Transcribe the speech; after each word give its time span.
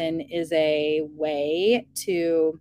is 0.00 0.52
a 0.52 1.02
way 1.14 1.86
to 1.94 2.58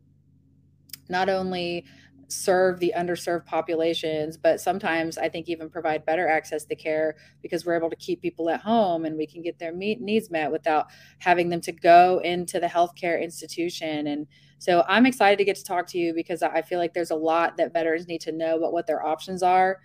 not 1.10 1.30
only 1.30 1.86
serve 2.28 2.80
the 2.80 2.94
underserved 2.96 3.46
populations, 3.46 4.38
but 4.38 4.62
sometimes 4.62 5.18
I 5.18 5.30
think 5.30 5.50
even 5.50 5.70
provide 5.70 6.06
better 6.06 6.28
access 6.28 6.64
to 6.66 6.76
care 6.76 7.16
because 7.42 7.66
we're 7.66 7.76
able 7.76 7.90
to 7.90 7.96
keep 7.96 8.22
people 8.22 8.50
at 8.50 8.62
home 8.62 9.06
and 9.06 9.18
we 9.18 9.26
can 9.26 9.42
get 9.42 9.58
their 9.58 9.72
needs 9.72 10.30
met 10.30 10.52
without 10.52 10.88
having 11.18 11.50
them 11.50 11.62
to 11.62 11.72
go 11.72 12.22
into 12.24 12.60
the 12.60 12.68
healthcare 12.68 13.22
institution. 13.22 14.06
And 14.08 14.28
so 14.60 14.84
I'm 14.88 15.08
excited 15.08 15.38
to 15.40 15.46
get 15.46 15.56
to 15.56 15.64
talk 15.64 15.88
to 15.88 15.98
you 15.98 16.14
because 16.14 16.44
I 16.44 16.62
feel 16.62 16.78
like 16.78 16.94
there's 16.94 17.12
a 17.12 17.16
lot 17.16 17.58
that 17.58 17.74
veterans 17.74 18.08
need 18.08 18.22
to 18.22 18.32
know 18.32 18.58
about 18.58 18.74
what 18.74 18.86
their 18.86 19.04
options 19.04 19.42
are 19.42 19.80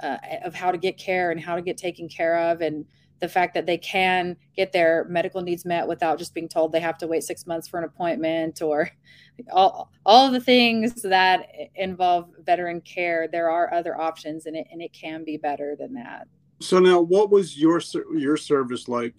uh, 0.00 0.18
of 0.44 0.54
how 0.54 0.70
to 0.70 0.78
get 0.78 0.98
care 0.98 1.32
and 1.32 1.40
how 1.40 1.56
to 1.56 1.62
get 1.62 1.76
taken 1.76 2.08
care 2.08 2.38
of. 2.38 2.60
And 2.60 2.84
the 3.20 3.28
fact 3.28 3.54
that 3.54 3.66
they 3.66 3.78
can 3.78 4.36
get 4.56 4.72
their 4.72 5.04
medical 5.08 5.40
needs 5.40 5.64
met 5.64 5.86
without 5.86 6.18
just 6.18 6.34
being 6.34 6.48
told 6.48 6.72
they 6.72 6.80
have 6.80 6.98
to 6.98 7.06
wait 7.06 7.24
six 7.24 7.46
months 7.46 7.66
for 7.66 7.78
an 7.78 7.84
appointment 7.84 8.62
or 8.62 8.90
all, 9.52 9.90
all 10.06 10.30
the 10.30 10.40
things 10.40 11.02
that 11.02 11.48
involve 11.74 12.30
veteran 12.44 12.80
care 12.80 13.28
there 13.28 13.50
are 13.50 13.72
other 13.72 14.00
options 14.00 14.46
and 14.46 14.56
it, 14.56 14.66
and 14.70 14.80
it 14.80 14.92
can 14.92 15.24
be 15.24 15.36
better 15.36 15.76
than 15.78 15.94
that. 15.94 16.28
So 16.60 16.78
now 16.78 17.00
what 17.00 17.30
was 17.30 17.56
your 17.56 17.80
your 18.16 18.36
service 18.36 18.88
like? 18.88 19.14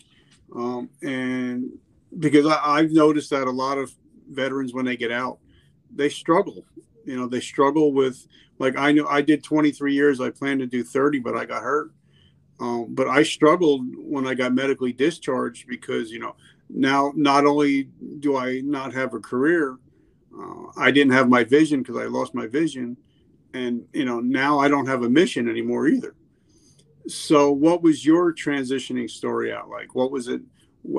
Um, 0.54 0.90
and 1.02 1.70
because 2.18 2.46
I, 2.46 2.60
i've 2.64 2.92
noticed 2.92 3.30
that 3.30 3.48
a 3.48 3.52
lot 3.52 3.78
of 3.78 3.94
veterans 4.30 4.74
when 4.74 4.86
they 4.86 4.98
get 4.98 5.12
out 5.12 5.40
they 5.94 6.10
struggle. 6.10 6.66
You 7.06 7.18
know 7.18 7.28
they 7.28 7.40
struggle 7.40 7.94
with 7.94 8.28
like 8.60 8.78
i 8.78 8.92
know 8.92 9.08
i 9.08 9.22
did 9.22 9.44
23 9.44 9.94
years 9.94 10.22
i 10.22 10.30
planned 10.30 10.60
to 10.60 10.68
do 10.68 10.84
30 10.84 11.20
but 11.20 11.36
i 11.36 11.46
got 11.46 11.64
hurt 11.64 11.92
um, 12.60 12.88
but 12.90 13.08
I 13.08 13.24
struggled 13.24 13.86
when 13.96 14.28
I 14.28 14.34
got 14.34 14.54
medically 14.54 14.92
discharged 14.92 15.68
because, 15.68 16.12
you 16.12 16.20
know, 16.20 16.36
now 16.70 17.14
not 17.16 17.46
only 17.46 17.90
do 18.20 18.36
I 18.38 18.62
not 18.62 18.94
have 18.94 19.14
a 19.14 19.20
career, 19.20 19.78
uh, 20.38 20.66
I 20.78 20.92
didn't 20.92 21.14
have 21.14 21.30
my 21.30 21.44
vision 21.44 21.82
because 21.82 21.98
I 21.98 22.06
lost 22.06 22.36
my 22.36 22.48
vision. 22.48 22.98
And, 23.54 23.86
you 23.94 24.06
know, 24.06 24.20
now 24.20 24.60
I 24.60 24.68
don't 24.68 24.86
have 24.86 25.04
a 25.04 25.10
mission 25.10 25.50
anymore 25.50 25.88
either. 25.88 26.16
So, 27.08 27.52
what 27.52 27.82
was 27.82 28.06
your 28.06 28.34
transitioning 28.34 29.10
story 29.10 29.52
out 29.52 29.70
like? 29.70 29.96
What 29.96 30.12
was 30.12 30.28
it? 30.28 30.42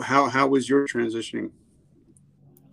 How, 0.02 0.28
how 0.28 0.48
was 0.48 0.68
your 0.68 0.88
transitioning? 0.88 1.50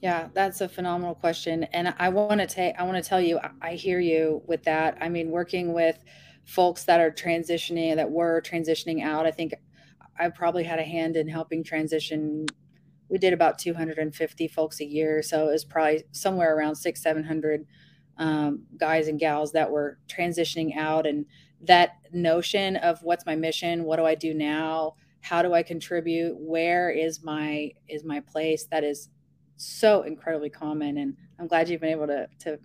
Yeah, 0.02 0.30
that's 0.34 0.62
a 0.62 0.70
phenomenal 0.70 1.14
question. 1.14 1.66
And 1.66 1.94
I 2.00 2.10
want 2.10 2.40
to 2.40 2.48
take, 2.48 2.76
I 2.80 2.84
want 2.84 3.04
to 3.04 3.08
tell 3.08 3.22
you, 3.22 3.40
I 3.62 3.74
hear 3.74 4.00
you 4.00 4.42
with 4.48 4.64
that. 4.64 4.98
I 5.02 5.10
mean, 5.10 5.30
working 5.30 5.74
with, 5.74 6.00
folks 6.48 6.86
that 6.86 7.02
are 7.02 7.12
transitioning 7.12 7.98
that 7.98 8.10
were 8.10 8.42
transitioning 8.42 9.04
out. 9.04 9.26
I 9.26 9.32
think 9.32 9.54
I 10.18 10.30
probably 10.30 10.64
had 10.64 10.80
a 10.80 10.84
hand 10.84 11.18
in 11.18 11.28
helping 11.28 11.64
transition. 11.64 12.48
We 13.10 13.18
did 13.18 13.34
about 13.34 13.60
250 13.60 14.48
folks 14.48 14.80
a 14.80 14.86
year, 14.86 15.22
so 15.22 15.50
it 15.50 15.52
was 15.52 15.66
probably 15.66 16.06
somewhere 16.12 16.56
around 16.58 16.76
six, 16.76 17.04
seven 17.04 17.26
hundred 17.26 17.68
um, 18.18 18.64
guys 18.78 19.10
and 19.10 19.20
gals 19.20 19.52
that 19.52 19.70
were 19.70 20.00
transitioning 20.08 20.76
out. 20.76 21.06
And 21.06 21.26
that 21.62 21.92
notion 22.14 22.78
of 22.78 23.04
what's 23.04 23.26
my 23.26 23.36
mission, 23.36 23.84
what 23.84 23.98
do 23.98 24.06
I 24.06 24.16
do 24.16 24.34
now, 24.34 24.96
how 25.20 25.42
do 25.42 25.54
I 25.54 25.64
contribute, 25.64 26.38
where 26.40 26.90
is 26.90 27.22
my 27.22 27.72
is 27.90 28.06
my 28.06 28.22
place? 28.22 28.68
That 28.72 28.86
is 28.86 29.10
so 29.58 30.04
incredibly 30.04 30.50
common, 30.50 30.98
and 30.98 31.18
I'm 31.40 31.48
glad 31.48 31.68
you've 31.68 31.82
been 31.82 31.90
able 31.90 32.08
to 32.08 32.28
to 32.40 32.58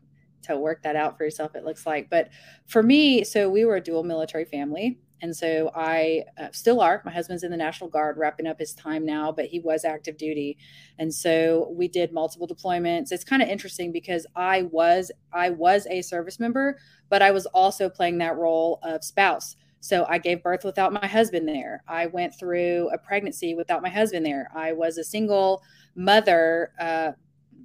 to 0.42 0.56
work 0.56 0.82
that 0.82 0.96
out 0.96 1.16
for 1.16 1.24
yourself 1.24 1.54
it 1.54 1.64
looks 1.64 1.86
like. 1.86 2.10
But 2.10 2.28
for 2.66 2.82
me 2.82 3.24
so 3.24 3.48
we 3.48 3.64
were 3.64 3.76
a 3.76 3.80
dual 3.80 4.04
military 4.04 4.44
family. 4.44 4.98
And 5.20 5.34
so 5.36 5.70
i 5.74 6.24
uh, 6.36 6.48
still 6.52 6.80
are. 6.80 7.00
My 7.04 7.12
husband's 7.12 7.44
in 7.44 7.52
the 7.52 7.56
national 7.56 7.90
guard 7.90 8.16
wrapping 8.16 8.46
up 8.46 8.58
his 8.58 8.74
time 8.74 9.06
now 9.06 9.30
but 9.30 9.46
he 9.46 9.60
was 9.60 9.84
active 9.84 10.16
duty. 10.16 10.58
And 10.98 11.12
so 11.12 11.72
we 11.76 11.88
did 11.88 12.12
multiple 12.12 12.48
deployments. 12.48 13.12
It's 13.12 13.24
kind 13.24 13.42
of 13.42 13.48
interesting 13.48 13.92
because 13.92 14.26
i 14.36 14.62
was 14.62 15.10
i 15.32 15.50
was 15.50 15.86
a 15.86 16.02
service 16.02 16.40
member 16.40 16.78
but 17.08 17.22
i 17.22 17.30
was 17.30 17.46
also 17.46 17.88
playing 17.88 18.18
that 18.18 18.36
role 18.36 18.80
of 18.82 19.04
spouse. 19.04 19.56
So 19.82 20.06
I 20.08 20.18
gave 20.18 20.44
birth 20.44 20.64
without 20.64 20.92
my 20.92 21.08
husband 21.08 21.48
there. 21.48 21.82
I 21.88 22.06
went 22.06 22.38
through 22.38 22.88
a 22.92 22.98
pregnancy 22.98 23.56
without 23.56 23.82
my 23.82 23.88
husband 23.88 24.24
there. 24.24 24.48
I 24.54 24.72
was 24.72 24.96
a 24.96 25.02
single 25.02 25.60
mother 25.96 26.70
uh, 26.78 27.12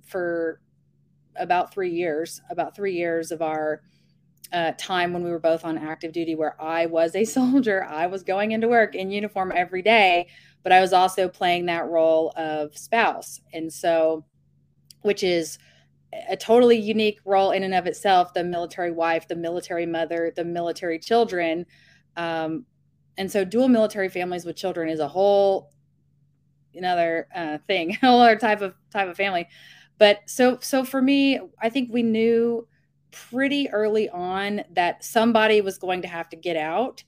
for 0.03 0.59
about 1.39 1.73
three 1.73 1.91
years, 1.91 2.41
about 2.49 2.75
three 2.75 2.93
years 2.93 3.31
of 3.31 3.41
our 3.41 3.81
uh, 4.53 4.71
time 4.77 5.13
when 5.13 5.23
we 5.23 5.29
were 5.29 5.39
both 5.39 5.65
on 5.65 5.77
active 5.77 6.11
duty, 6.11 6.35
where 6.35 6.59
I 6.61 6.85
was 6.85 7.15
a 7.15 7.25
soldier. 7.25 7.83
I 7.83 8.07
was 8.07 8.23
going 8.23 8.51
into 8.51 8.67
work 8.67 8.95
in 8.95 9.11
uniform 9.11 9.51
every 9.55 9.81
day, 9.81 10.27
but 10.63 10.71
I 10.71 10.81
was 10.81 10.93
also 10.93 11.27
playing 11.27 11.65
that 11.65 11.87
role 11.87 12.33
of 12.35 12.77
spouse. 12.77 13.41
And 13.53 13.71
so, 13.71 14.25
which 15.01 15.23
is 15.23 15.59
a 16.29 16.37
totally 16.37 16.77
unique 16.77 17.19
role 17.25 17.51
in 17.51 17.63
and 17.63 17.73
of 17.73 17.85
itself 17.85 18.33
the 18.33 18.43
military 18.43 18.91
wife, 18.91 19.27
the 19.27 19.35
military 19.35 19.85
mother, 19.85 20.31
the 20.35 20.45
military 20.45 20.99
children. 20.99 21.65
Um, 22.15 22.65
and 23.17 23.31
so, 23.31 23.43
dual 23.43 23.67
military 23.67 24.09
families 24.09 24.45
with 24.45 24.55
children 24.55 24.89
is 24.89 24.99
a 24.99 25.07
whole 25.07 25.71
another 26.77 27.27
uh, 27.35 27.57
thing, 27.67 27.91
a 28.01 28.05
whole 28.05 28.21
other 28.21 28.37
type 28.37 28.61
of 28.61 28.73
type 28.91 29.09
of 29.09 29.17
family. 29.17 29.47
But 29.97 30.21
so 30.27 30.59
so 30.61 30.83
for 30.83 31.01
me, 31.01 31.39
I 31.61 31.69
think 31.69 31.91
we 31.91 32.03
knew 32.03 32.67
pretty 33.11 33.69
early 33.69 34.09
on 34.09 34.61
that 34.71 35.03
somebody 35.03 35.61
was 35.61 35.77
going 35.77 36.01
to 36.03 36.07
have 36.07 36.29
to 36.29 36.35
get 36.35 36.57
out 36.57 37.03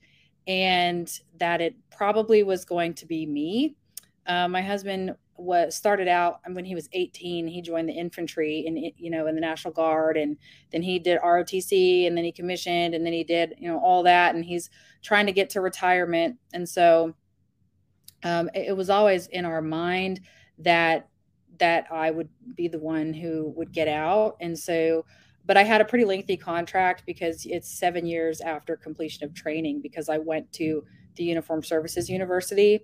and 0.47 1.11
that 1.37 1.61
it 1.61 1.75
probably 1.91 2.41
was 2.43 2.65
going 2.65 2.93
to 2.95 3.05
be 3.05 3.25
me. 3.25 3.75
Uh, 4.25 4.47
my 4.47 4.61
husband 4.61 5.15
was 5.39 5.75
started 5.75 6.07
out 6.07 6.39
when 6.51 6.65
he 6.65 6.75
was 6.75 6.89
18 6.91 7.47
he 7.47 7.61
joined 7.61 7.87
the 7.87 7.93
infantry 7.93 8.59
in 8.65 8.91
you 8.97 9.09
know 9.09 9.27
in 9.27 9.35
the 9.35 9.41
national 9.41 9.73
guard 9.73 10.17
and 10.17 10.37
then 10.71 10.81
he 10.81 10.99
did 10.99 11.17
rotc 11.21 12.05
and 12.05 12.17
then 12.17 12.25
he 12.25 12.31
commissioned 12.31 12.93
and 12.93 13.05
then 13.05 13.13
he 13.13 13.23
did 13.23 13.53
you 13.57 13.69
know 13.69 13.79
all 13.79 14.03
that 14.03 14.35
and 14.35 14.43
he's 14.43 14.69
trying 15.01 15.25
to 15.25 15.31
get 15.31 15.49
to 15.49 15.61
retirement 15.61 16.37
and 16.53 16.67
so 16.67 17.13
um, 18.23 18.49
it, 18.53 18.67
it 18.69 18.77
was 18.77 18.89
always 18.89 19.27
in 19.27 19.45
our 19.45 19.61
mind 19.61 20.19
that 20.57 21.07
that 21.59 21.87
I 21.91 22.11
would 22.11 22.29
be 22.55 22.67
the 22.67 22.79
one 22.79 23.13
who 23.13 23.53
would 23.55 23.71
get 23.71 23.87
out. 23.87 24.37
And 24.39 24.57
so, 24.57 25.05
but 25.45 25.57
I 25.57 25.63
had 25.63 25.81
a 25.81 25.85
pretty 25.85 26.05
lengthy 26.05 26.37
contract 26.37 27.03
because 27.05 27.45
it's 27.45 27.69
seven 27.69 28.05
years 28.05 28.41
after 28.41 28.75
completion 28.75 29.23
of 29.23 29.33
training 29.33 29.81
because 29.81 30.09
I 30.09 30.17
went 30.17 30.51
to 30.53 30.83
the 31.15 31.23
Uniform 31.23 31.63
Services 31.63 32.09
University. 32.09 32.81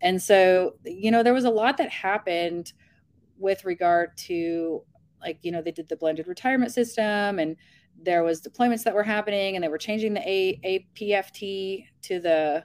And 0.00 0.22
so, 0.22 0.76
you 0.84 1.10
know, 1.10 1.22
there 1.22 1.34
was 1.34 1.44
a 1.44 1.50
lot 1.50 1.76
that 1.78 1.90
happened 1.90 2.72
with 3.38 3.64
regard 3.64 4.16
to 4.16 4.84
like, 5.20 5.38
you 5.42 5.50
know, 5.50 5.62
they 5.62 5.72
did 5.72 5.88
the 5.88 5.96
blended 5.96 6.28
retirement 6.28 6.72
system 6.72 7.38
and 7.38 7.56
there 8.00 8.22
was 8.22 8.40
deployments 8.40 8.84
that 8.84 8.94
were 8.94 9.02
happening 9.02 9.56
and 9.56 9.64
they 9.64 9.68
were 9.68 9.78
changing 9.78 10.14
the 10.14 10.28
A- 10.28 10.60
APFT 10.96 11.86
to 12.02 12.20
the 12.20 12.64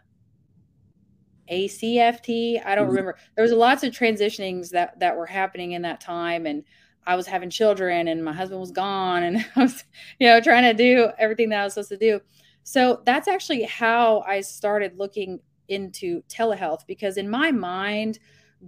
ACFT. 1.51 2.65
I 2.65 2.75
don't 2.75 2.85
mm-hmm. 2.85 2.89
remember. 2.91 3.17
There 3.35 3.43
was 3.43 3.51
lots 3.51 3.83
of 3.83 3.91
transitionings 3.91 4.69
that 4.69 4.99
that 4.99 5.15
were 5.15 5.25
happening 5.25 5.73
in 5.73 5.81
that 5.83 6.01
time, 6.01 6.45
and 6.45 6.63
I 7.05 7.15
was 7.15 7.27
having 7.27 7.49
children, 7.49 8.07
and 8.07 8.23
my 8.23 8.33
husband 8.33 8.59
was 8.59 8.71
gone, 8.71 9.23
and 9.23 9.45
I 9.55 9.61
was, 9.63 9.83
you 10.19 10.27
know, 10.27 10.39
trying 10.39 10.63
to 10.63 10.73
do 10.73 11.09
everything 11.17 11.49
that 11.49 11.61
I 11.61 11.63
was 11.63 11.73
supposed 11.73 11.89
to 11.89 11.97
do. 11.97 12.21
So 12.63 13.01
that's 13.05 13.27
actually 13.27 13.63
how 13.63 14.21
I 14.21 14.41
started 14.41 14.97
looking 14.97 15.39
into 15.67 16.21
telehealth 16.23 16.85
because 16.87 17.17
in 17.17 17.29
my 17.29 17.51
mind, 17.51 18.19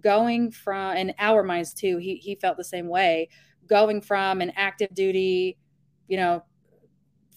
going 0.01 0.51
from 0.51 0.97
and 0.97 1.13
our 1.19 1.43
minds 1.43 1.73
too, 1.73 1.97
he 1.97 2.15
he 2.15 2.35
felt 2.35 2.57
the 2.57 2.63
same 2.63 2.87
way. 2.87 3.29
Going 3.67 4.01
from 4.01 4.41
an 4.41 4.51
active 4.55 4.93
duty, 4.93 5.57
you 6.07 6.17
know, 6.17 6.43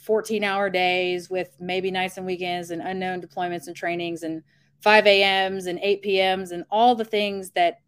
14 0.01 0.43
hour 0.45 0.69
days 0.71 1.31
with 1.31 1.51
maybe 1.61 1.91
nights 1.91 2.17
and 2.17 2.27
weekends 2.27 2.71
and 2.71 2.83
unknown 2.83 3.21
deployments 3.21 3.67
and 3.67 3.77
trainings 3.77 4.23
and 4.23 4.43
5 4.81 5.07
a.m.s 5.07 5.67
and 5.67 5.79
8 5.81 6.03
p.m.s 6.03 6.51
and 6.51 6.65
all 6.71 6.95
the 6.95 7.05
things 7.05 7.51
that 7.51 7.81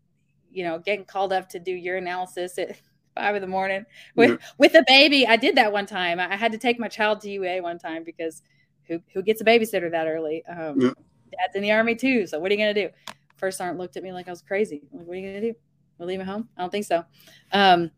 you 0.50 0.64
know 0.64 0.78
getting 0.78 1.04
called 1.04 1.32
up 1.32 1.48
to 1.50 1.58
do 1.58 1.76
urinalysis 1.76 2.58
at 2.58 2.76
five 3.16 3.34
in 3.34 3.42
the 3.42 3.48
morning 3.48 3.84
with 4.16 4.40
with 4.58 4.74
a 4.74 4.84
baby. 4.86 5.26
I 5.26 5.36
did 5.36 5.56
that 5.56 5.72
one 5.72 5.86
time. 5.86 6.20
I 6.20 6.36
had 6.36 6.52
to 6.52 6.58
take 6.58 6.78
my 6.78 6.88
child 6.88 7.20
to 7.22 7.30
ua 7.30 7.62
one 7.62 7.78
time 7.78 8.04
because 8.04 8.42
who, 8.86 9.00
who 9.12 9.22
gets 9.22 9.40
a 9.40 9.44
babysitter 9.44 9.90
that 9.90 10.06
early? 10.06 10.44
Um, 10.46 10.80
yeah. 10.80 10.90
dad's 11.30 11.54
in 11.54 11.62
the 11.62 11.72
army 11.72 11.94
too 11.94 12.26
so 12.26 12.38
what 12.38 12.50
are 12.50 12.54
you 12.54 12.60
going 12.60 12.74
to 12.74 12.88
do? 12.88 12.94
First 13.36 13.58
sergeant 13.58 13.78
looked 13.78 13.96
at 13.96 14.02
me 14.02 14.12
like 14.12 14.28
i 14.28 14.30
was 14.30 14.42
crazy. 14.42 14.82
I'm 14.92 14.98
like 14.98 15.06
what 15.06 15.16
are 15.16 15.20
you 15.20 15.30
going 15.30 15.40
to 15.40 15.52
do? 15.52 15.58
We'll 15.98 16.08
leave 16.08 16.20
him 16.20 16.26
home? 16.26 16.48
I 16.56 16.62
don't 16.62 16.70
think 16.70 16.86
so. 16.86 17.04
Um, 17.52 17.90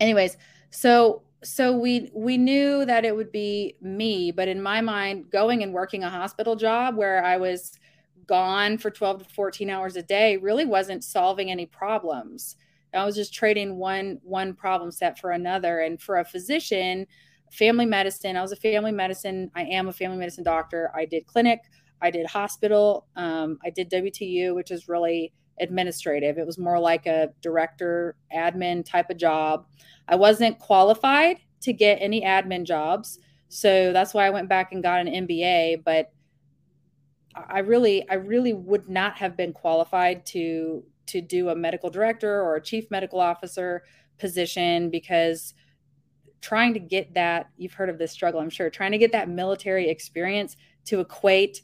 anyways 0.00 0.36
so 0.70 1.22
so 1.42 1.76
we 1.76 2.10
we 2.14 2.36
knew 2.36 2.84
that 2.84 3.04
it 3.04 3.14
would 3.14 3.30
be 3.30 3.76
me 3.80 4.30
but 4.30 4.48
in 4.48 4.60
my 4.60 4.80
mind 4.80 5.30
going 5.30 5.62
and 5.62 5.72
working 5.72 6.02
a 6.04 6.10
hospital 6.10 6.56
job 6.56 6.96
where 6.96 7.24
i 7.24 7.36
was 7.36 7.78
gone 8.26 8.78
for 8.78 8.90
12 8.90 9.24
to 9.24 9.34
14 9.34 9.70
hours 9.70 9.96
a 9.96 10.02
day 10.02 10.36
really 10.36 10.64
wasn't 10.64 11.04
solving 11.04 11.50
any 11.50 11.66
problems. 11.66 12.56
I 12.94 13.04
was 13.04 13.14
just 13.14 13.34
trading 13.34 13.76
one 13.76 14.20
one 14.22 14.54
problem 14.54 14.90
set 14.90 15.18
for 15.18 15.30
another. 15.32 15.80
And 15.80 16.00
for 16.00 16.18
a 16.18 16.24
physician, 16.24 17.06
family 17.52 17.86
medicine, 17.86 18.36
I 18.36 18.42
was 18.42 18.52
a 18.52 18.56
family 18.56 18.92
medicine. 18.92 19.50
I 19.54 19.62
am 19.64 19.88
a 19.88 19.92
family 19.92 20.16
medicine 20.16 20.44
doctor. 20.44 20.90
I 20.94 21.04
did 21.04 21.26
clinic. 21.26 21.60
I 22.00 22.10
did 22.10 22.26
hospital. 22.26 23.06
Um, 23.16 23.58
I 23.64 23.70
did 23.70 23.90
WTU, 23.90 24.54
which 24.54 24.70
is 24.70 24.88
really 24.88 25.32
administrative. 25.60 26.38
It 26.38 26.46
was 26.46 26.58
more 26.58 26.78
like 26.78 27.06
a 27.06 27.30
director 27.40 28.16
admin 28.34 28.84
type 28.84 29.10
of 29.10 29.16
job. 29.16 29.66
I 30.08 30.16
wasn't 30.16 30.58
qualified 30.58 31.38
to 31.62 31.72
get 31.72 31.98
any 32.00 32.22
admin 32.22 32.64
jobs. 32.64 33.18
So 33.48 33.92
that's 33.92 34.12
why 34.12 34.26
I 34.26 34.30
went 34.30 34.48
back 34.48 34.72
and 34.72 34.82
got 34.82 35.00
an 35.00 35.26
MBA, 35.26 35.84
but 35.84 36.12
I 37.48 37.60
really 37.60 38.08
I 38.08 38.14
really 38.14 38.52
would 38.52 38.88
not 38.88 39.16
have 39.18 39.36
been 39.36 39.52
qualified 39.52 40.24
to 40.26 40.84
to 41.06 41.20
do 41.20 41.48
a 41.48 41.56
medical 41.56 41.90
director 41.90 42.40
or 42.42 42.56
a 42.56 42.62
chief 42.62 42.90
medical 42.90 43.20
officer 43.20 43.84
position 44.18 44.90
because 44.90 45.54
trying 46.40 46.74
to 46.74 46.80
get 46.80 47.14
that 47.14 47.50
you've 47.56 47.72
heard 47.72 47.88
of 47.88 47.98
this 47.98 48.12
struggle 48.12 48.40
i'm 48.40 48.50
sure 48.50 48.70
trying 48.70 48.92
to 48.92 48.98
get 48.98 49.12
that 49.12 49.28
military 49.28 49.88
experience 49.88 50.56
to 50.84 51.00
equate 51.00 51.62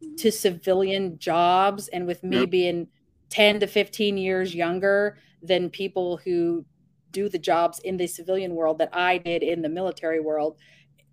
to 0.00 0.06
mm-hmm. 0.06 0.28
civilian 0.28 1.18
jobs 1.18 1.88
and 1.88 2.06
with 2.06 2.22
me 2.22 2.40
yep. 2.40 2.50
being 2.50 2.88
10 3.30 3.60
to 3.60 3.66
15 3.66 4.16
years 4.16 4.54
younger 4.54 5.18
than 5.42 5.68
people 5.68 6.16
who 6.18 6.64
do 7.10 7.28
the 7.28 7.38
jobs 7.38 7.78
in 7.80 7.96
the 7.96 8.06
civilian 8.06 8.54
world 8.54 8.78
that 8.78 8.90
I 8.92 9.18
did 9.18 9.42
in 9.42 9.62
the 9.62 9.68
military 9.68 10.20
world 10.20 10.56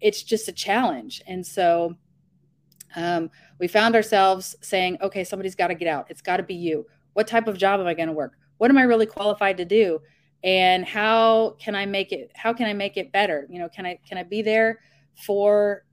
it's 0.01 0.23
just 0.23 0.47
a 0.47 0.51
challenge 0.51 1.21
and 1.27 1.45
so 1.45 1.95
um, 2.95 3.29
we 3.59 3.67
found 3.67 3.95
ourselves 3.95 4.55
saying 4.61 4.97
okay 5.01 5.23
somebody's 5.23 5.55
got 5.55 5.67
to 5.67 5.75
get 5.75 5.87
out. 5.87 6.07
It's 6.09 6.21
got 6.21 6.37
to 6.37 6.43
be 6.43 6.55
you. 6.55 6.85
What 7.13 7.27
type 7.27 7.47
of 7.47 7.57
job 7.57 7.79
am 7.79 7.87
i 7.87 7.93
going 7.93 8.07
to 8.07 8.13
work? 8.13 8.33
What 8.57 8.69
am 8.71 8.77
i 8.77 8.83
really 8.83 9.05
qualified 9.05 9.57
to 9.57 9.65
do? 9.65 9.99
And 10.43 10.85
how 10.85 11.55
can 11.59 11.75
i 11.75 11.85
make 11.85 12.11
it 12.11 12.31
how 12.35 12.53
can 12.53 12.67
i 12.67 12.73
make 12.73 12.97
it 12.97 13.11
better? 13.11 13.47
You 13.49 13.59
know 13.59 13.69
can 13.69 13.85
i 13.85 13.99
can 14.07 14.17
i 14.17 14.23
be 14.23 14.41
there 14.41 14.79
for 15.25 15.85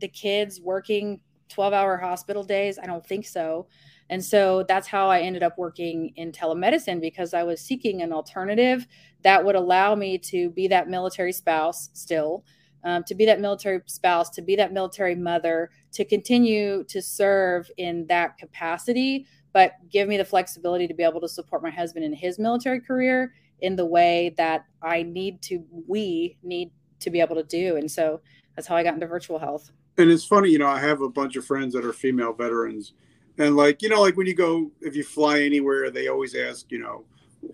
the 0.00 0.08
kids 0.08 0.60
working 0.60 1.20
12 1.48 1.72
hour 1.72 1.96
hospital 1.96 2.42
days? 2.42 2.78
I 2.78 2.86
don't 2.86 3.06
think 3.06 3.26
so. 3.26 3.66
And 4.10 4.22
so 4.22 4.64
that's 4.68 4.86
how 4.86 5.08
i 5.08 5.20
ended 5.20 5.42
up 5.42 5.56
working 5.56 6.12
in 6.16 6.30
telemedicine 6.30 7.00
because 7.00 7.32
i 7.32 7.42
was 7.42 7.60
seeking 7.60 8.02
an 8.02 8.12
alternative 8.12 8.86
that 9.22 9.42
would 9.42 9.56
allow 9.56 9.94
me 9.94 10.18
to 10.18 10.50
be 10.50 10.68
that 10.68 10.88
military 10.88 11.32
spouse 11.32 11.88
still 11.94 12.44
um, 12.84 13.02
to 13.04 13.14
be 13.14 13.24
that 13.24 13.40
military 13.40 13.80
spouse 13.86 14.30
to 14.30 14.42
be 14.42 14.56
that 14.56 14.72
military 14.72 15.14
mother 15.14 15.70
to 15.94 16.04
continue 16.04 16.84
to 16.84 17.00
serve 17.00 17.70
in 17.76 18.06
that 18.06 18.36
capacity 18.38 19.26
but 19.54 19.76
give 19.88 20.08
me 20.08 20.16
the 20.18 20.24
flexibility 20.24 20.86
to 20.88 20.94
be 20.94 21.04
able 21.04 21.20
to 21.20 21.28
support 21.28 21.62
my 21.62 21.70
husband 21.70 22.04
in 22.04 22.12
his 22.12 22.38
military 22.38 22.80
career 22.80 23.32
in 23.60 23.76
the 23.76 23.86
way 23.86 24.34
that 24.36 24.66
I 24.82 25.04
need 25.04 25.40
to, 25.42 25.64
we 25.86 26.36
need 26.42 26.72
to 27.00 27.08
be 27.08 27.20
able 27.20 27.36
to 27.36 27.44
do. 27.44 27.76
And 27.76 27.90
so 27.90 28.20
that's 28.54 28.66
how 28.66 28.74
I 28.74 28.82
got 28.82 28.94
into 28.94 29.06
virtual 29.06 29.38
health. 29.38 29.70
And 29.96 30.10
it's 30.10 30.24
funny, 30.24 30.50
you 30.50 30.58
know, 30.58 30.66
I 30.66 30.80
have 30.80 31.00
a 31.02 31.08
bunch 31.08 31.36
of 31.36 31.46
friends 31.46 31.72
that 31.74 31.84
are 31.84 31.92
female 31.92 32.32
veterans. 32.32 32.94
And 33.38 33.56
like, 33.56 33.80
you 33.80 33.88
know, 33.88 34.02
like 34.02 34.16
when 34.16 34.26
you 34.26 34.34
go, 34.34 34.72
if 34.80 34.96
you 34.96 35.04
fly 35.04 35.42
anywhere, 35.42 35.88
they 35.88 36.08
always 36.08 36.34
ask, 36.34 36.70
you 36.72 36.80
know, 36.80 37.04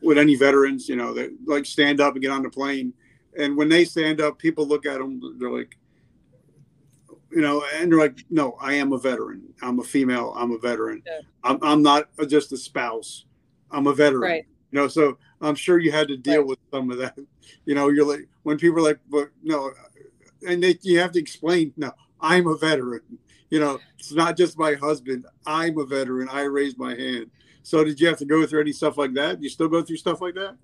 with 0.00 0.16
any 0.16 0.36
veterans, 0.36 0.88
you 0.88 0.96
know, 0.96 1.12
that 1.12 1.30
like 1.46 1.66
stand 1.66 2.00
up 2.00 2.14
and 2.14 2.22
get 2.22 2.30
on 2.30 2.42
the 2.42 2.50
plane. 2.50 2.94
And 3.38 3.58
when 3.58 3.68
they 3.68 3.84
stand 3.84 4.22
up, 4.22 4.38
people 4.38 4.66
look 4.66 4.86
at 4.86 4.98
them, 4.98 5.20
they're 5.38 5.50
like, 5.50 5.76
you 7.30 7.40
know, 7.40 7.64
and 7.74 7.90
they're 7.90 7.98
like, 7.98 8.24
no, 8.30 8.56
I 8.60 8.74
am 8.74 8.92
a 8.92 8.98
veteran. 8.98 9.42
I'm 9.62 9.78
a 9.78 9.84
female. 9.84 10.34
I'm 10.36 10.52
a 10.52 10.58
veteran. 10.58 11.02
Yeah. 11.06 11.20
I'm, 11.44 11.58
I'm 11.62 11.82
not 11.82 12.08
just 12.26 12.52
a 12.52 12.56
spouse. 12.56 13.24
I'm 13.70 13.86
a 13.86 13.94
veteran. 13.94 14.22
Right. 14.22 14.46
You 14.72 14.80
know, 14.80 14.88
so 14.88 15.18
I'm 15.40 15.54
sure 15.54 15.78
you 15.78 15.92
had 15.92 16.08
to 16.08 16.16
deal 16.16 16.38
right. 16.38 16.46
with 16.46 16.58
some 16.72 16.90
of 16.90 16.98
that. 16.98 17.18
You 17.66 17.74
know, 17.74 17.88
you're 17.88 18.06
like 18.06 18.28
when 18.44 18.58
people 18.58 18.78
are 18.78 18.82
like, 18.82 19.00
but 19.10 19.30
no, 19.42 19.72
and 20.46 20.62
they, 20.62 20.78
you 20.82 20.98
have 21.00 21.12
to 21.12 21.18
explain. 21.18 21.72
No, 21.76 21.92
I'm 22.20 22.46
a 22.46 22.56
veteran. 22.56 23.02
You 23.50 23.60
know, 23.60 23.78
it's 23.98 24.12
not 24.12 24.36
just 24.36 24.58
my 24.58 24.74
husband. 24.74 25.26
I'm 25.46 25.76
a 25.78 25.84
veteran. 25.84 26.28
I 26.30 26.42
raised 26.42 26.78
my 26.78 26.94
hand. 26.94 27.30
So 27.62 27.84
did 27.84 28.00
you 28.00 28.06
have 28.06 28.18
to 28.18 28.24
go 28.24 28.46
through 28.46 28.62
any 28.62 28.72
stuff 28.72 28.96
like 28.96 29.14
that? 29.14 29.42
You 29.42 29.48
still 29.48 29.68
go 29.68 29.82
through 29.82 29.96
stuff 29.96 30.20
like 30.20 30.34
that? 30.34 30.56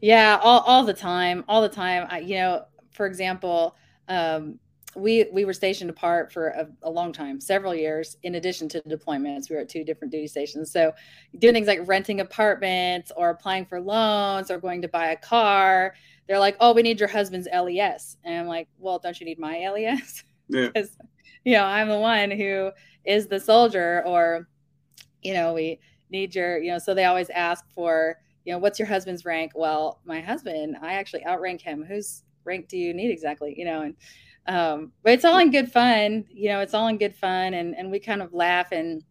Yeah, 0.00 0.38
all, 0.42 0.60
all 0.60 0.84
the 0.84 0.94
time, 0.94 1.44
all 1.48 1.60
the 1.60 1.68
time. 1.68 2.06
I, 2.10 2.20
you 2.20 2.36
know, 2.36 2.64
for 2.92 3.06
example, 3.06 3.76
um, 4.08 4.58
we 4.96 5.26
we 5.32 5.44
were 5.44 5.52
stationed 5.52 5.90
apart 5.90 6.32
for 6.32 6.48
a, 6.48 6.68
a, 6.82 6.90
long 6.90 7.12
time, 7.12 7.40
several 7.40 7.74
years. 7.74 8.16
In 8.22 8.36
addition 8.36 8.68
to 8.70 8.80
deployments, 8.82 9.48
we 9.48 9.56
were 9.56 9.62
at 9.62 9.68
two 9.68 9.84
different 9.84 10.12
duty 10.12 10.26
stations. 10.26 10.70
So 10.70 10.92
doing 11.38 11.54
things 11.54 11.66
like 11.66 11.80
renting 11.86 12.20
apartments 12.20 13.10
or 13.16 13.30
applying 13.30 13.66
for 13.66 13.80
loans 13.80 14.50
or 14.50 14.58
going 14.58 14.82
to 14.82 14.88
buy 14.88 15.08
a 15.08 15.16
car. 15.16 15.94
They're 16.26 16.38
like, 16.38 16.56
"Oh, 16.60 16.72
we 16.72 16.82
need 16.82 17.00
your 17.00 17.08
husband's 17.08 17.48
LES," 17.52 18.16
and 18.24 18.38
I'm 18.40 18.46
like, 18.46 18.68
"Well, 18.78 18.98
don't 18.98 19.18
you 19.18 19.26
need 19.26 19.38
my 19.38 19.58
LES?" 19.68 20.24
Yeah. 20.48 20.68
because 20.74 20.96
you 21.44 21.54
know 21.54 21.64
I'm 21.64 21.88
the 21.88 21.98
one 21.98 22.30
who 22.30 22.70
is 23.04 23.26
the 23.26 23.40
soldier, 23.40 24.02
or 24.06 24.48
you 25.22 25.34
know 25.34 25.52
we 25.54 25.80
need 26.10 26.34
your 26.34 26.58
you 26.58 26.70
know. 26.72 26.78
So 26.78 26.94
they 26.94 27.04
always 27.04 27.30
ask 27.30 27.64
for 27.74 28.18
you 28.44 28.52
know 28.52 28.58
what's 28.58 28.78
your 28.78 28.88
husband's 28.88 29.24
rank? 29.24 29.52
Well, 29.54 30.00
my 30.04 30.20
husband, 30.20 30.76
I 30.82 30.94
actually 30.94 31.26
outrank 31.26 31.60
him. 31.60 31.82
Whose 31.82 32.22
rank 32.44 32.68
do 32.68 32.76
you 32.78 32.94
need 32.94 33.10
exactly? 33.10 33.54
You 33.56 33.64
know 33.64 33.82
and 33.82 33.94
um, 34.46 34.92
but 35.02 35.12
it's 35.12 35.24
all 35.24 35.38
in 35.38 35.50
good 35.50 35.70
fun 35.70 36.24
you 36.30 36.48
know 36.48 36.60
it's 36.60 36.74
all 36.74 36.88
in 36.88 36.98
good 36.98 37.14
fun 37.14 37.54
and 37.54 37.74
and 37.76 37.90
we 37.90 37.98
kind 37.98 38.22
of 38.22 38.32
laugh 38.32 38.72
and 38.72 39.02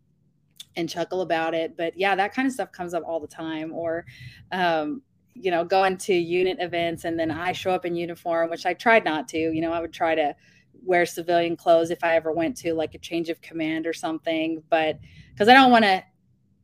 and 0.76 0.90
chuckle 0.90 1.22
about 1.22 1.54
it. 1.54 1.76
But 1.78 1.98
yeah 1.98 2.16
that 2.16 2.34
kind 2.34 2.48
of 2.48 2.54
stuff 2.54 2.72
comes 2.72 2.94
up 2.94 3.04
all 3.06 3.20
the 3.20 3.28
time. 3.28 3.74
Or 3.74 4.06
um, 4.52 5.02
you 5.36 5.52
know 5.52 5.66
going 5.66 5.98
to 5.98 6.14
unit 6.14 6.58
events 6.60 7.06
and 7.06 7.20
then 7.20 7.32
i 7.32 7.52
show 7.52 7.72
up 7.72 7.88
in 7.88 7.96
uniform 7.96 8.52
which 8.52 8.68
i 8.68 8.74
tried 8.76 9.04
not 9.04 9.28
to 9.28 9.40
you 9.40 9.62
know 9.62 9.74
i 9.74 9.80
would 9.80 9.92
try 9.92 10.14
to 10.14 10.36
wear 10.84 11.08
civilian 11.08 11.58
clothes 11.58 11.90
if 11.90 12.04
i 12.04 12.16
ever 12.16 12.32
went 12.32 12.56
to 12.56 12.72
like 12.76 12.94
a 12.94 13.00
change 13.00 13.30
of 13.30 13.42
command 13.42 13.88
or 13.88 13.94
something. 13.94 14.62
But 14.70 15.00
because 15.32 15.48
i 15.48 15.56
don't 15.56 15.72
want 15.72 15.86
to 15.86 16.04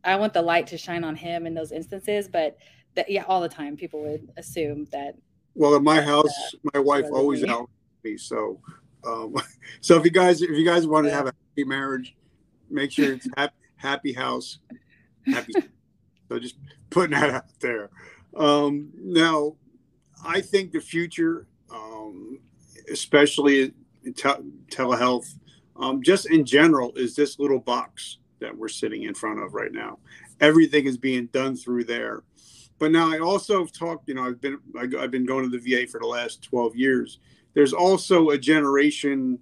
i 0.04 0.16
want 0.16 0.34
the 0.34 0.42
light 0.44 0.68
to 0.68 0.78
shine 0.78 1.04
on 1.04 1.16
him 1.16 1.48
in 1.48 1.56
those 1.56 1.72
instances. 1.72 2.28
But 2.28 2.58
that 2.94 3.10
yeah 3.10 3.24
all 3.28 3.42
the 3.42 3.50
time 3.50 3.76
people 3.76 4.04
would 4.04 4.30
assume 4.38 4.86
that 4.92 5.16
well 5.56 5.76
at 5.76 5.82
my 5.82 6.00
house 6.00 6.28
uh, 6.54 6.70
my 6.72 6.80
wife 6.80 7.06
always 7.12 7.44
out 7.46 7.72
me. 8.04 8.18
So, 8.18 8.60
um, 9.06 9.36
so 9.82 9.98
if 9.98 10.06
you 10.06 10.12
guys 10.12 10.42
if 10.42 10.52
you 10.52 10.66
guys 10.66 10.88
want 10.88 11.06
to 11.08 11.12
have 11.12 11.26
a 11.28 11.34
happy 11.50 11.64
marriage, 11.64 12.16
make 12.70 12.92
sure 12.92 13.14
it's 13.14 13.28
happy, 13.38 13.56
happy 13.76 14.14
house, 14.14 14.60
happy. 15.26 15.54
so 16.30 16.40
just 16.40 16.56
putting 16.90 17.20
that 17.20 17.30
out 17.30 17.60
there. 17.60 17.90
Um, 18.36 18.92
now, 18.96 19.56
I 20.24 20.42
think 20.42 20.72
the 20.72 20.80
future, 20.80 21.48
um, 21.74 22.40
especially 22.92 23.74
in 24.04 24.14
te- 24.14 24.52
telehealth, 24.72 25.28
um, 25.76 26.04
just 26.04 26.30
in 26.30 26.46
general, 26.46 26.92
is 26.96 27.16
this 27.16 27.40
little 27.40 27.60
box 27.60 28.18
that 28.40 28.56
we're 28.56 28.68
sitting 28.68 29.04
in 29.04 29.14
front 29.14 29.42
of 29.42 29.54
right 29.54 29.72
now. 29.72 30.00
Everything 30.40 30.86
is 30.86 30.98
being 30.98 31.28
done 31.28 31.56
through 31.56 31.86
there. 31.86 32.24
But 32.80 32.92
now 32.92 33.12
I 33.12 33.20
also 33.20 33.60
have 33.60 33.74
talked, 33.74 34.08
you 34.08 34.16
know, 34.16 34.24
I've 34.24 34.40
been 34.40 34.58
I've 34.78 35.12
been 35.12 35.26
going 35.26 35.50
to 35.50 35.58
the 35.58 35.60
VA 35.60 35.86
for 35.86 36.00
the 36.00 36.08
last 36.08 36.42
12 36.44 36.76
years, 36.78 37.20
there's 37.60 37.74
also 37.74 38.30
a 38.30 38.38
generation, 38.38 39.38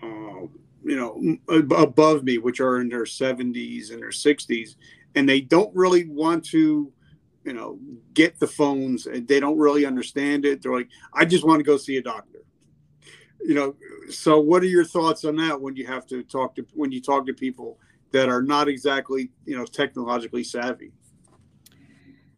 uh, 0.00 0.46
you 0.84 0.94
know, 0.96 1.36
above 1.48 2.22
me, 2.22 2.38
which 2.38 2.60
are 2.60 2.80
in 2.80 2.88
their 2.88 3.02
70s 3.02 3.90
and 3.90 4.00
their 4.00 4.10
60s, 4.10 4.76
and 5.16 5.28
they 5.28 5.40
don't 5.40 5.74
really 5.74 6.08
want 6.08 6.44
to, 6.44 6.92
you 7.42 7.52
know, 7.52 7.80
get 8.14 8.38
the 8.38 8.46
phones. 8.46 9.08
They 9.12 9.40
don't 9.40 9.58
really 9.58 9.84
understand 9.84 10.44
it. 10.44 10.62
They're 10.62 10.72
like, 10.72 10.88
I 11.12 11.24
just 11.24 11.44
want 11.44 11.58
to 11.58 11.64
go 11.64 11.76
see 11.76 11.96
a 11.96 12.02
doctor. 12.02 12.44
You 13.40 13.54
know, 13.54 13.74
so 14.08 14.38
what 14.38 14.62
are 14.62 14.66
your 14.66 14.84
thoughts 14.84 15.24
on 15.24 15.34
that 15.38 15.60
when 15.60 15.74
you 15.74 15.84
have 15.84 16.06
to 16.10 16.22
talk 16.22 16.54
to 16.54 16.66
when 16.74 16.92
you 16.92 17.02
talk 17.02 17.26
to 17.26 17.34
people 17.34 17.76
that 18.12 18.28
are 18.28 18.40
not 18.40 18.68
exactly, 18.68 19.32
you 19.46 19.58
know, 19.58 19.64
technologically 19.64 20.44
savvy? 20.44 20.92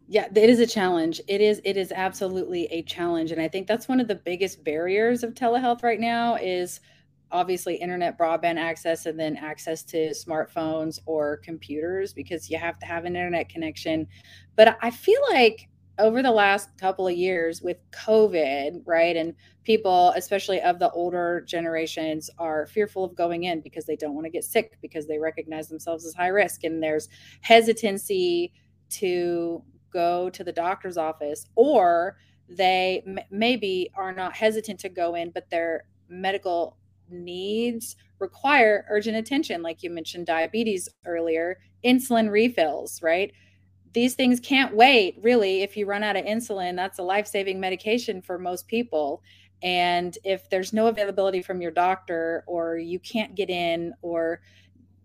Yeah 0.07 0.27
it 0.35 0.51
is 0.51 0.61
a 0.61 0.67
challenge. 0.67 1.21
It 1.29 1.41
is 1.41 1.61
it 1.65 1.77
is 1.77 1.93
absolutely 1.93 2.67
a 2.67 2.83
challenge 2.83 3.33
and 3.33 3.41
i 3.41 3.49
think 3.49 3.67
that's 3.67 3.89
one 3.89 4.01
of 4.01 4.09
the 4.09 4.15
biggest 4.15 4.65
barriers 4.65 5.23
of 5.23 5.35
telehealth 5.35 5.83
right 5.83 6.01
now 6.01 6.37
is 6.37 6.81
obviously 7.31 7.75
internet 7.77 8.19
broadband 8.19 8.59
access 8.59 9.07
and 9.07 9.19
then 9.19 9.37
access 9.37 9.83
to 9.83 10.11
smartphones 10.11 11.01
or 11.07 11.39
computers 11.39 12.13
because 12.13 12.51
you 12.51 12.59
have 12.59 12.79
to 12.79 12.87
have 12.87 13.05
an 13.05 13.17
internet 13.17 13.49
connection. 13.49 14.07
But 14.57 14.79
i 14.83 14.91
feel 14.91 15.21
like 15.31 15.69
over 15.99 16.23
the 16.23 16.31
last 16.31 16.77
couple 16.77 17.07
of 17.07 17.15
years 17.15 17.63
with 17.63 17.77
covid 17.93 18.83
right 18.85 19.17
and 19.17 19.33
people 19.63 20.13
especially 20.17 20.61
of 20.61 20.81
the 20.81 20.91
older 20.91 21.45
generations 21.47 22.29
are 22.39 22.67
fearful 22.67 23.05
of 23.05 23.15
going 23.15 23.45
in 23.45 23.61
because 23.61 23.85
they 23.87 23.95
don't 23.95 24.15
want 24.15 24.25
to 24.25 24.31
get 24.31 24.43
sick 24.45 24.77
because 24.83 25.07
they 25.07 25.19
recognize 25.19 25.69
themselves 25.69 26.05
as 26.05 26.13
high 26.13 26.29
risk 26.29 26.65
and 26.65 26.83
there's 26.83 27.09
hesitancy 27.43 28.53
to 28.91 29.63
go 29.95 30.29
to 30.31 30.45
the 30.45 30.53
doctor's 30.53 30.99
office 30.99 31.47
or 31.57 32.17
they 32.49 33.03
m- 33.07 33.19
maybe 33.31 33.91
are 33.97 34.13
not 34.13 34.37
hesitant 34.37 34.81
to 34.81 34.91
go 34.91 35.15
in 35.15 35.31
but 35.31 35.49
their 35.51 35.85
medical 36.09 36.77
needs 37.11 37.97
require 38.19 38.87
urgent 38.91 39.17
attention 39.17 39.63
like 39.63 39.83
you 39.83 39.91
mentioned 39.91 40.27
diabetes 40.27 40.89
earlier 41.07 41.59
insulin 41.85 42.31
refills 42.31 43.03
right? 43.03 43.33
These 43.93 44.15
things 44.17 44.41
can't 44.41 44.75
wait 44.75 45.17
really 45.23 45.63
if 45.63 45.77
you 45.77 45.87
run 45.87 46.03
out 46.03 46.17
of 46.17 46.25
insulin 46.25 46.77
that's 46.77 46.99
a 46.99 47.03
life-saving 47.03 47.61
medication 47.61 48.23
for 48.23 48.39
most 48.39 48.67
people. 48.67 49.23
And 49.63 50.19
if 50.25 50.51
there's 50.51 50.73
no 50.73 50.89
availability 50.89 51.43
from 51.43 51.63
your 51.63 51.71
doctor 51.71 52.45
or 52.47 52.77
you 52.77 52.99
can't 52.99 53.35
get 53.37 53.51
in 53.51 53.95
or 54.03 54.41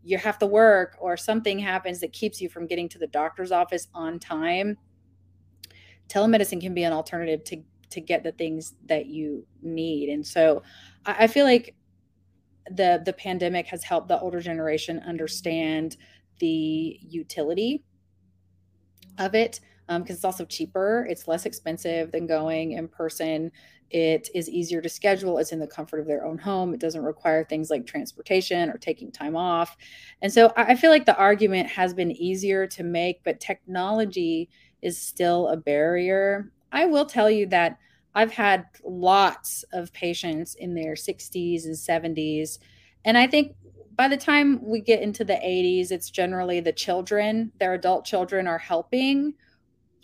you 0.04 0.18
have 0.18 0.40
to 0.40 0.46
work 0.46 0.96
or 1.00 1.18
something 1.18 1.60
happens 1.60 2.00
that 2.00 2.14
keeps 2.14 2.42
you 2.42 2.50
from 2.50 2.66
getting 2.68 2.88
to 2.90 2.98
the 2.98 3.08
doctor's 3.08 3.52
office 3.52 3.88
on 3.94 4.20
time 4.20 4.78
telemedicine 6.10 6.60
can 6.60 6.74
be 6.74 6.84
an 6.84 6.92
alternative 6.92 7.44
to 7.46 7.62
to 7.92 8.02
get 8.02 8.24
the 8.24 8.32
things 8.34 8.76
that 8.86 9.08
you 9.08 9.46
need. 9.64 10.10
And 10.10 10.26
so 10.26 10.62
I, 11.06 11.24
I 11.24 11.28
feel 11.28 11.46
like 11.46 11.76
the 12.72 13.02
the 13.06 13.14
pandemic 13.14 13.68
has 13.68 13.84
helped 13.84 14.10
the 14.10 14.20
older 14.20 14.42
generation 14.42 15.00
understand 15.00 15.98
the 16.40 17.00
utility 17.02 17.84
of 19.18 19.34
it 19.34 19.60
because 19.88 20.00
um, 20.02 20.06
it's 20.08 20.24
also 20.24 20.46
cheaper 20.46 21.08
it's 21.10 21.28
less 21.28 21.46
expensive 21.46 22.12
than 22.12 22.28
going 22.28 22.74
in 22.74 22.88
person 22.88 23.52
it 23.92 24.30
is 24.36 24.50
easier 24.50 24.82
to 24.82 24.90
schedule 24.90 25.38
it's 25.38 25.52
in 25.52 25.60
the 25.60 25.68
comfort 25.68 26.00
of 26.00 26.08
their 26.08 26.26
own 26.26 26.38
home 26.38 26.74
it 26.74 26.80
doesn't 26.80 27.04
require 27.04 27.44
things 27.44 27.70
like 27.70 27.86
transportation 27.86 28.70
or 28.70 28.78
taking 28.78 29.12
time 29.12 29.36
off 29.36 29.76
and 30.22 30.32
so 30.32 30.52
i 30.56 30.76
feel 30.76 30.92
like 30.92 31.06
the 31.06 31.18
argument 31.18 31.68
has 31.68 31.94
been 31.94 32.12
easier 32.12 32.68
to 32.68 32.84
make 32.84 33.24
but 33.24 33.40
technology 33.40 34.50
is 34.82 34.98
still 34.98 35.48
a 35.48 35.58
barrier 35.58 36.52
i 36.72 36.86
will 36.86 37.06
tell 37.06 37.30
you 37.30 37.46
that 37.46 37.78
I've 38.16 38.34
had 38.34 38.66
lots 38.84 39.64
of 39.72 39.94
patients 39.94 40.56
in 40.56 40.74
their 40.74 40.94
60s 40.94 41.66
and 41.66 41.76
70s. 41.76 42.60
And 43.06 43.18
I 43.18 43.28
think 43.28 43.56
by 43.96 44.08
the 44.08 44.18
time 44.18 44.60
we 44.64 44.82
get 44.82 45.02
into 45.02 45.24
the 45.24 45.36
80s, 45.36 45.92
it's 45.92 46.10
generally 46.10 46.60
the 46.60 46.72
children, 46.72 47.52
their 47.60 47.74
adult 47.74 48.06
children 48.06 48.48
are 48.48 48.58
helping 48.58 49.34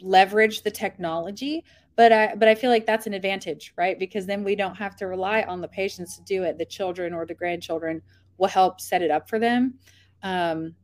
leverage 0.02 0.62
the 0.62 0.72
technology. 0.72 1.64
But 1.96 2.12
I 2.12 2.36
but 2.36 2.48
I 2.48 2.56
feel 2.56 2.70
like 2.70 2.86
that's 2.86 3.08
an 3.08 3.14
advantage, 3.14 3.74
right? 3.78 3.98
Because 3.98 4.26
then 4.26 4.44
we 4.44 4.56
don't 4.56 4.76
have 4.76 4.96
to 4.98 5.08
rely 5.08 5.44
on 5.44 5.62
the 5.62 5.68
patients 5.68 6.18
to 6.18 6.24
do 6.24 6.44
it. 6.44 6.58
The 6.58 6.66
children 6.66 7.14
or 7.14 7.26
the 7.26 7.34
grandchildren 7.34 8.02
will 8.38 8.50
help 8.50 8.82
set 8.82 9.02
it 9.02 9.12
up 9.12 9.30
for 9.30 9.40
them. 9.40 9.76
Um, 10.24 10.76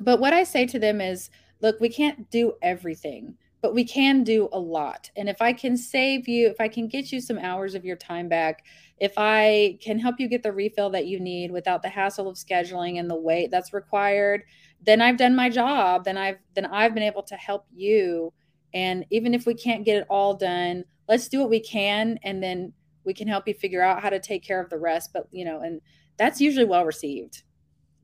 but 0.00 0.18
what 0.18 0.32
I 0.32 0.42
say 0.42 0.66
to 0.66 0.78
them 0.78 1.00
is, 1.00 1.30
look, 1.60 1.78
we 1.80 1.88
can't 1.88 2.28
do 2.30 2.54
everything 2.60 3.36
but 3.62 3.74
we 3.74 3.84
can 3.84 4.24
do 4.24 4.48
a 4.52 4.58
lot. 4.58 5.08
And 5.16 5.28
if 5.28 5.40
I 5.40 5.52
can 5.52 5.76
save 5.76 6.28
you, 6.28 6.48
if 6.48 6.60
I 6.60 6.66
can 6.66 6.88
get 6.88 7.12
you 7.12 7.20
some 7.20 7.38
hours 7.38 7.76
of 7.76 7.84
your 7.84 7.96
time 7.96 8.28
back, 8.28 8.66
if 8.98 9.12
I 9.16 9.78
can 9.80 10.00
help 10.00 10.16
you 10.18 10.28
get 10.28 10.42
the 10.42 10.52
refill 10.52 10.90
that 10.90 11.06
you 11.06 11.20
need 11.20 11.52
without 11.52 11.80
the 11.80 11.88
hassle 11.88 12.28
of 12.28 12.36
scheduling 12.36 12.98
and 12.98 13.08
the 13.08 13.16
wait 13.16 13.52
that's 13.52 13.72
required, 13.72 14.42
then 14.84 15.00
I've 15.00 15.16
done 15.16 15.36
my 15.36 15.48
job. 15.48 16.04
Then 16.04 16.18
I've 16.18 16.38
then 16.54 16.66
I've 16.66 16.92
been 16.92 17.04
able 17.04 17.22
to 17.22 17.36
help 17.36 17.66
you. 17.72 18.32
And 18.74 19.04
even 19.10 19.34
if 19.34 19.46
we 19.46 19.54
can't 19.54 19.84
get 19.84 19.98
it 19.98 20.06
all 20.08 20.34
done, 20.34 20.84
let's 21.08 21.28
do 21.28 21.40
what 21.40 21.50
we 21.50 21.60
can 21.60 22.18
and 22.22 22.42
then 22.42 22.72
we 23.04 23.12
can 23.12 23.28
help 23.28 23.48
you 23.48 23.54
figure 23.54 23.82
out 23.82 24.02
how 24.02 24.10
to 24.10 24.20
take 24.20 24.44
care 24.44 24.60
of 24.60 24.70
the 24.70 24.78
rest. 24.78 25.10
But 25.12 25.26
you 25.30 25.44
know, 25.44 25.60
and 25.60 25.80
that's 26.16 26.40
usually 26.40 26.64
well 26.64 26.84
received. 26.84 27.42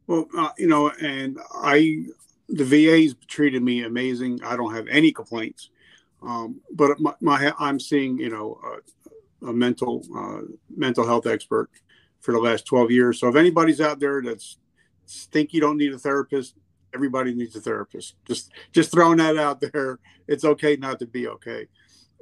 Well, 0.06 0.26
uh, 0.36 0.50
you 0.58 0.66
know, 0.66 0.90
and 1.00 1.38
I 1.54 2.04
the 2.48 2.64
VA's 2.64 3.14
treated 3.26 3.62
me 3.62 3.84
amazing. 3.84 4.40
I 4.42 4.56
don't 4.56 4.74
have 4.74 4.88
any 4.88 5.12
complaints. 5.12 5.70
Um, 6.22 6.60
but 6.72 6.98
my, 6.98 7.14
my, 7.20 7.52
I'm 7.58 7.78
seeing, 7.78 8.18
you 8.18 8.30
know, 8.30 8.58
a, 9.44 9.48
a 9.48 9.52
mental 9.52 10.04
uh, 10.16 10.52
mental 10.74 11.06
health 11.06 11.26
expert 11.26 11.70
for 12.20 12.32
the 12.32 12.40
last 12.40 12.66
12 12.66 12.90
years. 12.90 13.20
So 13.20 13.28
if 13.28 13.36
anybody's 13.36 13.80
out 13.80 14.00
there 14.00 14.22
that's 14.22 14.58
think 15.06 15.52
you 15.52 15.60
don't 15.60 15.78
need 15.78 15.92
a 15.92 15.98
therapist, 15.98 16.54
everybody 16.94 17.34
needs 17.34 17.56
a 17.56 17.60
therapist. 17.60 18.14
Just 18.26 18.52
just 18.72 18.90
throwing 18.90 19.18
that 19.18 19.36
out 19.36 19.60
there. 19.60 19.98
It's 20.26 20.44
okay 20.44 20.76
not 20.76 20.98
to 21.00 21.06
be 21.06 21.28
okay. 21.28 21.66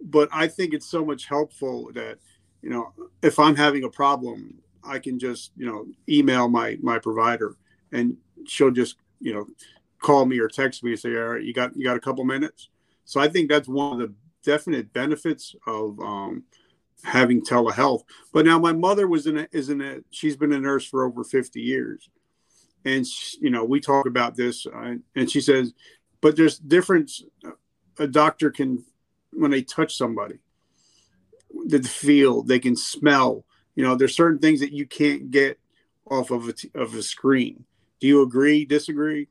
But 0.02 0.28
I 0.32 0.46
think 0.48 0.74
it's 0.74 0.90
so 0.90 1.04
much 1.04 1.26
helpful 1.26 1.90
that, 1.94 2.18
you 2.62 2.70
know, 2.70 2.92
if 3.22 3.38
I'm 3.38 3.56
having 3.56 3.84
a 3.84 3.90
problem, 3.90 4.58
I 4.84 4.98
can 4.98 5.18
just, 5.18 5.52
you 5.56 5.66
know, 5.66 5.86
email 6.08 6.48
my 6.48 6.78
my 6.82 6.98
provider 6.98 7.56
and 7.92 8.16
she'll 8.46 8.70
just, 8.70 8.96
you 9.20 9.34
know, 9.34 9.46
call 10.00 10.26
me 10.26 10.38
or 10.38 10.48
text 10.48 10.84
me 10.84 10.92
and 10.92 11.00
say, 11.00 11.16
"All 11.16 11.28
right, 11.28 11.42
you 11.42 11.52
got 11.52 11.76
you 11.76 11.84
got 11.84 11.96
a 11.96 12.00
couple 12.00 12.24
minutes." 12.24 12.68
So 13.04 13.20
I 13.20 13.28
think 13.28 13.48
that's 13.48 13.68
one 13.68 14.00
of 14.00 14.08
the 14.08 14.14
definite 14.42 14.92
benefits 14.92 15.54
of 15.66 15.98
um, 16.00 16.44
having 17.04 17.42
telehealth. 17.42 18.02
But 18.32 18.46
now 18.46 18.58
my 18.58 18.72
mother 18.72 19.08
was 19.08 19.26
in 19.26 19.38
a, 19.38 19.48
is 19.52 19.70
in 19.70 19.80
a 19.80 19.98
she's 20.10 20.36
been 20.36 20.52
a 20.52 20.60
nurse 20.60 20.86
for 20.86 21.04
over 21.04 21.24
fifty 21.24 21.60
years, 21.60 22.08
and 22.86 23.06
she, 23.06 23.38
you 23.40 23.50
know 23.50 23.64
we 23.64 23.80
talk 23.80 24.06
about 24.06 24.36
this, 24.36 24.66
uh, 24.66 24.94
and 25.14 25.30
she 25.30 25.40
says, 25.40 25.74
but 26.20 26.36
there's 26.36 26.58
difference. 26.58 27.22
A 27.98 28.06
doctor 28.06 28.50
can 28.50 28.84
when 29.32 29.50
they 29.50 29.62
touch 29.62 29.96
somebody, 29.96 30.38
the 31.66 31.82
feel 31.82 32.42
they 32.42 32.58
can 32.58 32.76
smell. 32.76 33.44
You 33.74 33.84
know, 33.84 33.94
there's 33.94 34.16
certain 34.16 34.38
things 34.38 34.60
that 34.60 34.72
you 34.72 34.86
can't 34.86 35.30
get 35.30 35.58
off 36.10 36.30
of 36.30 36.48
a, 36.48 36.80
of 36.80 36.94
a 36.94 37.02
screen. 37.02 37.64
Do 38.00 38.06
you 38.06 38.22
agree? 38.22 38.64
Disagree? 38.64 39.28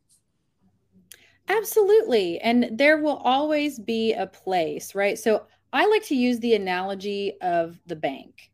Absolutely. 1.47 2.39
And 2.39 2.69
there 2.71 2.97
will 2.97 3.17
always 3.17 3.79
be 3.79 4.13
a 4.13 4.27
place, 4.27 4.95
right? 4.95 5.17
So 5.17 5.43
I 5.74 5.85
like 5.88 6.03
to 6.05 6.15
use 6.15 6.39
the 6.39 6.55
analogy 6.55 7.33
of 7.41 7.79
the 7.85 7.95
bank. 7.95 8.51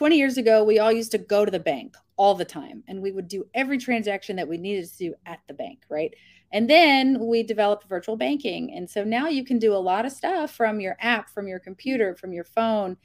20 0.00 0.16
years 0.16 0.38
ago, 0.38 0.64
we 0.64 0.78
all 0.78 0.90
used 0.90 1.10
to 1.10 1.18
go 1.18 1.44
to 1.44 1.50
the 1.50 1.60
bank 1.60 1.94
all 2.16 2.34
the 2.34 2.42
time 2.42 2.82
and 2.88 3.02
we 3.02 3.12
would 3.12 3.28
do 3.28 3.44
every 3.52 3.76
transaction 3.76 4.34
that 4.34 4.48
we 4.48 4.56
needed 4.56 4.88
to 4.88 4.96
do 4.96 5.14
at 5.26 5.40
the 5.46 5.52
bank, 5.52 5.82
right? 5.90 6.14
And 6.52 6.70
then 6.70 7.18
we 7.20 7.42
developed 7.42 7.86
virtual 7.86 8.16
banking. 8.16 8.72
And 8.74 8.88
so 8.88 9.04
now 9.04 9.28
you 9.28 9.44
can 9.44 9.58
do 9.58 9.74
a 9.74 9.76
lot 9.76 10.06
of 10.06 10.12
stuff 10.12 10.52
from 10.52 10.80
your 10.80 10.96
app, 11.00 11.28
from 11.28 11.46
your 11.46 11.58
computer, 11.58 12.16
from 12.16 12.32
your 12.32 12.44
phone. 12.44 12.96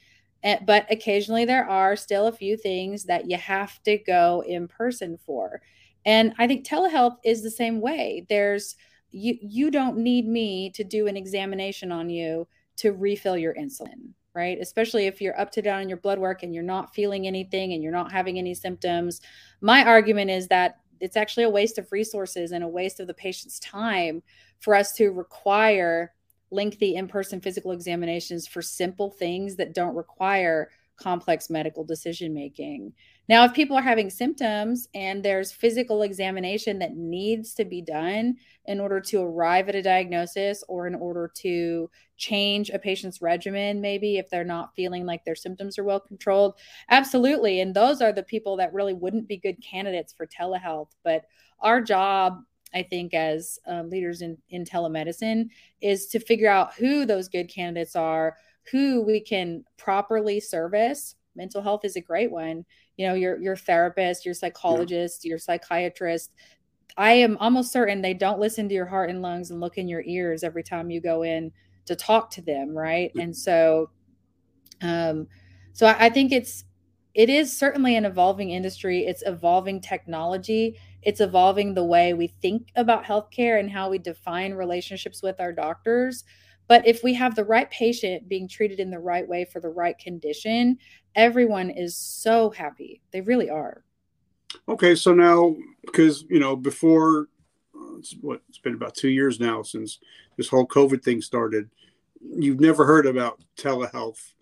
Eh, 0.42 0.56
but 0.66 0.90
occasionally 0.90 1.44
there 1.44 1.68
are 1.68 1.96
still 1.96 2.28
a 2.28 2.32
few 2.32 2.56
things 2.56 3.04
that 3.04 3.28
you 3.28 3.36
have 3.36 3.78
to 3.82 3.98
go 3.98 4.42
in 4.48 4.66
person 4.66 5.18
for. 5.18 5.60
And 6.06 6.32
I 6.38 6.46
think 6.46 6.66
telehealth 6.66 7.18
is 7.22 7.42
the 7.42 7.50
same 7.50 7.82
way. 7.82 8.24
There's 8.30 8.74
you 9.10 9.36
you 9.42 9.70
don't 9.70 9.98
need 9.98 10.26
me 10.26 10.70
to 10.70 10.82
do 10.82 11.08
an 11.08 11.16
examination 11.18 11.92
on 11.92 12.08
you 12.08 12.48
to 12.76 12.92
refill 12.92 13.36
your 13.36 13.52
insulin, 13.52 14.14
right? 14.36 14.58
Especially 14.60 15.06
if 15.06 15.20
you're 15.20 15.38
up 15.40 15.50
to 15.52 15.62
down 15.62 15.80
in 15.80 15.88
your 15.88 15.98
blood 15.98 16.18
work 16.18 16.42
and 16.42 16.54
you're 16.54 16.62
not 16.62 16.94
feeling 16.94 17.26
anything 17.26 17.72
and 17.72 17.82
you're 17.82 17.90
not 17.90 18.12
having 18.12 18.38
any 18.38 18.54
symptoms. 18.54 19.22
My 19.62 19.82
argument 19.82 20.30
is 20.30 20.46
that 20.48 20.80
it's 21.00 21.16
actually 21.16 21.44
a 21.44 21.50
waste 21.50 21.78
of 21.78 21.90
resources 21.90 22.52
and 22.52 22.62
a 22.62 22.68
waste 22.68 23.00
of 23.00 23.06
the 23.06 23.14
patient's 23.14 23.58
time 23.58 24.22
for 24.60 24.74
us 24.74 24.92
to 24.92 25.10
require 25.10 26.12
lengthy 26.50 26.94
in-person 26.94 27.40
physical 27.40 27.72
examinations 27.72 28.46
for 28.46 28.62
simple 28.62 29.10
things 29.10 29.56
that 29.56 29.74
don't 29.74 29.96
require 29.96 30.70
complex 30.96 31.50
medical 31.50 31.84
decision 31.84 32.32
making. 32.32 32.92
Now, 33.28 33.44
if 33.44 33.52
people 33.52 33.76
are 33.76 33.82
having 33.82 34.08
symptoms 34.08 34.88
and 34.94 35.22
there's 35.22 35.52
physical 35.52 36.02
examination 36.02 36.78
that 36.78 36.96
needs 36.96 37.54
to 37.54 37.64
be 37.64 37.82
done 37.82 38.36
in 38.66 38.80
order 38.80 39.00
to 39.00 39.22
arrive 39.22 39.68
at 39.68 39.74
a 39.74 39.82
diagnosis 39.82 40.62
or 40.68 40.86
in 40.86 40.94
order 40.94 41.30
to 41.36 41.90
change 42.16 42.70
a 42.70 42.78
patient's 42.78 43.20
regimen, 43.20 43.80
maybe 43.80 44.16
if 44.16 44.30
they're 44.30 44.44
not 44.44 44.74
feeling 44.74 45.04
like 45.04 45.24
their 45.24 45.34
symptoms 45.34 45.78
are 45.78 45.84
well 45.84 46.00
controlled, 46.00 46.54
absolutely. 46.88 47.60
And 47.60 47.74
those 47.74 48.00
are 48.00 48.12
the 48.12 48.22
people 48.22 48.56
that 48.56 48.72
really 48.72 48.94
wouldn't 48.94 49.28
be 49.28 49.36
good 49.36 49.62
candidates 49.62 50.12
for 50.12 50.26
telehealth. 50.26 50.90
But 51.04 51.24
our 51.60 51.80
job 51.80 52.42
I 52.74 52.82
think, 52.82 53.14
as 53.14 53.58
um, 53.66 53.88
leaders 53.88 54.22
in, 54.22 54.36
in 54.50 54.64
telemedicine, 54.64 55.48
is 55.80 56.08
to 56.08 56.20
figure 56.20 56.50
out 56.50 56.74
who 56.74 57.06
those 57.06 57.28
good 57.28 57.48
candidates 57.48 57.96
are, 57.96 58.36
who 58.70 59.02
we 59.02 59.20
can 59.20 59.64
properly 59.76 60.40
service. 60.40 61.14
Mental 61.34 61.62
health 61.62 61.84
is 61.84 61.96
a 61.96 62.00
great 62.00 62.30
one. 62.30 62.64
You 62.96 63.08
know, 63.08 63.14
your 63.14 63.40
your 63.40 63.56
therapist, 63.56 64.24
your 64.24 64.34
psychologist, 64.34 65.24
yeah. 65.24 65.30
your 65.30 65.38
psychiatrist. 65.38 66.32
I 66.96 67.12
am 67.12 67.36
almost 67.38 67.72
certain 67.72 68.00
they 68.00 68.14
don't 68.14 68.40
listen 68.40 68.68
to 68.68 68.74
your 68.74 68.86
heart 68.86 69.10
and 69.10 69.20
lungs 69.20 69.50
and 69.50 69.60
look 69.60 69.76
in 69.76 69.88
your 69.88 70.02
ears 70.06 70.42
every 70.42 70.62
time 70.62 70.90
you 70.90 71.00
go 71.00 71.22
in 71.22 71.52
to 71.84 71.94
talk 71.94 72.30
to 72.32 72.42
them, 72.42 72.70
right? 72.76 73.12
And 73.16 73.36
so, 73.36 73.90
um, 74.80 75.28
so 75.72 75.86
I, 75.86 76.06
I 76.06 76.08
think 76.08 76.32
it's 76.32 76.64
it 77.16 77.30
is 77.30 77.56
certainly 77.56 77.96
an 77.96 78.04
evolving 78.04 78.50
industry. 78.50 79.06
It's 79.06 79.22
evolving 79.24 79.80
technology. 79.80 80.78
It's 81.02 81.20
evolving 81.20 81.72
the 81.72 81.84
way 81.84 82.12
we 82.12 82.26
think 82.26 82.68
about 82.76 83.04
healthcare 83.04 83.58
and 83.58 83.70
how 83.70 83.88
we 83.88 83.98
define 83.98 84.52
relationships 84.52 85.22
with 85.22 85.40
our 85.40 85.52
doctors. 85.52 86.24
But 86.68 86.86
if 86.86 87.02
we 87.02 87.14
have 87.14 87.34
the 87.34 87.44
right 87.44 87.70
patient 87.70 88.28
being 88.28 88.48
treated 88.48 88.80
in 88.80 88.90
the 88.90 88.98
right 88.98 89.26
way 89.26 89.44
for 89.44 89.60
the 89.60 89.68
right 89.68 89.96
condition, 89.98 90.78
everyone 91.14 91.70
is 91.70 91.96
so 91.96 92.50
happy. 92.50 93.02
They 93.12 93.20
really 93.20 93.50
are. 93.50 93.84
Okay, 94.68 94.94
so 94.94 95.12
now 95.12 95.56
because 95.84 96.24
you 96.28 96.40
know 96.40 96.56
before 96.56 97.28
uh, 97.74 97.96
it's 97.98 98.14
what 98.20 98.42
it's 98.48 98.58
been 98.58 98.74
about 98.74 98.94
two 98.94 99.08
years 99.08 99.38
now 99.38 99.62
since 99.62 99.98
this 100.36 100.48
whole 100.48 100.66
COVID 100.66 101.02
thing 101.02 101.20
started. 101.20 101.70
You've 102.20 102.60
never 102.60 102.84
heard 102.84 103.06
about 103.06 103.42
telehealth, 103.56 104.32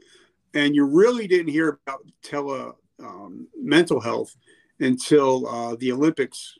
and 0.55 0.75
you 0.75 0.85
really 0.85 1.27
didn't 1.27 1.53
hear 1.53 1.81
about 1.87 2.01
tele 2.23 2.73
um, 3.01 3.49
mental 3.61 4.01
health 4.01 4.35
until 4.81 5.47
uh, 5.47 5.77
the 5.77 5.93
Olympics, 5.93 6.59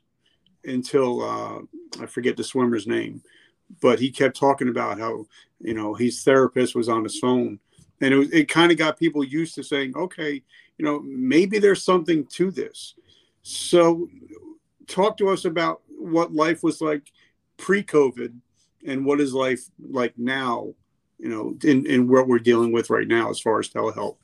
until 0.65 1.23
uh, 1.23 2.03
I 2.03 2.07
forget 2.07 2.37
the 2.37 2.45
swimmer's 2.45 2.87
name, 2.87 3.23
but 3.81 3.99
he 3.99 4.11
kept 4.11 4.37
talking 4.37 4.69
about 4.69 4.99
how 4.99 5.27
you 5.61 5.75
know 5.75 5.95
his 5.95 6.23
therapist 6.23 6.75
was 6.75 6.89
on 6.89 7.05
his 7.05 7.19
phone 7.19 7.59
and 8.01 8.13
it, 8.13 8.33
it 8.33 8.49
kind 8.49 8.73
of 8.73 8.79
got 8.79 8.99
people 8.99 9.23
used 9.25 9.55
to 9.55 9.63
saying 9.63 9.95
okay 9.97 10.43
you 10.79 10.85
know 10.85 11.01
maybe 11.01 11.59
there's 11.59 11.83
something 11.83 12.27
to 12.27 12.51
this 12.51 12.95
So, 13.47 14.09
talk 14.87 15.19
to 15.19 15.29
us 15.29 15.45
about 15.45 15.83
what 15.99 16.33
life 16.33 16.63
was 16.63 16.81
like 16.81 17.13
pre-COVID 17.59 18.35
and 18.87 19.05
what 19.05 19.21
is 19.21 19.35
life 19.35 19.61
like 19.91 20.15
now, 20.17 20.73
you 21.19 21.29
know, 21.29 21.55
in, 21.63 21.87
in 21.87 22.09
what 22.09 22.27
we're 22.27 22.39
dealing 22.39 22.73
with 22.73 22.89
right 22.89 23.07
now 23.07 23.29
as 23.29 23.39
far 23.39 23.61
as 23.61 23.69
telehealth. 23.69 24.17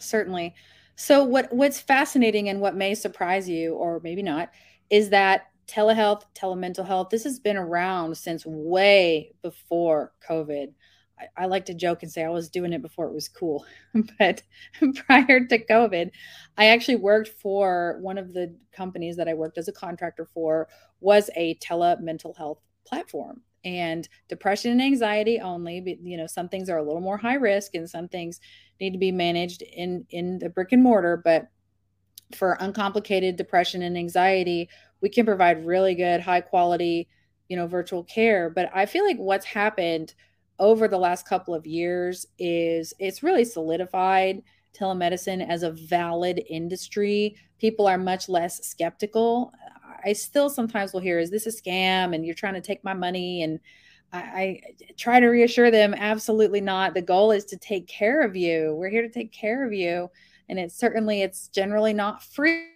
Certainly. 0.00 0.56
So 0.96 1.22
what 1.22 1.52
what's 1.52 1.78
fascinating 1.78 2.48
and 2.48 2.60
what 2.60 2.74
may 2.74 2.96
surprise 2.96 3.48
you 3.48 3.74
or 3.74 4.00
maybe 4.02 4.22
not 4.22 4.50
is 4.90 5.10
that 5.10 5.51
telehealth, 5.66 6.22
telemental 6.34 6.86
health, 6.86 7.08
this 7.10 7.24
has 7.24 7.38
been 7.38 7.56
around 7.56 8.16
since 8.16 8.44
way 8.46 9.32
before 9.42 10.12
COVID. 10.28 10.72
I, 11.18 11.42
I 11.42 11.46
like 11.46 11.66
to 11.66 11.74
joke 11.74 12.02
and 12.02 12.10
say 12.10 12.24
I 12.24 12.28
was 12.28 12.50
doing 12.50 12.72
it 12.72 12.82
before 12.82 13.06
it 13.06 13.14
was 13.14 13.28
cool. 13.28 13.64
but 14.18 14.42
prior 15.06 15.46
to 15.46 15.66
COVID, 15.66 16.10
I 16.56 16.66
actually 16.66 16.96
worked 16.96 17.28
for 17.28 17.98
one 18.00 18.18
of 18.18 18.32
the 18.32 18.54
companies 18.72 19.16
that 19.16 19.28
I 19.28 19.34
worked 19.34 19.58
as 19.58 19.68
a 19.68 19.72
contractor 19.72 20.26
for 20.32 20.68
was 21.00 21.30
a 21.36 21.56
telemental 21.56 22.36
health 22.36 22.58
platform 22.86 23.42
and 23.64 24.08
depression 24.28 24.72
and 24.72 24.82
anxiety 24.82 25.38
only 25.38 25.80
but 25.80 26.00
you 26.02 26.16
know 26.16 26.26
some 26.26 26.48
things 26.48 26.68
are 26.68 26.78
a 26.78 26.82
little 26.82 27.00
more 27.00 27.16
high 27.16 27.34
risk 27.34 27.74
and 27.74 27.88
some 27.88 28.08
things 28.08 28.40
need 28.80 28.90
to 28.92 28.98
be 28.98 29.12
managed 29.12 29.62
in 29.62 30.04
in 30.10 30.38
the 30.40 30.48
brick 30.48 30.72
and 30.72 30.82
mortar 30.82 31.20
but 31.24 31.46
for 32.34 32.56
uncomplicated 32.60 33.36
depression 33.36 33.82
and 33.82 33.96
anxiety 33.96 34.68
we 35.02 35.08
can 35.08 35.26
provide 35.26 35.66
really 35.66 35.94
good 35.94 36.20
high 36.20 36.40
quality 36.40 37.08
you 37.48 37.56
know 37.56 37.66
virtual 37.66 38.04
care. 38.04 38.48
But 38.48 38.70
i 38.74 38.86
feel 38.86 39.04
like 39.04 39.18
what's 39.18 39.44
happened 39.44 40.14
over 40.58 40.88
the 40.88 40.98
last 40.98 41.28
couple 41.28 41.54
of 41.54 41.66
years 41.66 42.26
is 42.38 42.94
it's 42.98 43.22
really 43.22 43.44
solidified 43.44 44.42
telemedicine 44.78 45.46
as 45.46 45.62
a 45.62 45.72
valid 45.72 46.42
industry. 46.48 47.36
People 47.58 47.86
are 47.86 47.98
much 47.98 48.28
less 48.28 48.64
skeptical. 48.66 49.52
I 50.04 50.12
still 50.14 50.48
sometimes 50.48 50.92
will 50.92 51.00
hear 51.00 51.18
is 51.18 51.30
this 51.30 51.46
a 51.46 51.50
scam? 51.50 52.14
And 52.14 52.24
you're 52.24 52.34
trying 52.34 52.54
to 52.54 52.60
take 52.60 52.82
my 52.84 52.94
money? 52.94 53.42
And 53.42 53.60
I, 54.12 54.18
I 54.18 54.60
try 54.96 55.20
to 55.20 55.26
reassure 55.26 55.70
them 55.70 55.94
absolutely 55.94 56.60
not. 56.60 56.94
The 56.94 57.02
goal 57.02 57.32
is 57.32 57.44
to 57.46 57.56
take 57.56 57.86
care 57.86 58.22
of 58.22 58.36
you. 58.36 58.74
We're 58.76 58.90
here 58.90 59.02
to 59.02 59.08
take 59.08 59.32
care 59.32 59.66
of 59.66 59.72
you. 59.72 60.10
And 60.48 60.58
it's 60.58 60.76
certainly 60.76 61.22
it's 61.22 61.48
generally 61.48 61.92
not 61.92 62.22
free 62.22 62.68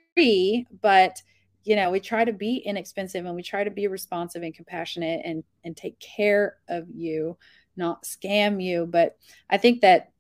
but 0.81 1.21
you 1.67 1.75
know 1.75 1.91
we 1.91 1.99
try 1.99 2.25
to 2.25 2.33
be 2.33 2.59
inexpensive 2.59 3.27
and 3.27 3.35
we 3.35 3.43
try 3.43 3.65
to 3.65 3.71
be 3.71 3.89
responsive 3.89 4.43
and 4.43 4.55
compassionate 4.55 5.21
and 5.25 5.43
and 5.65 5.77
take 5.77 5.99
care 5.99 6.57
of 6.69 6.87
you 6.89 7.37
not 7.77 8.05
scam 8.05 8.63
you. 8.63 8.87
But 8.87 9.17
i 9.51 9.59
think 9.59 9.83
that 9.83 10.13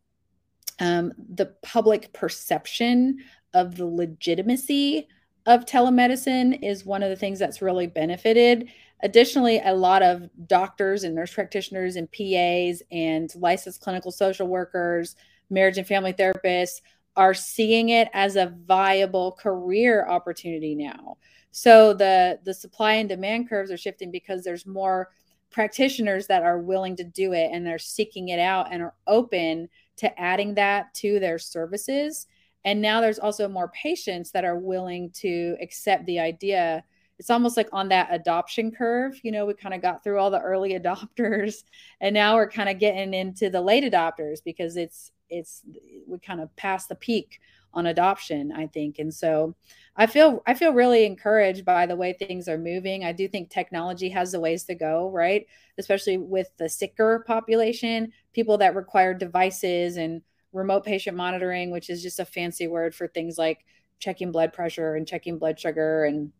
um, 0.78 1.12
the 1.34 1.54
public 1.62 2.12
perception 2.12 3.18
of 3.54 3.76
the 3.76 3.86
legitimacy 3.86 5.08
of 5.46 5.64
telemedicine 5.64 6.58
is 6.62 6.84
one 6.84 7.02
of 7.02 7.08
the 7.08 7.16
things 7.16 7.38
that's 7.38 7.62
really 7.62 7.86
benefited. 7.86 8.68
Additionally 9.02 9.60
a 9.64 9.72
lot 9.72 10.02
of 10.02 10.28
doctors 10.46 11.04
and 11.04 11.14
nurse 11.14 11.32
practitioners 11.32 11.96
and 11.96 12.10
pas 12.12 12.82
and 12.90 13.32
licensed 13.36 13.80
clinical 13.80 14.10
social 14.10 14.48
workers 14.48 15.16
marriage 15.48 15.78
and 15.78 15.86
family 15.86 16.12
therapists 16.12 16.80
are 17.16 17.34
seeing 17.34 17.88
it 17.90 18.08
as 18.12 18.36
a 18.36 18.54
viable 18.66 19.32
career 19.32 20.06
opportunity 20.08 20.74
now 20.74 21.16
so 21.50 21.94
the 21.94 22.38
the 22.44 22.52
supply 22.52 22.94
and 22.94 23.08
demand 23.08 23.48
curves 23.48 23.70
are 23.70 23.78
shifting 23.78 24.10
because 24.10 24.44
there's 24.44 24.66
more 24.66 25.08
practitioners 25.50 26.26
that 26.26 26.42
are 26.42 26.58
willing 26.58 26.96
to 26.96 27.04
do 27.04 27.32
it 27.32 27.50
and 27.52 27.66
they're 27.66 27.78
seeking 27.78 28.28
it 28.28 28.38
out 28.38 28.70
and 28.70 28.82
are 28.82 28.94
open 29.06 29.68
to 29.96 30.20
adding 30.20 30.54
that 30.54 30.92
to 30.92 31.18
their 31.18 31.38
services. 31.38 32.26
And 32.64 32.82
now 32.82 33.00
there's 33.00 33.18
also 33.18 33.48
more 33.48 33.68
patients 33.68 34.32
that 34.32 34.44
are 34.44 34.58
willing 34.58 35.10
to 35.12 35.56
accept 35.62 36.04
the 36.04 36.18
idea. 36.18 36.84
It's 37.18 37.30
almost 37.30 37.56
like 37.56 37.68
on 37.72 37.88
that 37.88 38.08
adoption 38.10 38.70
curve. 38.70 39.18
You 39.22 39.32
know, 39.32 39.46
we 39.46 39.54
kind 39.54 39.74
of 39.74 39.80
got 39.80 40.04
through 40.04 40.18
all 40.18 40.30
the 40.30 40.40
early 40.40 40.72
adopters 40.78 41.64
and 42.00 42.12
now 42.12 42.34
we're 42.34 42.50
kind 42.50 42.68
of 42.68 42.78
getting 42.78 43.14
into 43.14 43.48
the 43.48 43.62
late 43.62 43.90
adopters 43.90 44.40
because 44.44 44.76
it's 44.76 45.12
it's 45.28 45.62
we 46.06 46.18
kind 46.18 46.40
of 46.40 46.54
passed 46.56 46.88
the 46.88 46.94
peak 46.94 47.40
on 47.74 47.86
adoption, 47.86 48.52
I 48.52 48.66
think. 48.66 48.98
And 48.98 49.12
so 49.12 49.54
I 49.96 50.06
feel 50.06 50.42
I 50.46 50.54
feel 50.54 50.72
really 50.72 51.04
encouraged 51.04 51.64
by 51.64 51.86
the 51.86 51.96
way 51.96 52.12
things 52.12 52.48
are 52.48 52.58
moving. 52.58 53.04
I 53.04 53.12
do 53.12 53.28
think 53.28 53.50
technology 53.50 54.08
has 54.08 54.32
the 54.32 54.40
ways 54.40 54.64
to 54.64 54.74
go, 54.74 55.10
right? 55.10 55.46
Especially 55.78 56.16
with 56.16 56.48
the 56.56 56.68
sicker 56.68 57.22
population, 57.26 58.12
people 58.32 58.56
that 58.58 58.74
require 58.74 59.12
devices 59.12 59.98
and 59.98 60.22
remote 60.52 60.84
patient 60.84 61.16
monitoring, 61.16 61.70
which 61.70 61.90
is 61.90 62.02
just 62.02 62.18
a 62.18 62.24
fancy 62.24 62.66
word 62.66 62.94
for 62.94 63.06
things 63.08 63.36
like 63.36 63.64
checking 63.98 64.32
blood 64.32 64.52
pressure 64.52 64.94
and 64.94 65.06
checking 65.06 65.38
blood 65.38 65.58
sugar 65.60 66.04
and 66.04 66.32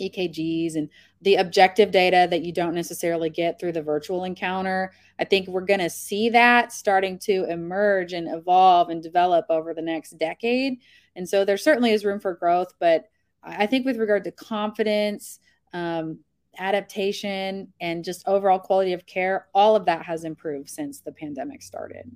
EKGs 0.00 0.76
and 0.76 0.88
the 1.22 1.36
objective 1.36 1.90
data 1.90 2.26
that 2.30 2.42
you 2.42 2.52
don't 2.52 2.74
necessarily 2.74 3.30
get 3.30 3.58
through 3.58 3.72
the 3.72 3.82
virtual 3.82 4.24
encounter. 4.24 4.92
I 5.18 5.24
think 5.24 5.48
we're 5.48 5.62
going 5.62 5.80
to 5.80 5.90
see 5.90 6.28
that 6.30 6.72
starting 6.72 7.18
to 7.20 7.44
emerge 7.50 8.12
and 8.12 8.28
evolve 8.28 8.90
and 8.90 9.02
develop 9.02 9.46
over 9.48 9.72
the 9.74 9.82
next 9.82 10.18
decade. 10.18 10.78
And 11.16 11.28
so 11.28 11.44
there 11.44 11.56
certainly 11.56 11.92
is 11.92 12.04
room 12.04 12.20
for 12.20 12.34
growth, 12.34 12.74
but 12.78 13.06
I 13.42 13.66
think 13.66 13.84
with 13.84 13.98
regard 13.98 14.24
to 14.24 14.32
confidence, 14.32 15.38
um, 15.72 16.18
adaptation, 16.58 17.72
and 17.80 18.04
just 18.04 18.26
overall 18.26 18.58
quality 18.58 18.92
of 18.92 19.06
care, 19.06 19.48
all 19.54 19.76
of 19.76 19.84
that 19.86 20.04
has 20.04 20.24
improved 20.24 20.70
since 20.70 21.00
the 21.00 21.12
pandemic 21.12 21.62
started. 21.62 22.10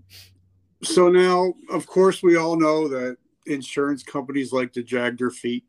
So 0.82 1.08
now, 1.08 1.54
of 1.70 1.86
course, 1.86 2.22
we 2.22 2.36
all 2.36 2.56
know 2.56 2.88
that 2.88 3.16
insurance 3.46 4.02
companies 4.02 4.52
like 4.52 4.72
to 4.74 4.82
drag 4.82 5.18
their 5.18 5.30
feet 5.30 5.64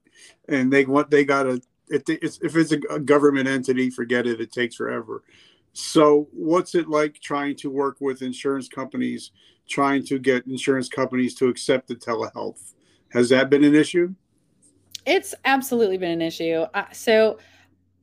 and 0.48 0.72
they 0.72 0.86
want 0.86 1.10
they 1.10 1.24
got 1.24 1.44
to 1.44 1.62
it's, 1.90 2.40
if 2.42 2.56
it's 2.56 2.72
a 2.72 3.00
government 3.00 3.48
entity, 3.48 3.90
forget 3.90 4.28
it. 4.28 4.42
It 4.42 4.52
takes 4.52 4.76
forever. 4.76 5.24
So, 5.74 6.28
what's 6.32 6.76
it 6.76 6.90
like 6.90 7.20
trying 7.20 7.56
to 7.58 7.70
work 7.70 7.98
with 8.00 8.22
insurance 8.22 8.68
companies, 8.68 9.32
trying 9.68 10.04
to 10.06 10.20
get 10.20 10.46
insurance 10.48 10.90
companies 10.90 11.36
to 11.36 11.48
accept 11.48 11.88
the 11.88 11.96
telehealth? 11.96 12.74
Has 13.10 13.30
that 13.30 13.50
been 13.50 13.64
an 13.64 13.76
issue? 13.76 14.14
It's 15.06 15.34
absolutely 15.46 15.98
been 15.98 16.12
an 16.12 16.22
issue. 16.22 16.66
Uh, 16.74 16.86
so, 16.92 17.40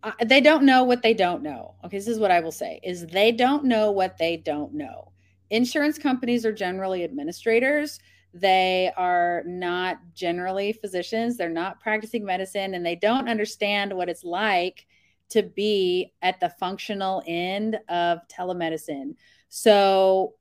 uh, 0.02 0.12
they 0.24 0.40
don't 0.40 0.64
know 0.64 0.84
what 0.84 1.02
they 1.02 1.14
don't 1.14 1.42
know. 1.42 1.74
Okay, 1.84 1.98
this 1.98 2.08
is 2.08 2.18
what 2.18 2.30
I 2.30 2.40
will 2.40 2.52
say: 2.52 2.80
is 2.82 3.06
they 3.06 3.32
don't 3.32 3.64
know 3.64 3.90
what 3.90 4.16
they 4.18 4.36
don't 4.36 4.72
know. 4.72 5.12
Insurance 5.50 5.98
companies 5.98 6.44
are 6.44 6.52
generally 6.52 7.04
administrators 7.04 8.00
they 8.40 8.92
are 8.96 9.42
not 9.46 9.98
generally 10.14 10.72
physicians, 10.72 11.36
they're 11.36 11.48
not 11.48 11.80
practicing 11.80 12.24
medicine, 12.24 12.74
and 12.74 12.84
they 12.84 12.96
don't 12.96 13.28
understand 13.28 13.92
what 13.92 14.08
it's 14.08 14.24
like 14.24 14.86
to 15.30 15.42
be 15.42 16.12
at 16.22 16.40
the 16.40 16.50
functional 16.50 17.22
end 17.26 17.78
of 17.88 18.18
telemedicine. 18.28 19.14
So, 19.48 20.34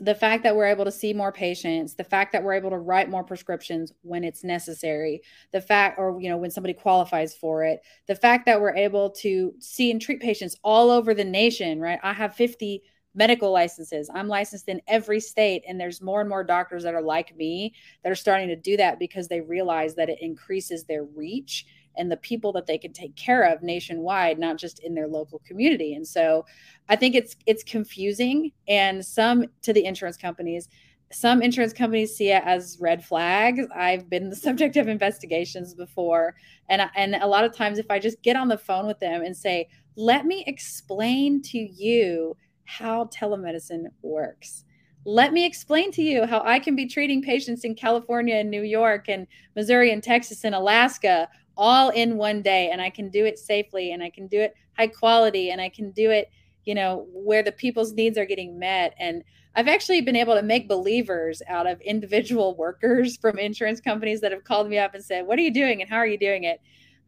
the 0.00 0.14
fact 0.14 0.42
that 0.44 0.56
we're 0.56 0.66
able 0.66 0.86
to 0.86 0.92
see 0.92 1.12
more 1.12 1.30
patients, 1.30 1.94
the 1.94 2.04
fact 2.04 2.32
that 2.32 2.42
we're 2.42 2.54
able 2.54 2.70
to 2.70 2.78
write 2.78 3.10
more 3.10 3.22
prescriptions 3.22 3.92
when 4.00 4.24
it's 4.24 4.42
necessary, 4.42 5.20
the 5.52 5.60
fact, 5.60 5.98
or, 5.98 6.18
you 6.18 6.30
know, 6.30 6.38
when 6.38 6.50
somebody 6.50 6.72
qualifies 6.72 7.34
for 7.34 7.64
it, 7.64 7.80
the 8.06 8.14
fact 8.14 8.46
that 8.46 8.60
we're 8.60 8.74
able 8.74 9.10
to 9.10 9.52
see 9.58 9.90
and 9.90 10.00
treat 10.00 10.20
patients 10.20 10.56
all 10.64 10.90
over 10.90 11.12
the 11.12 11.24
nation, 11.24 11.80
right? 11.80 11.98
I 12.02 12.14
have 12.14 12.34
50 12.34 12.82
medical 13.14 13.50
licenses. 13.50 14.10
I'm 14.14 14.28
licensed 14.28 14.68
in 14.68 14.80
every 14.86 15.20
state, 15.20 15.64
and 15.66 15.80
there's 15.80 16.00
more 16.00 16.20
and 16.20 16.28
more 16.28 16.44
doctors 16.44 16.82
that 16.84 16.94
are 16.94 17.02
like 17.02 17.36
me 17.36 17.74
that 18.02 18.12
are 18.12 18.16
starting 18.16 18.48
to 18.48 18.56
do 18.56 18.76
that 18.76 18.98
because 18.98 19.28
they 19.28 19.40
realize 19.40 19.94
that 19.96 20.08
it 20.08 20.18
increases 20.20 20.84
their 20.84 21.04
reach 21.04 21.66
and 21.96 22.10
the 22.10 22.16
people 22.18 22.52
that 22.52 22.66
they 22.66 22.78
can 22.78 22.92
take 22.92 23.16
care 23.16 23.42
of 23.42 23.62
nationwide, 23.62 24.38
not 24.38 24.56
just 24.56 24.78
in 24.80 24.94
their 24.94 25.08
local 25.08 25.40
community. 25.40 25.94
And 25.94 26.06
so, 26.06 26.46
I 26.88 26.96
think 26.96 27.14
it's 27.14 27.36
it's 27.46 27.64
confusing, 27.64 28.52
and 28.68 29.04
some 29.04 29.46
to 29.62 29.72
the 29.72 29.84
insurance 29.84 30.16
companies. 30.16 30.68
Some 31.12 31.42
insurance 31.42 31.72
companies 31.72 32.14
see 32.14 32.30
it 32.30 32.42
as 32.44 32.78
red 32.80 33.04
flags. 33.04 33.66
I've 33.74 34.08
been 34.08 34.30
the 34.30 34.36
subject 34.46 34.76
of 34.76 34.86
investigations 34.86 35.74
before, 35.74 36.36
and 36.68 36.82
and 36.94 37.16
a 37.16 37.26
lot 37.26 37.44
of 37.44 37.54
times, 37.54 37.78
if 37.78 37.90
I 37.90 37.98
just 37.98 38.22
get 38.22 38.36
on 38.36 38.46
the 38.46 38.58
phone 38.58 38.86
with 38.86 39.00
them 39.00 39.22
and 39.22 39.36
say, 39.36 39.68
"Let 39.96 40.26
me 40.26 40.44
explain 40.46 41.42
to 41.42 41.58
you 41.58 42.36
how 42.70 43.06
telemedicine 43.06 43.86
works. 44.00 44.64
Let 45.04 45.32
me 45.32 45.44
explain 45.44 45.90
to 45.92 46.02
you 46.02 46.24
how 46.24 46.42
I 46.44 46.60
can 46.60 46.76
be 46.76 46.86
treating 46.86 47.20
patients 47.20 47.64
in 47.64 47.74
California 47.74 48.36
and 48.36 48.50
New 48.50 48.62
York 48.62 49.08
and 49.08 49.26
Missouri 49.56 49.92
and 49.92 50.02
Texas 50.02 50.44
and 50.44 50.54
Alaska 50.54 51.28
all 51.56 51.90
in 51.90 52.16
one 52.16 52.42
day. 52.42 52.70
And 52.70 52.80
I 52.80 52.88
can 52.90 53.10
do 53.10 53.24
it 53.24 53.38
safely 53.38 53.92
and 53.92 54.02
I 54.02 54.10
can 54.10 54.28
do 54.28 54.40
it 54.40 54.54
high 54.76 54.86
quality 54.86 55.50
and 55.50 55.60
I 55.60 55.68
can 55.68 55.90
do 55.90 56.10
it, 56.10 56.30
you 56.64 56.76
know, 56.76 57.08
where 57.12 57.42
the 57.42 57.50
people's 57.50 57.92
needs 57.92 58.16
are 58.16 58.24
getting 58.24 58.56
met. 58.56 58.94
And 58.98 59.24
I've 59.56 59.68
actually 59.68 60.02
been 60.02 60.14
able 60.14 60.36
to 60.36 60.42
make 60.42 60.68
believers 60.68 61.42
out 61.48 61.66
of 61.66 61.80
individual 61.80 62.54
workers 62.64 63.16
from 63.16 63.36
insurance 63.38 63.80
companies 63.80 64.20
that 64.20 64.30
have 64.30 64.44
called 64.44 64.68
me 64.68 64.78
up 64.78 64.94
and 64.94 65.04
said, 65.04 65.26
What 65.26 65.40
are 65.40 65.42
you 65.42 65.52
doing 65.52 65.80
and 65.80 65.90
how 65.90 65.96
are 65.96 66.06
you 66.06 66.18
doing 66.18 66.44
it? 66.44 66.60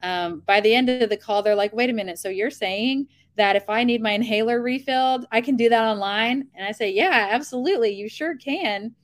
Um, 0.02 0.42
by 0.44 0.60
the 0.60 0.74
end 0.74 0.88
of 0.88 1.08
the 1.08 1.16
call, 1.16 1.44
they're 1.44 1.54
like, 1.54 1.72
Wait 1.72 1.88
a 1.88 1.92
minute. 1.92 2.18
So 2.18 2.30
you're 2.30 2.50
saying 2.50 3.06
that 3.36 3.56
if 3.56 3.68
I 3.68 3.84
need 3.84 4.02
my 4.02 4.12
inhaler 4.12 4.60
refilled, 4.60 5.26
I 5.32 5.40
can 5.40 5.56
do 5.56 5.68
that 5.68 5.84
online. 5.84 6.48
And 6.54 6.66
I 6.66 6.72
say, 6.72 6.92
yeah, 6.92 7.28
absolutely. 7.30 7.90
You 7.90 8.08
sure 8.08 8.36
can. 8.36 8.94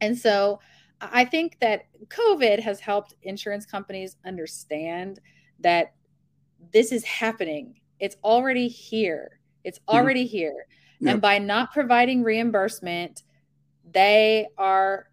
And 0.00 0.16
so 0.16 0.60
I 1.00 1.24
think 1.24 1.58
that 1.60 1.86
COVID 2.08 2.60
has 2.60 2.78
helped 2.78 3.14
insurance 3.22 3.66
companies 3.66 4.16
understand 4.24 5.20
that 5.60 5.94
this 6.72 6.92
is 6.92 7.04
happening. 7.04 7.80
It's 7.98 8.16
already 8.22 8.68
here. 8.68 9.40
It's 9.64 9.78
mm-hmm. 9.80 9.96
already 9.96 10.24
mm-hmm. 10.24 10.36
here. 10.36 10.66
Yep. 11.00 11.12
And 11.12 11.20
by 11.20 11.38
not 11.38 11.72
providing 11.72 12.22
reimbursement, 12.22 13.24
they 13.90 14.46
are 14.56 15.08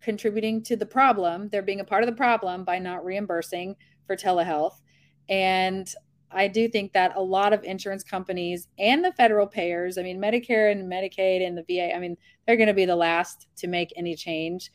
contributing 0.00 0.62
to 0.64 0.76
the 0.76 0.86
problem. 0.86 1.48
They're 1.48 1.62
being 1.62 1.80
a 1.80 1.84
part 1.84 2.02
of 2.02 2.08
the 2.08 2.16
problem 2.16 2.64
by 2.64 2.80
not 2.80 3.04
reimbursing 3.04 3.76
for 4.06 4.16
telehealth. 4.16 4.80
And 5.28 5.88
I 6.34 6.48
do 6.48 6.68
think 6.68 6.92
that 6.92 7.16
a 7.16 7.22
lot 7.22 7.52
of 7.52 7.64
insurance 7.64 8.02
companies 8.02 8.68
and 8.78 9.04
the 9.04 9.12
federal 9.12 9.46
payers, 9.46 9.98
I 9.98 10.02
mean, 10.02 10.20
Medicare 10.20 10.72
and 10.72 10.90
Medicaid 10.90 11.46
and 11.46 11.56
the 11.56 11.62
VA, 11.62 11.94
I 11.94 11.98
mean, 11.98 12.16
they're 12.46 12.56
going 12.56 12.68
to 12.68 12.74
be 12.74 12.84
the 12.84 12.96
last 12.96 13.46
to 13.56 13.68
make 13.68 13.92
any 13.96 14.16
change. 14.16 14.70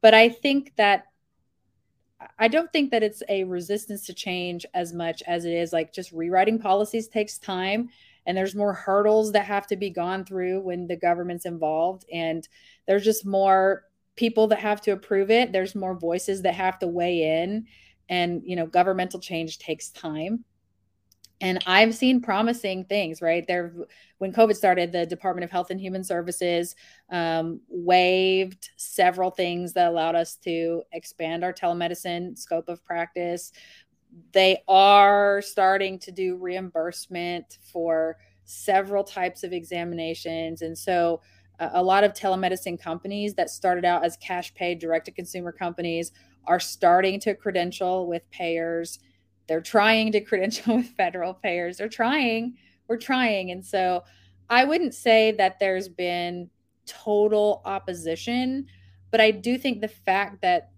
But 0.00 0.14
I 0.14 0.28
think 0.28 0.74
that 0.76 1.06
I 2.38 2.48
don't 2.48 2.72
think 2.72 2.90
that 2.90 3.02
it's 3.02 3.22
a 3.28 3.44
resistance 3.44 4.06
to 4.06 4.14
change 4.14 4.66
as 4.74 4.92
much 4.92 5.22
as 5.26 5.44
it 5.44 5.52
is 5.52 5.72
like 5.72 5.92
just 5.92 6.12
rewriting 6.12 6.58
policies 6.58 7.08
takes 7.08 7.38
time 7.38 7.88
and 8.26 8.36
there's 8.36 8.54
more 8.54 8.72
hurdles 8.72 9.32
that 9.32 9.44
have 9.44 9.66
to 9.68 9.76
be 9.76 9.90
gone 9.90 10.24
through 10.24 10.60
when 10.60 10.86
the 10.86 10.96
government's 10.96 11.46
involved 11.46 12.04
and 12.12 12.48
there's 12.86 13.04
just 13.04 13.26
more 13.26 13.84
people 14.14 14.46
that 14.46 14.60
have 14.60 14.80
to 14.82 14.92
approve 14.92 15.30
it 15.30 15.52
there's 15.52 15.74
more 15.74 15.98
voices 15.98 16.42
that 16.42 16.54
have 16.54 16.78
to 16.78 16.86
weigh 16.86 17.42
in 17.42 17.66
and 18.08 18.42
you 18.44 18.56
know 18.56 18.66
governmental 18.66 19.18
change 19.18 19.58
takes 19.58 19.90
time 19.90 20.44
and 21.42 21.58
i've 21.66 21.94
seen 21.94 22.20
promising 22.22 22.84
things 22.84 23.20
right? 23.20 23.46
There 23.46 23.74
when 24.18 24.32
covid 24.32 24.56
started 24.56 24.92
the 24.92 25.04
department 25.04 25.44
of 25.44 25.50
health 25.50 25.70
and 25.70 25.80
human 25.80 26.04
services 26.04 26.74
um, 27.10 27.60
waived 27.68 28.70
several 28.76 29.30
things 29.30 29.74
that 29.74 29.88
allowed 29.88 30.14
us 30.14 30.36
to 30.36 30.82
expand 30.92 31.44
our 31.44 31.52
telemedicine 31.52 32.38
scope 32.38 32.68
of 32.68 32.82
practice. 32.84 33.52
They 34.32 34.62
are 34.68 35.42
starting 35.42 35.98
to 36.00 36.12
do 36.12 36.36
reimbursement 36.36 37.58
for 37.72 38.16
several 38.44 39.04
types 39.04 39.44
of 39.44 39.52
examinations. 39.52 40.62
And 40.62 40.76
so 40.76 41.20
uh, 41.58 41.70
a 41.74 41.82
lot 41.82 42.04
of 42.04 42.12
telemedicine 42.12 42.80
companies 42.80 43.34
that 43.34 43.50
started 43.50 43.84
out 43.84 44.04
as 44.04 44.16
cash 44.18 44.52
paid 44.54 44.78
direct 44.78 45.06
to 45.06 45.12
consumer 45.12 45.52
companies 45.52 46.12
are 46.46 46.60
starting 46.60 47.20
to 47.20 47.34
credential 47.34 48.06
with 48.06 48.28
payers 48.30 48.98
they're 49.46 49.60
trying 49.60 50.12
to 50.12 50.20
credential 50.20 50.76
with 50.78 50.90
federal 50.96 51.34
payers. 51.34 51.78
They're 51.78 51.88
trying. 51.88 52.56
We're 52.88 52.98
trying. 52.98 53.50
And 53.50 53.64
so 53.64 54.04
I 54.48 54.64
wouldn't 54.64 54.94
say 54.94 55.32
that 55.32 55.58
there's 55.58 55.88
been 55.88 56.50
total 56.86 57.62
opposition, 57.64 58.66
but 59.10 59.20
I 59.20 59.30
do 59.30 59.56
think 59.56 59.80
the 59.80 59.88
fact 59.88 60.42
that 60.42 60.70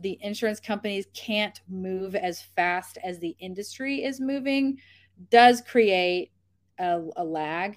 the 0.00 0.18
insurance 0.20 0.60
companies 0.60 1.06
can't 1.14 1.60
move 1.68 2.14
as 2.14 2.40
fast 2.40 2.98
as 3.02 3.18
the 3.18 3.34
industry 3.40 4.04
is 4.04 4.20
moving 4.20 4.78
does 5.30 5.60
create 5.60 6.30
a, 6.78 7.02
a 7.16 7.24
lag. 7.24 7.76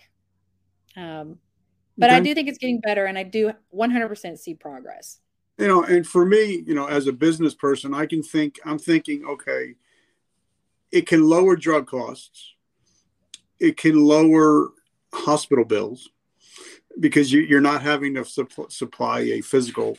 Um, 0.96 1.40
but 1.98 2.10
okay. 2.10 2.18
I 2.18 2.20
do 2.20 2.36
think 2.36 2.48
it's 2.48 2.58
getting 2.58 2.80
better, 2.80 3.06
and 3.06 3.18
I 3.18 3.24
do 3.24 3.52
100% 3.76 4.38
see 4.38 4.54
progress 4.54 5.20
you 5.62 5.68
know 5.68 5.84
and 5.84 6.08
for 6.08 6.26
me 6.26 6.64
you 6.66 6.74
know 6.74 6.88
as 6.88 7.08
a 7.08 7.14
business 7.14 7.54
person 7.54 7.94
i 7.94 8.06
can 8.06 8.24
think 8.24 8.60
i'm 8.66 8.80
thinking 8.80 9.26
okay 9.26 9.76
it 10.92 11.08
can 11.08 11.24
lower 11.24 11.56
drug 11.56 11.88
costs. 11.88 12.54
It 13.60 13.78
can 13.78 14.04
lower 14.04 14.72
hospital 15.14 15.66
bills 15.66 16.10
because 17.00 17.32
you, 17.32 17.58
are 17.58 17.62
not 17.62 17.82
having 17.82 18.16
to 18.16 18.26
supply 18.70 19.20
a 19.20 19.42
physical 19.42 19.98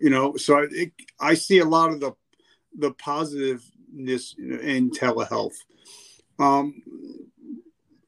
you 0.00 0.10
know 0.10 0.36
so 0.36 0.58
it, 0.70 0.92
i 1.18 1.34
see 1.34 1.58
a 1.58 1.64
lot 1.64 1.90
of 1.90 1.98
the 1.98 2.12
the 2.78 2.92
positiveness 2.92 4.36
in 4.38 4.90
telehealth. 4.90 5.56
Um, 6.38 6.82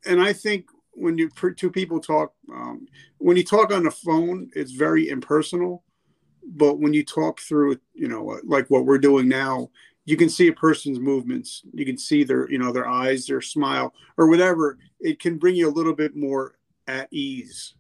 and 0.07 0.21
i 0.23 0.33
think 0.33 0.67
when 0.93 1.19
you 1.19 1.31
two 1.57 1.71
people 1.71 1.99
talk 1.99 2.33
um, 2.53 2.87
when 3.19 3.37
you 3.37 3.45
talk 3.45 3.73
on 3.73 3.85
the 3.85 3.91
phone 3.91 4.51
it's 4.55 4.73
very 4.73 5.09
impersonal 5.09 5.83
but 6.57 6.79
when 6.79 6.93
you 6.93 7.05
talk 7.05 7.41
through 7.41 7.77
you 7.95 8.09
know 8.09 8.41
like 8.45 8.69
what 8.69 8.85
we're 8.85 8.99
doing 8.99 9.29
now 9.29 9.69
you 10.11 10.17
can 10.17 10.29
see 10.29 10.49
a 10.49 10.53
person's 10.53 10.99
movements. 10.99 11.63
You 11.73 11.85
can 11.85 11.97
see 11.97 12.25
their 12.25 12.51
you 12.51 12.59
know 12.59 12.73
their 12.73 12.89
eyes 12.89 13.27
their 13.27 13.41
smile 13.41 13.95
or 14.17 14.29
whatever. 14.29 14.79
It 14.99 15.21
can 15.21 15.39
bring 15.39 15.55
you 15.55 15.69
a 15.69 15.71
little 15.71 15.95
bit 15.95 16.17
more 16.17 16.57
at 16.89 17.09
ease 17.13 17.75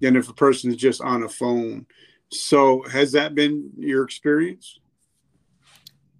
than 0.00 0.16
if 0.16 0.28
a 0.28 0.34
person 0.34 0.70
is 0.70 0.76
just 0.76 1.00
on 1.00 1.22
a 1.22 1.28
phone. 1.28 1.86
So 2.32 2.82
has 2.90 3.12
that 3.12 3.34
been 3.34 3.70
your 3.78 4.04
experience? 4.04 4.80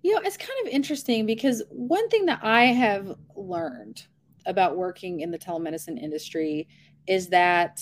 You 0.03 0.14
know 0.14 0.21
it's 0.25 0.37
kind 0.37 0.53
of 0.64 0.73
interesting 0.73 1.27
because 1.27 1.64
one 1.69 2.09
thing 2.11 2.27
that 2.27 2.38
i 2.45 2.66
have 2.66 3.12
learned 3.35 4.07
about 4.47 4.77
working 4.77 5.19
in 5.19 5.33
the 5.33 5.38
telemedicine 5.38 6.01
industry 6.01 6.69
is 7.09 7.29
that 7.31 7.81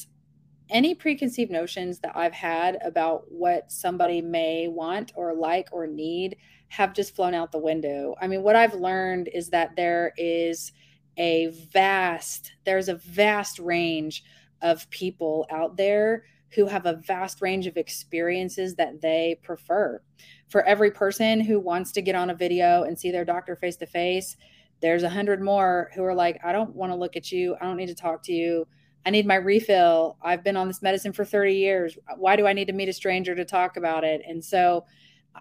any 0.75 0.93
preconceived 0.93 1.53
notions 1.53 2.01
that 2.01 2.17
I've 2.17 2.35
had 2.35 2.79
about 2.85 3.31
what 3.31 3.71
somebody 3.71 4.21
may 4.21 4.67
want 4.67 5.13
or 5.15 5.33
like 5.33 5.69
or 5.71 5.87
need 5.87 6.37
have 6.69 6.93
just 6.93 7.15
flown 7.15 7.33
out 7.33 7.53
the 7.53 7.59
window. 7.59 8.17
I 8.21 8.27
mean, 8.27 8.43
what 8.43 8.57
I've 8.57 8.75
learned 8.75 9.31
is 9.33 9.51
that 9.51 9.77
there 9.77 10.13
is 10.17 10.73
a 11.17 11.47
vast, 11.73 12.53
there's 12.65 12.89
a 12.89 12.97
vast 12.97 13.61
range 13.61 14.25
of 14.63 14.91
people 14.91 15.47
out 15.49 15.77
there 15.77 16.25
who 16.55 16.67
have 16.67 16.87
a 16.87 16.95
vast 17.07 17.41
range 17.41 17.69
of 17.69 17.77
experiences 17.77 18.75
that 18.75 19.01
they 19.01 19.39
prefer. 19.45 20.03
For 20.49 20.65
every 20.65 20.91
person 20.91 21.41
who 21.41 21.61
wants 21.61 21.93
to 21.93 22.03
get 22.03 22.17
on 22.17 22.31
a 22.31 22.35
video 22.35 22.83
and 22.83 22.99
see 22.99 23.13
their 23.13 23.25
doctor 23.25 23.55
face 23.55 23.77
to 23.77 23.87
face, 23.87 24.37
there's 24.81 25.05
a 25.05 25.09
hundred 25.09 25.41
more 25.41 25.91
who 25.95 26.03
are 26.03 26.15
like, 26.15 26.41
I 26.45 26.51
don't 26.51 26.75
want 26.75 26.91
to 26.91 26.97
look 26.97 27.17
at 27.17 27.31
you. 27.31 27.57
I 27.61 27.65
don't 27.65 27.77
need 27.77 27.87
to 27.87 27.95
talk 27.95 28.25
to 28.25 28.33
you. 28.33 28.67
I 29.07 29.11
need 29.11 29.27
my 29.27 29.37
refill. 29.37 30.17
I've 30.23 30.43
been 30.43 30.57
on 30.57 30.69
this 30.69 30.83
medicine 30.83 31.13
for 31.13 31.25
30 31.25 31.55
years. 31.55 31.99
Why 32.17 32.37
do 32.37 32.47
I 32.47 32.53
need 32.53 32.67
to 32.67 32.73
meet 32.73 32.89
a 32.89 32.93
stranger 32.93 33.35
to 33.35 33.45
talk 33.45 33.77
about 33.77 34.05
it? 34.05 34.23
And 34.27 34.43
so 34.43 34.85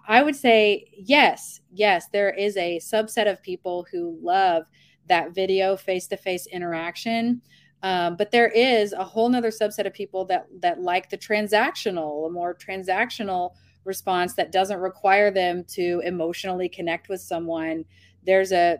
I 0.06 0.22
would 0.22 0.36
say, 0.36 0.86
yes, 0.96 1.60
yes, 1.72 2.08
there 2.12 2.30
is 2.30 2.56
a 2.56 2.78
subset 2.78 3.30
of 3.30 3.42
people 3.42 3.86
who 3.90 4.18
love 4.20 4.64
that 5.08 5.34
video 5.34 5.76
face 5.76 6.06
to 6.08 6.16
face 6.16 6.46
interaction. 6.46 7.40
Um, 7.82 8.16
but 8.16 8.30
there 8.30 8.48
is 8.48 8.92
a 8.92 9.04
whole 9.04 9.28
nother 9.28 9.50
subset 9.50 9.86
of 9.86 9.92
people 9.92 10.24
that 10.26 10.46
that 10.60 10.80
like 10.80 11.10
the 11.10 11.18
transactional, 11.18 12.26
a 12.26 12.30
more 12.30 12.54
transactional 12.54 13.52
response 13.84 14.34
that 14.34 14.52
doesn't 14.52 14.80
require 14.80 15.30
them 15.30 15.64
to 15.64 16.00
emotionally 16.04 16.68
connect 16.68 17.10
with 17.10 17.20
someone. 17.20 17.84
There's 18.24 18.52
a 18.52 18.78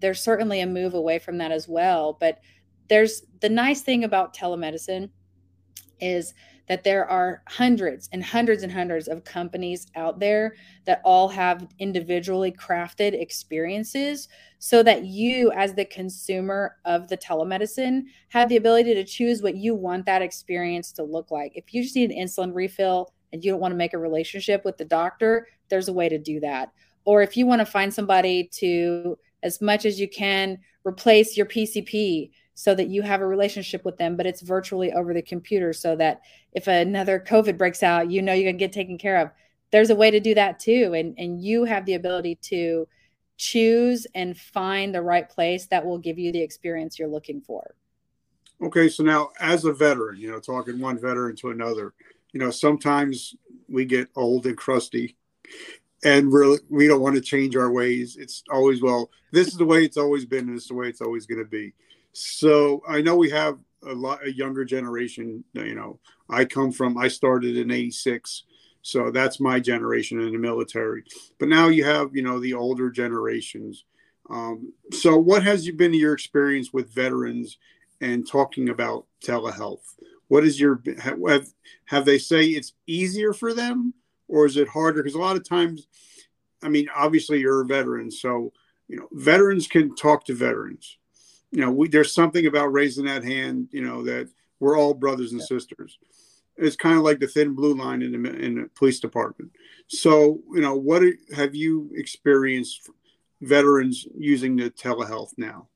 there's 0.00 0.20
certainly 0.20 0.60
a 0.60 0.66
move 0.66 0.92
away 0.92 1.18
from 1.18 1.38
that 1.38 1.52
as 1.52 1.68
well. 1.68 2.18
But 2.20 2.40
there's 2.88 3.22
the 3.40 3.48
nice 3.48 3.82
thing 3.82 4.04
about 4.04 4.34
telemedicine 4.34 5.10
is 6.00 6.34
that 6.66 6.82
there 6.82 7.06
are 7.08 7.42
hundreds 7.46 8.08
and 8.12 8.24
hundreds 8.24 8.62
and 8.62 8.72
hundreds 8.72 9.06
of 9.06 9.24
companies 9.24 9.86
out 9.96 10.18
there 10.18 10.56
that 10.86 11.00
all 11.04 11.28
have 11.28 11.68
individually 11.78 12.50
crafted 12.50 13.12
experiences 13.12 14.28
so 14.58 14.82
that 14.82 15.04
you 15.04 15.52
as 15.52 15.74
the 15.74 15.84
consumer 15.84 16.76
of 16.84 17.08
the 17.08 17.18
telemedicine 17.18 18.04
have 18.28 18.48
the 18.48 18.56
ability 18.56 18.94
to 18.94 19.04
choose 19.04 19.42
what 19.42 19.56
you 19.56 19.74
want 19.74 20.06
that 20.06 20.22
experience 20.22 20.90
to 20.90 21.02
look 21.02 21.30
like. 21.30 21.52
If 21.54 21.74
you 21.74 21.82
just 21.82 21.96
need 21.96 22.10
an 22.10 22.26
insulin 22.26 22.54
refill 22.54 23.12
and 23.32 23.44
you 23.44 23.50
don't 23.50 23.60
want 23.60 23.72
to 23.72 23.76
make 23.76 23.92
a 23.92 23.98
relationship 23.98 24.64
with 24.64 24.78
the 24.78 24.84
doctor 24.84 25.48
there's 25.68 25.88
a 25.88 25.92
way 25.92 26.08
to 26.08 26.18
do 26.18 26.40
that. 26.40 26.70
Or 27.04 27.22
if 27.22 27.36
you 27.36 27.46
want 27.46 27.60
to 27.60 27.66
find 27.66 27.92
somebody 27.92 28.48
to 28.54 29.18
as 29.42 29.60
much 29.60 29.84
as 29.84 30.00
you 30.00 30.08
can 30.08 30.58
replace 30.84 31.36
your 31.36 31.46
pcp 31.46 32.30
so 32.54 32.74
that 32.74 32.88
you 32.88 33.02
have 33.02 33.20
a 33.20 33.26
relationship 33.26 33.84
with 33.84 33.98
them, 33.98 34.16
but 34.16 34.26
it's 34.26 34.40
virtually 34.40 34.92
over 34.92 35.12
the 35.12 35.22
computer 35.22 35.72
so 35.72 35.96
that 35.96 36.22
if 36.52 36.66
another 36.66 37.18
COVID 37.18 37.58
breaks 37.58 37.82
out, 37.82 38.10
you 38.10 38.22
know 38.22 38.32
you're 38.32 38.50
gonna 38.50 38.58
get 38.58 38.72
taken 38.72 38.98
care 38.98 39.16
of. 39.16 39.30
There's 39.70 39.90
a 39.90 39.96
way 39.96 40.10
to 40.10 40.20
do 40.20 40.34
that 40.34 40.58
too. 40.58 40.92
And 40.94 41.14
and 41.18 41.42
you 41.42 41.64
have 41.64 41.84
the 41.84 41.94
ability 41.94 42.36
to 42.42 42.86
choose 43.36 44.06
and 44.14 44.38
find 44.38 44.94
the 44.94 45.02
right 45.02 45.28
place 45.28 45.66
that 45.66 45.84
will 45.84 45.98
give 45.98 46.18
you 46.18 46.32
the 46.32 46.42
experience 46.42 46.98
you're 46.98 47.08
looking 47.08 47.40
for. 47.40 47.74
Okay, 48.62 48.88
so 48.88 49.02
now 49.02 49.30
as 49.40 49.64
a 49.64 49.72
veteran, 49.72 50.18
you 50.18 50.30
know, 50.30 50.38
talking 50.38 50.80
one 50.80 50.98
veteran 50.98 51.34
to 51.36 51.50
another, 51.50 51.92
you 52.32 52.38
know, 52.38 52.50
sometimes 52.50 53.34
we 53.68 53.84
get 53.84 54.08
old 54.14 54.46
and 54.46 54.56
crusty 54.56 55.16
and 56.04 56.32
really 56.32 56.58
we 56.68 56.86
don't 56.86 57.00
want 57.00 57.16
to 57.16 57.20
change 57.20 57.56
our 57.56 57.72
ways. 57.72 58.16
It's 58.16 58.42
always 58.50 58.82
well, 58.82 59.10
this 59.32 59.48
is 59.48 59.56
the 59.56 59.64
way 59.64 59.84
it's 59.84 59.96
always 59.96 60.24
been, 60.24 60.48
and 60.48 60.56
is 60.56 60.68
the 60.68 60.74
way 60.74 60.88
it's 60.88 61.00
always 61.00 61.26
going 61.26 61.42
to 61.42 61.44
be. 61.48 61.72
So 62.14 62.80
I 62.88 63.02
know 63.02 63.16
we 63.16 63.30
have 63.30 63.58
a 63.84 63.92
lot 63.92 64.26
a 64.26 64.32
younger 64.32 64.64
generation. 64.64 65.44
You 65.52 65.74
know, 65.74 65.98
I 66.30 66.44
come 66.44 66.70
from 66.70 66.96
I 66.96 67.08
started 67.08 67.56
in 67.56 67.70
'86, 67.70 68.44
so 68.82 69.10
that's 69.10 69.40
my 69.40 69.58
generation 69.58 70.20
in 70.20 70.32
the 70.32 70.38
military. 70.38 71.04
But 71.38 71.48
now 71.48 71.68
you 71.68 71.84
have 71.84 72.14
you 72.14 72.22
know 72.22 72.38
the 72.38 72.54
older 72.54 72.90
generations. 72.90 73.84
Um, 74.30 74.72
so 74.92 75.18
what 75.18 75.42
has 75.42 75.68
been 75.72 75.92
your 75.92 76.14
experience 76.14 76.72
with 76.72 76.94
veterans 76.94 77.58
and 78.00 78.26
talking 78.26 78.68
about 78.68 79.06
telehealth? 79.22 79.82
What 80.28 80.44
is 80.44 80.60
your 80.60 80.82
have 81.00 81.48
have 81.86 82.04
they 82.04 82.18
say 82.18 82.46
it's 82.46 82.74
easier 82.86 83.32
for 83.32 83.52
them, 83.52 83.92
or 84.28 84.46
is 84.46 84.56
it 84.56 84.68
harder? 84.68 85.02
Because 85.02 85.16
a 85.16 85.20
lot 85.20 85.36
of 85.36 85.46
times, 85.46 85.88
I 86.62 86.68
mean, 86.68 86.88
obviously 86.94 87.40
you're 87.40 87.62
a 87.62 87.66
veteran, 87.66 88.08
so 88.12 88.52
you 88.86 88.98
know 88.98 89.08
veterans 89.10 89.66
can 89.66 89.96
talk 89.96 90.24
to 90.26 90.34
veterans. 90.34 90.96
You 91.54 91.60
know, 91.60 91.70
we, 91.70 91.88
there's 91.88 92.12
something 92.12 92.46
about 92.46 92.72
raising 92.72 93.04
that 93.04 93.24
hand. 93.24 93.68
You 93.70 93.82
know 93.82 94.02
that 94.04 94.28
we're 94.60 94.78
all 94.78 94.94
brothers 94.94 95.32
and 95.32 95.40
yeah. 95.40 95.46
sisters. 95.46 95.98
It's 96.56 96.76
kind 96.76 96.96
of 96.96 97.02
like 97.02 97.20
the 97.20 97.26
thin 97.26 97.54
blue 97.54 97.74
line 97.74 98.02
in 98.02 98.10
the 98.22 98.30
in 98.36 98.54
the 98.56 98.70
police 98.74 99.00
department. 99.00 99.52
So 99.86 100.40
you 100.52 100.60
know, 100.60 100.74
what 100.74 101.02
have 101.34 101.54
you 101.54 101.90
experienced 101.94 102.90
veterans 103.40 104.06
using 104.16 104.56
the 104.56 104.70
telehealth 104.70 105.30
now? 105.36 105.68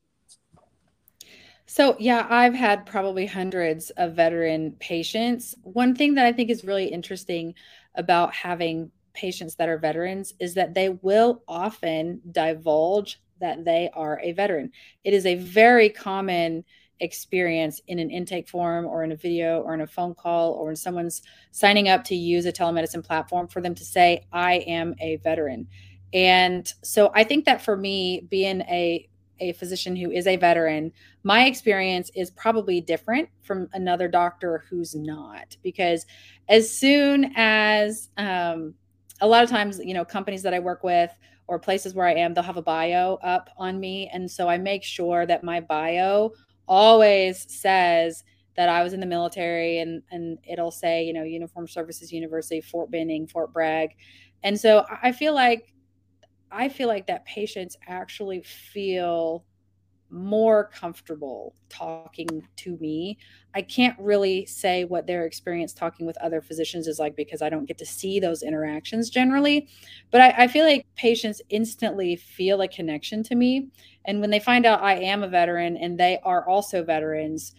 So, 1.65 1.95
yeah, 1.99 2.25
I've 2.27 2.55
had 2.55 2.87
probably 2.87 3.27
hundreds 3.27 3.91
of 3.91 4.15
veteran 4.15 4.71
patients. 4.79 5.53
One 5.61 5.95
thing 5.95 6.15
that 6.15 6.25
I 6.25 6.33
think 6.33 6.49
is 6.49 6.63
really 6.63 6.87
interesting 6.87 7.53
about 7.93 8.33
having 8.33 8.89
patients 9.13 9.53
that 9.55 9.69
are 9.69 9.77
veterans 9.77 10.33
is 10.39 10.55
that 10.55 10.73
they 10.73 10.89
will 10.89 11.43
often 11.47 12.21
divulge 12.31 13.21
that 13.39 13.65
they 13.65 13.89
are 13.93 14.19
a 14.21 14.31
veteran. 14.31 14.71
It 15.03 15.13
is 15.13 15.25
a 15.25 15.35
very 15.35 15.89
common 15.89 16.63
experience 16.99 17.81
in 17.87 17.99
an 17.99 18.09
intake 18.09 18.47
form 18.47 18.85
or 18.85 19.03
in 19.03 19.11
a 19.11 19.15
video 19.15 19.61
or 19.61 19.73
in 19.73 19.81
a 19.81 19.87
phone 19.87 20.13
call 20.13 20.51
or 20.53 20.65
when 20.67 20.75
someone's 20.75 21.21
signing 21.51 21.87
up 21.89 22.03
to 22.03 22.15
use 22.15 22.45
a 22.45 22.51
telemedicine 22.51 23.05
platform 23.05 23.47
for 23.47 23.61
them 23.61 23.73
to 23.75 23.85
say, 23.85 24.25
I 24.31 24.55
am 24.67 24.95
a 24.99 25.17
veteran. 25.17 25.67
And 26.13 26.71
so 26.83 27.11
I 27.13 27.23
think 27.23 27.45
that 27.45 27.61
for 27.61 27.77
me, 27.77 28.27
being 28.29 28.61
a 28.61 29.07
a 29.41 29.53
physician 29.53 29.95
who 29.95 30.11
is 30.11 30.27
a 30.27 30.35
veteran, 30.35 30.91
my 31.23 31.45
experience 31.45 32.11
is 32.13 32.29
probably 32.31 32.81
different 32.81 33.29
from 33.41 33.69
another 33.71 34.09
doctor 34.09 34.65
who's 34.69 34.95
not. 34.95 35.55
Because 35.63 36.05
as 36.49 36.69
soon 36.69 37.31
as 37.37 38.09
um, 38.17 38.73
a 39.21 39.27
lot 39.27 39.43
of 39.43 39.49
times, 39.49 39.79
you 39.81 39.93
know, 39.93 40.03
companies 40.03 40.43
that 40.43 40.53
I 40.53 40.59
work 40.59 40.83
with 40.83 41.11
or 41.49 41.57
places 41.57 41.95
where 41.95 42.05
I 42.05 42.13
am, 42.13 42.35
they'll 42.35 42.43
have 42.43 42.57
a 42.57 42.61
bio 42.61 43.15
up 43.23 43.49
on 43.57 43.79
me. 43.79 44.07
And 44.13 44.29
so 44.29 44.47
I 44.47 44.59
make 44.59 44.83
sure 44.83 45.25
that 45.25 45.43
my 45.43 45.59
bio 45.59 46.31
always 46.67 47.51
says 47.51 48.23
that 48.55 48.69
I 48.69 48.83
was 48.83 48.93
in 48.93 48.99
the 48.99 49.07
military 49.07 49.79
and, 49.79 50.03
and 50.11 50.37
it'll 50.47 50.69
say, 50.69 51.03
you 51.03 51.11
know, 51.11 51.23
Uniform 51.23 51.67
Services 51.67 52.11
University, 52.11 52.61
Fort 52.61 52.91
Benning, 52.91 53.25
Fort 53.25 53.51
Bragg. 53.51 53.89
And 54.43 54.59
so 54.59 54.85
I 55.01 55.11
feel 55.11 55.33
like 55.33 55.73
I 56.51 56.69
feel 56.69 56.87
like 56.87 57.07
that 57.07 57.25
patients 57.25 57.77
actually 57.87 58.43
feel 58.43 59.43
more 60.11 60.69
comfortable 60.73 61.53
talking 61.69 62.47
to 62.57 62.77
me. 62.77 63.17
I 63.53 63.61
can't 63.61 63.97
really 63.99 64.45
say 64.45 64.83
what 64.83 65.07
their 65.07 65.25
experience 65.25 65.73
talking 65.73 66.05
with 66.05 66.17
other 66.17 66.41
physicians 66.41 66.87
is 66.87 66.99
like 66.99 67.15
because 67.15 67.41
I 67.41 67.49
don't 67.49 67.65
get 67.65 67.77
to 67.79 67.85
see 67.85 68.19
those 68.19 68.43
interactions 68.43 69.09
generally. 69.09 69.67
But 70.11 70.21
I, 70.21 70.43
I, 70.43 70.47
feel 70.47 70.65
like 70.65 70.85
patients 70.95 71.41
instantly 71.49 72.15
feel 72.15 72.61
a 72.61 72.67
connection 72.67 73.23
to 73.23 73.35
me. 73.35 73.67
And 74.05 74.21
when 74.21 74.29
they 74.29 74.39
find 74.39 74.65
out 74.65 74.81
I 74.81 74.95
am 74.95 75.23
a 75.23 75.27
veteran 75.27 75.77
and 75.77 75.99
they 75.99 76.19
are 76.23 76.47
also 76.47 76.83
veterans, 76.83 77.53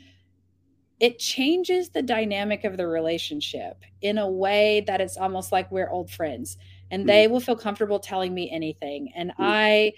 it 1.01 1.19
changes 1.19 1.89
the 1.89 2.03
dynamic 2.03 2.65
of 2.65 2.77
the 2.77 2.87
relationship 2.87 3.83
in 4.03 4.19
a 4.19 4.31
way 4.31 4.85
that 4.87 5.01
it's 5.01 5.17
almost 5.17 5.51
like 5.51 5.71
we're 5.71 5.91
old 5.91 6.11
friends 6.11 6.59
and 6.91 7.01
mm-hmm. 7.01 7.09
they 7.09 7.27
will 7.27 7.41
feel 7.41 7.57
comfortable 7.57 7.99
telling 7.99 8.35
me 8.35 8.51
anything 8.51 9.11
and 9.17 9.33
i 9.39 9.61
I, 9.61 9.93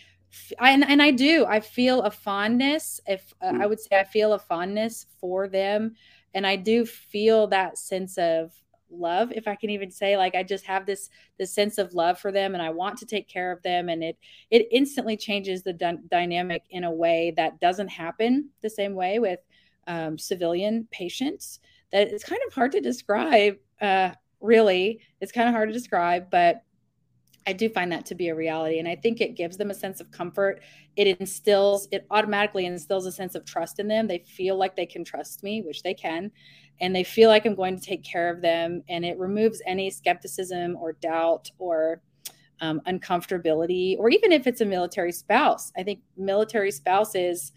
and, 0.59 0.89
and 0.89 1.03
I 1.03 1.11
do. 1.11 1.47
I 1.47 1.61
feel 1.61 2.03
a 2.03 2.11
fondness. 2.11 3.01
If 3.07 3.35
uh, 3.43 3.49
I 3.49 3.53
mm. 3.53 3.69
would 3.69 3.81
say, 3.81 3.99
I 3.99 4.05
feel 4.05 4.33
a 4.33 4.39
fondness 4.39 5.07
for 5.21 5.49
them, 5.49 5.95
and 6.35 6.47
I 6.47 6.57
do 6.57 6.87
feel 6.87 7.47
that 7.49 7.79
sense 7.79 8.17
of 8.19 8.53
love. 8.91 9.33
If 9.33 9.49
I 9.49 9.55
can 9.55 9.71
even 9.71 9.91
say, 9.91 10.17
like, 10.17 10.35
I 10.35 10.43
just 10.43 10.65
have 10.67 10.87
this 10.87 11.11
this 11.39 11.53
sense 11.53 11.79
of 11.79 11.95
love 11.95 12.19
for 12.19 12.33
them, 12.33 12.55
and 12.55 12.63
I 12.63 12.71
want 12.71 12.99
to 12.99 13.07
take 13.07 13.29
care 13.29 13.53
of 13.53 13.63
them, 13.63 13.89
and 13.89 14.03
it 14.03 14.19
it 14.51 14.69
instantly 14.71 15.17
changes 15.17 15.63
the 15.63 15.73
d- 15.73 15.99
dynamic 16.11 16.65
in 16.71 16.85
a 16.85 16.91
way 16.91 17.33
that 17.37 17.61
doesn't 17.61 17.89
happen 17.89 18.49
the 18.61 18.71
same 18.71 18.95
way 18.95 19.19
with 19.19 19.41
um, 19.87 20.19
civilian 20.19 20.87
patients. 20.91 21.61
That 21.91 22.09
it's 22.09 22.25
kind 22.25 22.41
of 22.47 22.55
hard 22.55 22.73
to 22.73 22.81
describe. 22.81 23.57
Uh, 23.81 24.13
really, 24.41 25.01
it's 25.21 25.33
kind 25.33 25.49
of 25.49 25.55
hard 25.55 25.69
to 25.69 25.73
describe, 25.73 26.31
but 26.31 26.63
I 27.47 27.53
do 27.53 27.69
find 27.69 27.91
that 27.93 28.07
to 28.07 28.15
be 28.15 28.29
a 28.29 28.35
reality. 28.35 28.79
And 28.79 28.89
I 28.89 28.97
think 28.97 29.21
it 29.21 29.37
gives 29.37 29.57
them 29.57 29.71
a 29.71 29.75
sense 29.75 30.01
of 30.01 30.11
comfort. 30.11 30.63
It 30.97 31.19
instills, 31.19 31.89
it 31.91 32.07
automatically 32.11 32.67
instills 32.67 33.07
a 33.07 33.13
sense 33.13 33.35
of 33.35 33.45
trust 33.45 33.79
in 33.79 33.89
them. 33.89 34.07
They 34.07 34.19
feel 34.19 34.57
like 34.57 34.77
they 34.77 34.87
can 34.87 35.05
trust 35.05 35.43
me, 35.43 35.63
which 35.63 35.83
they 35.83 35.95
can. 35.95 36.31
And 36.81 36.95
they 36.95 37.05
feel 37.05 37.29
like 37.29 37.45
I'm 37.45 37.55
going 37.55 37.79
to 37.79 37.85
take 37.85 38.05
care 38.05 38.31
of 38.31 38.41
them. 38.41 38.83
And 38.89 39.05
it 39.05 39.19
removes 39.19 39.61
any 39.67 39.91
skepticism 39.91 40.77
or 40.77 40.93
doubt 40.95 41.51
or 41.59 42.01
um, 42.61 42.81
uncomfortability, 42.87 43.97
or 43.99 44.09
even 44.09 44.31
if 44.31 44.47
it's 44.47 44.61
a 44.61 44.65
military 44.65 45.13
spouse. 45.13 45.73
I 45.77 45.83
think 45.83 46.01
military 46.17 46.71
spouses, 46.71 47.53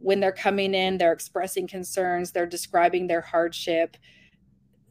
when 0.00 0.18
they're 0.18 0.32
coming 0.32 0.74
in, 0.74 0.98
they're 0.98 1.12
expressing 1.12 1.68
concerns, 1.68 2.32
they're 2.32 2.46
describing 2.46 3.06
their 3.06 3.20
hardship 3.20 3.96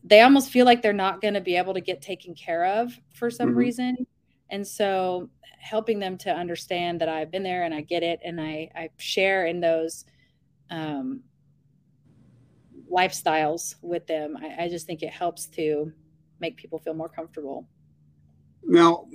they 0.05 0.19
almost 0.19 0.51
feel 0.51 0.65
like 0.65 0.81
they're 0.81 0.91
not 0.91 1.21
going 1.21 1.33
to 1.33 1.39
be 1.39 1.55
able 1.55 1.73
to 1.73 1.79
get 1.79 2.01
taken 2.01 2.35
care 2.35 2.65
of 2.65 2.99
for 3.13 3.31
some 3.31 3.51
mm-hmm. 3.51 3.59
reason 3.59 4.05
and 4.53 4.65
so 4.65 5.29
helping 5.57 5.97
them 5.97 6.15
to 6.15 6.29
understand 6.29 7.01
that 7.01 7.09
I've 7.09 7.31
been 7.31 7.41
there 7.41 7.63
and 7.63 7.73
I 7.73 7.81
get 7.81 8.03
it 8.03 8.19
and 8.23 8.39
I, 8.39 8.69
I 8.75 8.89
share 8.97 9.47
in 9.47 9.59
those 9.59 10.05
um, 10.69 11.21
lifestyles 12.89 13.75
with 13.81 14.05
them, 14.05 14.37
I, 14.39 14.65
I 14.65 14.69
just 14.69 14.85
think 14.85 15.01
it 15.01 15.09
helps 15.09 15.47
to 15.47 15.91
make 16.39 16.55
people 16.55 16.77
feel 16.77 16.93
more 16.93 17.09
comfortable. 17.09 17.67
Now, 18.63 19.07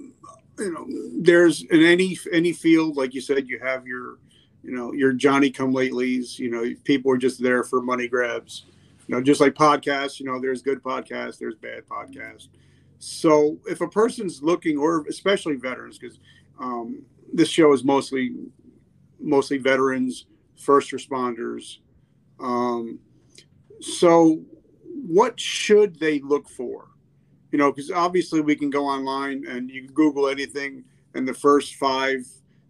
you 0.58 0.72
know, 0.72 0.86
there's 1.20 1.62
in 1.62 1.84
any 1.84 2.18
any 2.32 2.52
field, 2.52 2.96
like 2.96 3.14
you 3.14 3.20
said, 3.20 3.46
you 3.46 3.60
have 3.60 3.86
your, 3.86 4.18
you 4.64 4.72
know, 4.72 4.92
your 4.92 5.12
Johnny 5.12 5.50
come 5.50 5.72
latelys. 5.72 6.36
You 6.36 6.50
know, 6.50 6.74
people 6.82 7.12
are 7.12 7.16
just 7.16 7.40
there 7.40 7.62
for 7.62 7.80
money 7.80 8.08
grabs. 8.08 8.66
You 9.06 9.14
know, 9.14 9.22
just 9.22 9.40
like 9.40 9.54
podcasts. 9.54 10.18
You 10.18 10.26
know, 10.26 10.40
there's 10.40 10.62
good 10.62 10.82
podcasts, 10.82 11.38
there's 11.38 11.54
bad 11.54 11.84
podcasts. 11.86 12.48
So 12.98 13.58
if 13.66 13.80
a 13.80 13.88
person's 13.88 14.42
looking, 14.42 14.76
or 14.76 15.04
especially 15.08 15.56
veterans, 15.56 15.98
because 15.98 16.18
um, 16.60 17.02
this 17.32 17.48
show 17.48 17.72
is 17.72 17.84
mostly 17.84 18.34
mostly 19.20 19.58
veterans, 19.58 20.26
first 20.56 20.92
responders. 20.92 21.78
Um, 22.40 22.98
so 23.80 24.40
what 24.90 25.38
should 25.38 25.98
they 25.98 26.20
look 26.20 26.48
for? 26.48 26.88
You 27.52 27.58
know, 27.58 27.72
because 27.72 27.90
obviously 27.90 28.40
we 28.40 28.56
can 28.56 28.70
go 28.70 28.86
online 28.86 29.44
and 29.48 29.70
you 29.70 29.84
can 29.84 29.92
Google 29.92 30.28
anything, 30.28 30.84
and 31.14 31.26
the 31.26 31.34
first 31.34 31.76
five 31.76 32.26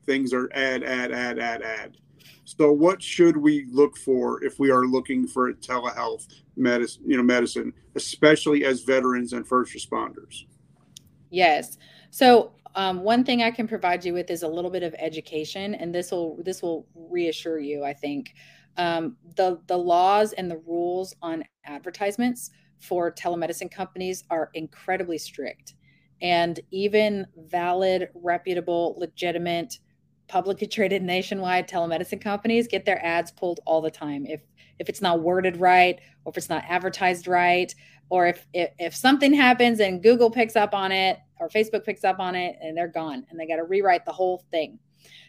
things 0.06 0.32
are 0.32 0.50
ad, 0.54 0.82
ad, 0.82 1.12
ad, 1.12 1.38
ad, 1.38 1.62
ad. 1.62 1.96
So, 2.56 2.72
what 2.72 3.02
should 3.02 3.36
we 3.36 3.66
look 3.70 3.98
for 3.98 4.42
if 4.42 4.58
we 4.58 4.70
are 4.70 4.86
looking 4.86 5.26
for 5.26 5.52
telehealth 5.52 6.28
medicine, 6.56 7.02
you 7.06 7.18
know, 7.18 7.22
medicine, 7.22 7.74
especially 7.94 8.64
as 8.64 8.84
veterans 8.84 9.34
and 9.34 9.46
first 9.46 9.74
responders? 9.76 10.46
Yes. 11.28 11.76
So, 12.08 12.52
um, 12.74 13.02
one 13.02 13.22
thing 13.22 13.42
I 13.42 13.50
can 13.50 13.68
provide 13.68 14.02
you 14.02 14.14
with 14.14 14.30
is 14.30 14.44
a 14.44 14.48
little 14.48 14.70
bit 14.70 14.82
of 14.82 14.94
education, 14.98 15.74
and 15.74 15.94
this 15.94 16.10
will 16.10 16.42
this 16.42 16.62
will 16.62 16.86
reassure 16.94 17.58
you. 17.58 17.84
I 17.84 17.92
think 17.92 18.32
um, 18.78 19.18
the 19.36 19.60
the 19.66 19.76
laws 19.76 20.32
and 20.32 20.50
the 20.50 20.58
rules 20.66 21.14
on 21.20 21.44
advertisements 21.66 22.50
for 22.80 23.12
telemedicine 23.12 23.70
companies 23.70 24.24
are 24.30 24.48
incredibly 24.54 25.18
strict, 25.18 25.74
and 26.22 26.60
even 26.70 27.26
valid, 27.36 28.08
reputable, 28.14 28.94
legitimate 28.96 29.80
publicly 30.28 30.66
traded 30.66 31.02
nationwide 31.02 31.68
telemedicine 31.68 32.20
companies 32.20 32.68
get 32.68 32.84
their 32.84 33.04
ads 33.04 33.30
pulled 33.32 33.60
all 33.66 33.80
the 33.80 33.90
time. 33.90 34.26
If 34.26 34.40
if 34.78 34.88
it's 34.88 35.02
not 35.02 35.20
worded 35.20 35.56
right 35.56 35.98
or 36.24 36.30
if 36.30 36.36
it's 36.36 36.48
not 36.48 36.62
advertised 36.68 37.26
right 37.26 37.74
or 38.10 38.28
if, 38.28 38.46
if 38.52 38.70
if, 38.78 38.94
something 38.94 39.34
happens 39.34 39.80
and 39.80 40.02
google 40.02 40.30
picks 40.30 40.54
up 40.54 40.72
on 40.72 40.92
it 40.92 41.18
or 41.40 41.48
facebook 41.48 41.84
picks 41.84 42.04
up 42.04 42.20
on 42.20 42.34
it 42.34 42.56
and 42.62 42.76
they're 42.76 42.86
gone 42.86 43.26
and 43.28 43.40
they 43.40 43.46
got 43.46 43.56
to 43.56 43.64
rewrite 43.64 44.04
the 44.04 44.12
whole 44.12 44.44
thing. 44.50 44.78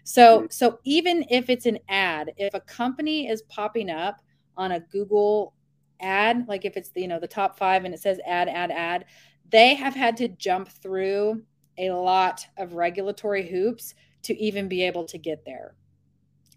So 0.03 0.39
mm-hmm. 0.39 0.45
so 0.49 0.79
even 0.83 1.25
if 1.29 1.49
it's 1.49 1.65
an 1.65 1.79
ad 1.87 2.31
if 2.37 2.53
a 2.53 2.61
company 2.61 3.27
is 3.27 3.41
popping 3.43 3.89
up 3.89 4.21
on 4.57 4.73
a 4.73 4.79
google 4.79 5.53
ad 6.01 6.45
like 6.47 6.65
if 6.65 6.77
it's 6.77 6.91
the, 6.91 7.01
you 7.01 7.07
know 7.07 7.19
the 7.19 7.27
top 7.27 7.57
five 7.57 7.85
and 7.85 7.93
it 7.93 7.99
says 7.99 8.19
ad 8.25 8.47
ad 8.47 8.71
ad 8.71 9.05
they 9.49 9.73
have 9.73 9.95
had 9.95 10.15
to 10.17 10.27
jump 10.27 10.69
through 10.69 11.41
a 11.77 11.89
lot 11.91 12.45
of 12.57 12.73
regulatory 12.73 13.47
hoops 13.47 13.95
to 14.23 14.37
even 14.37 14.67
be 14.67 14.83
able 14.83 15.05
to 15.05 15.17
get 15.17 15.45
there. 15.45 15.75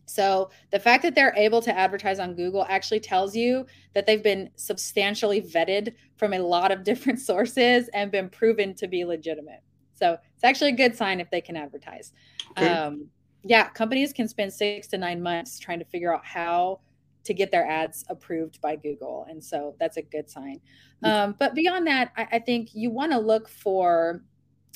So 0.04 0.50
the 0.70 0.78
fact 0.78 1.02
that 1.04 1.14
they're 1.14 1.34
able 1.36 1.62
to 1.62 1.76
advertise 1.76 2.18
on 2.18 2.34
Google 2.34 2.66
actually 2.68 3.00
tells 3.00 3.34
you 3.34 3.66
that 3.94 4.04
they've 4.06 4.22
been 4.22 4.50
substantially 4.56 5.40
vetted 5.40 5.94
from 6.16 6.32
a 6.32 6.38
lot 6.38 6.70
of 6.70 6.84
different 6.84 7.20
sources 7.20 7.88
and 7.94 8.10
been 8.10 8.28
proven 8.28 8.74
to 8.74 8.88
be 8.88 9.04
legitimate. 9.04 9.62
So 9.94 10.18
it's 10.34 10.44
actually 10.44 10.70
a 10.70 10.76
good 10.76 10.96
sign 10.96 11.20
if 11.20 11.30
they 11.30 11.40
can 11.40 11.56
advertise. 11.56 12.12
Okay. 12.52 12.68
Um, 12.68 13.08
yeah, 13.44 13.68
companies 13.68 14.12
can 14.12 14.28
spend 14.28 14.52
six 14.52 14.86
to 14.88 14.98
nine 14.98 15.22
months 15.22 15.58
trying 15.58 15.78
to 15.78 15.84
figure 15.84 16.14
out 16.14 16.24
how 16.24 16.80
to 17.24 17.34
get 17.34 17.50
their 17.50 17.66
ads 17.66 18.04
approved 18.08 18.60
by 18.60 18.76
Google. 18.76 19.26
And 19.28 19.42
so 19.42 19.76
that's 19.78 19.96
a 19.96 20.02
good 20.02 20.28
sign. 20.28 20.60
Um, 21.04 21.36
but 21.38 21.54
beyond 21.54 21.86
that, 21.86 22.12
I, 22.16 22.28
I 22.32 22.38
think 22.38 22.74
you 22.74 22.90
want 22.90 23.12
to 23.12 23.18
look 23.18 23.48
for 23.48 24.22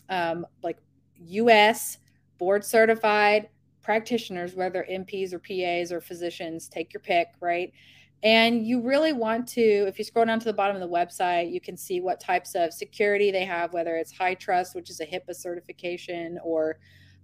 um, 0.08 0.46
like 0.62 0.78
US 1.16 1.98
board 2.38 2.64
certified 2.64 3.48
practitioners, 3.82 4.54
whether 4.54 4.86
NPs 4.90 5.32
or 5.32 5.38
PAs 5.38 5.92
or 5.92 6.00
physicians, 6.00 6.68
take 6.68 6.92
your 6.92 7.00
pick, 7.00 7.28
right? 7.40 7.72
And 8.22 8.66
you 8.66 8.80
really 8.80 9.12
want 9.12 9.46
to, 9.48 9.62
if 9.62 9.98
you 9.98 10.04
scroll 10.04 10.24
down 10.24 10.40
to 10.40 10.44
the 10.44 10.52
bottom 10.52 10.74
of 10.74 10.80
the 10.80 10.88
website, 10.88 11.52
you 11.52 11.60
can 11.60 11.76
see 11.76 12.00
what 12.00 12.18
types 12.18 12.54
of 12.54 12.72
security 12.72 13.30
they 13.30 13.44
have, 13.44 13.72
whether 13.72 13.96
it's 13.96 14.12
HITRUST, 14.12 14.74
which 14.74 14.90
is 14.90 15.00
a 15.00 15.06
HIPAA 15.06 15.36
certification, 15.36 16.38
or 16.42 16.78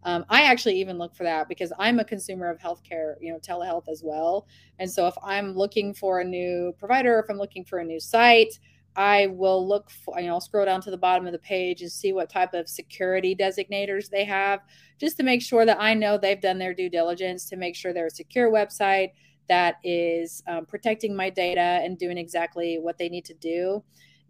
um, 0.05 0.25
I 0.29 0.42
actually 0.42 0.81
even 0.81 0.98
look 0.98 1.14
for 1.14 1.22
that 1.25 1.48
because 1.48 1.72
I'm 1.79 1.98
a 1.98 2.05
consumer 2.05 2.51
of 2.51 2.59
healthcare, 2.59 3.14
you 3.20 3.33
know, 3.33 3.38
telehealth 3.38 3.88
as 3.88 4.03
well. 4.05 4.46
And 4.79 4.90
so 4.90 5.07
if 5.07 5.14
I'm 5.25 5.55
looking 5.55 5.94
for 5.94 6.20
a 6.20 6.25
new 6.25 6.75
provider, 6.79 7.18
if 7.20 7.31
I'm 7.31 7.38
looking 7.38 7.64
for 7.64 7.79
a 7.79 7.85
new 7.85 8.01
site, 8.01 8.59
I 8.96 9.28
will 9.28 9.66
look 9.66 9.90
for, 9.90 10.18
you 10.20 10.26
know, 10.26 10.35
I'll 10.35 10.40
scroll 10.40 10.66
down 10.66 10.83
to 10.83 10.90
the 10.90 10.96
bottom 10.98 11.26
of 11.26 11.33
the 11.33 11.38
page 11.38 11.81
and 11.83 11.90
see 11.90 12.12
what 12.12 12.28
type 12.28 12.52
of 12.52 12.68
security 12.68 13.35
designators 13.35 14.11
they 14.11 14.24
have, 14.24 14.61
just 14.98 15.16
to 15.16 15.22
make 15.22 15.40
sure 15.42 15.64
that 15.64 15.81
I 15.81 15.94
know 15.94 16.18
they've 16.18 16.40
done 16.40 16.59
their 16.59 16.74
due 16.74 16.90
diligence 16.90 17.48
to 17.48 17.57
make 17.57 17.74
sure 17.74 17.92
they're 17.92 18.07
a 18.07 18.11
secure 18.11 18.50
website 18.50 19.12
that 19.48 19.76
is 19.83 20.42
um, 20.46 20.66
protecting 20.66 21.16
my 21.16 21.31
data 21.31 21.61
and 21.61 21.98
doing 21.98 22.18
exactly 22.18 22.78
what 22.78 22.98
they 22.98 23.09
need 23.09 23.24
to 23.26 23.35
do. 23.35 23.83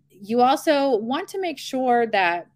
You 0.09 0.40
also 0.40 0.96
want 0.96 1.29
to 1.29 1.40
make 1.40 1.59
sure 1.59 2.07
that 2.09 2.46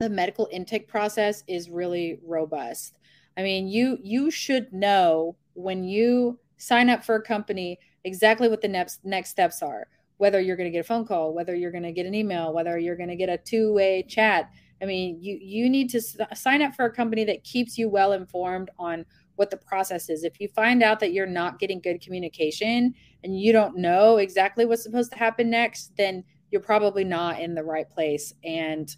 the 0.00 0.10
medical 0.10 0.48
intake 0.50 0.88
process 0.88 1.44
is 1.46 1.70
really 1.70 2.18
robust. 2.24 2.98
I 3.36 3.42
mean, 3.42 3.68
you 3.68 3.98
you 4.02 4.30
should 4.30 4.72
know 4.72 5.36
when 5.54 5.84
you 5.84 6.38
sign 6.56 6.88
up 6.90 7.04
for 7.04 7.16
a 7.16 7.22
company 7.22 7.78
exactly 8.04 8.48
what 8.48 8.60
the 8.60 8.68
next 8.68 9.04
next 9.04 9.30
steps 9.30 9.62
are. 9.62 9.88
Whether 10.24 10.40
you're 10.40 10.56
going 10.56 10.70
to 10.72 10.76
get 10.76 10.86
a 10.86 10.90
phone 10.92 11.04
call, 11.04 11.34
whether 11.34 11.54
you're 11.54 11.70
going 11.70 11.88
to 11.90 11.92
get 11.92 12.06
an 12.06 12.14
email, 12.14 12.54
whether 12.54 12.78
you're 12.78 12.96
going 12.96 13.10
to 13.10 13.16
get 13.24 13.28
a 13.28 13.36
two-way 13.36 14.06
chat. 14.08 14.50
I 14.80 14.86
mean, 14.86 15.18
you 15.20 15.38
you 15.38 15.68
need 15.68 15.90
to 15.90 16.00
sign 16.34 16.62
up 16.62 16.74
for 16.74 16.86
a 16.86 16.90
company 16.90 17.24
that 17.26 17.44
keeps 17.44 17.76
you 17.76 17.90
well 17.90 18.12
informed 18.12 18.70
on 18.78 19.04
what 19.36 19.50
the 19.50 19.58
process 19.58 20.08
is. 20.08 20.24
If 20.24 20.40
you 20.40 20.48
find 20.48 20.82
out 20.82 20.98
that 21.00 21.12
you're 21.12 21.26
not 21.26 21.58
getting 21.58 21.78
good 21.78 22.00
communication 22.00 22.94
and 23.22 23.38
you 23.38 23.52
don't 23.52 23.76
know 23.76 24.16
exactly 24.16 24.64
what's 24.64 24.82
supposed 24.82 25.12
to 25.12 25.18
happen 25.18 25.50
next, 25.50 25.94
then 25.98 26.24
you're 26.50 26.62
probably 26.62 27.04
not 27.04 27.38
in 27.38 27.54
the 27.54 27.62
right 27.62 27.90
place. 27.90 28.32
And 28.44 28.88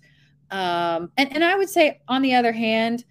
um, 0.53 1.11
and, 1.17 1.33
and 1.35 1.43
I 1.43 1.57
would 1.57 1.69
say, 1.69 2.03
on 2.07 2.23
the 2.23 2.35
other 2.35 2.53
hand, 2.53 3.05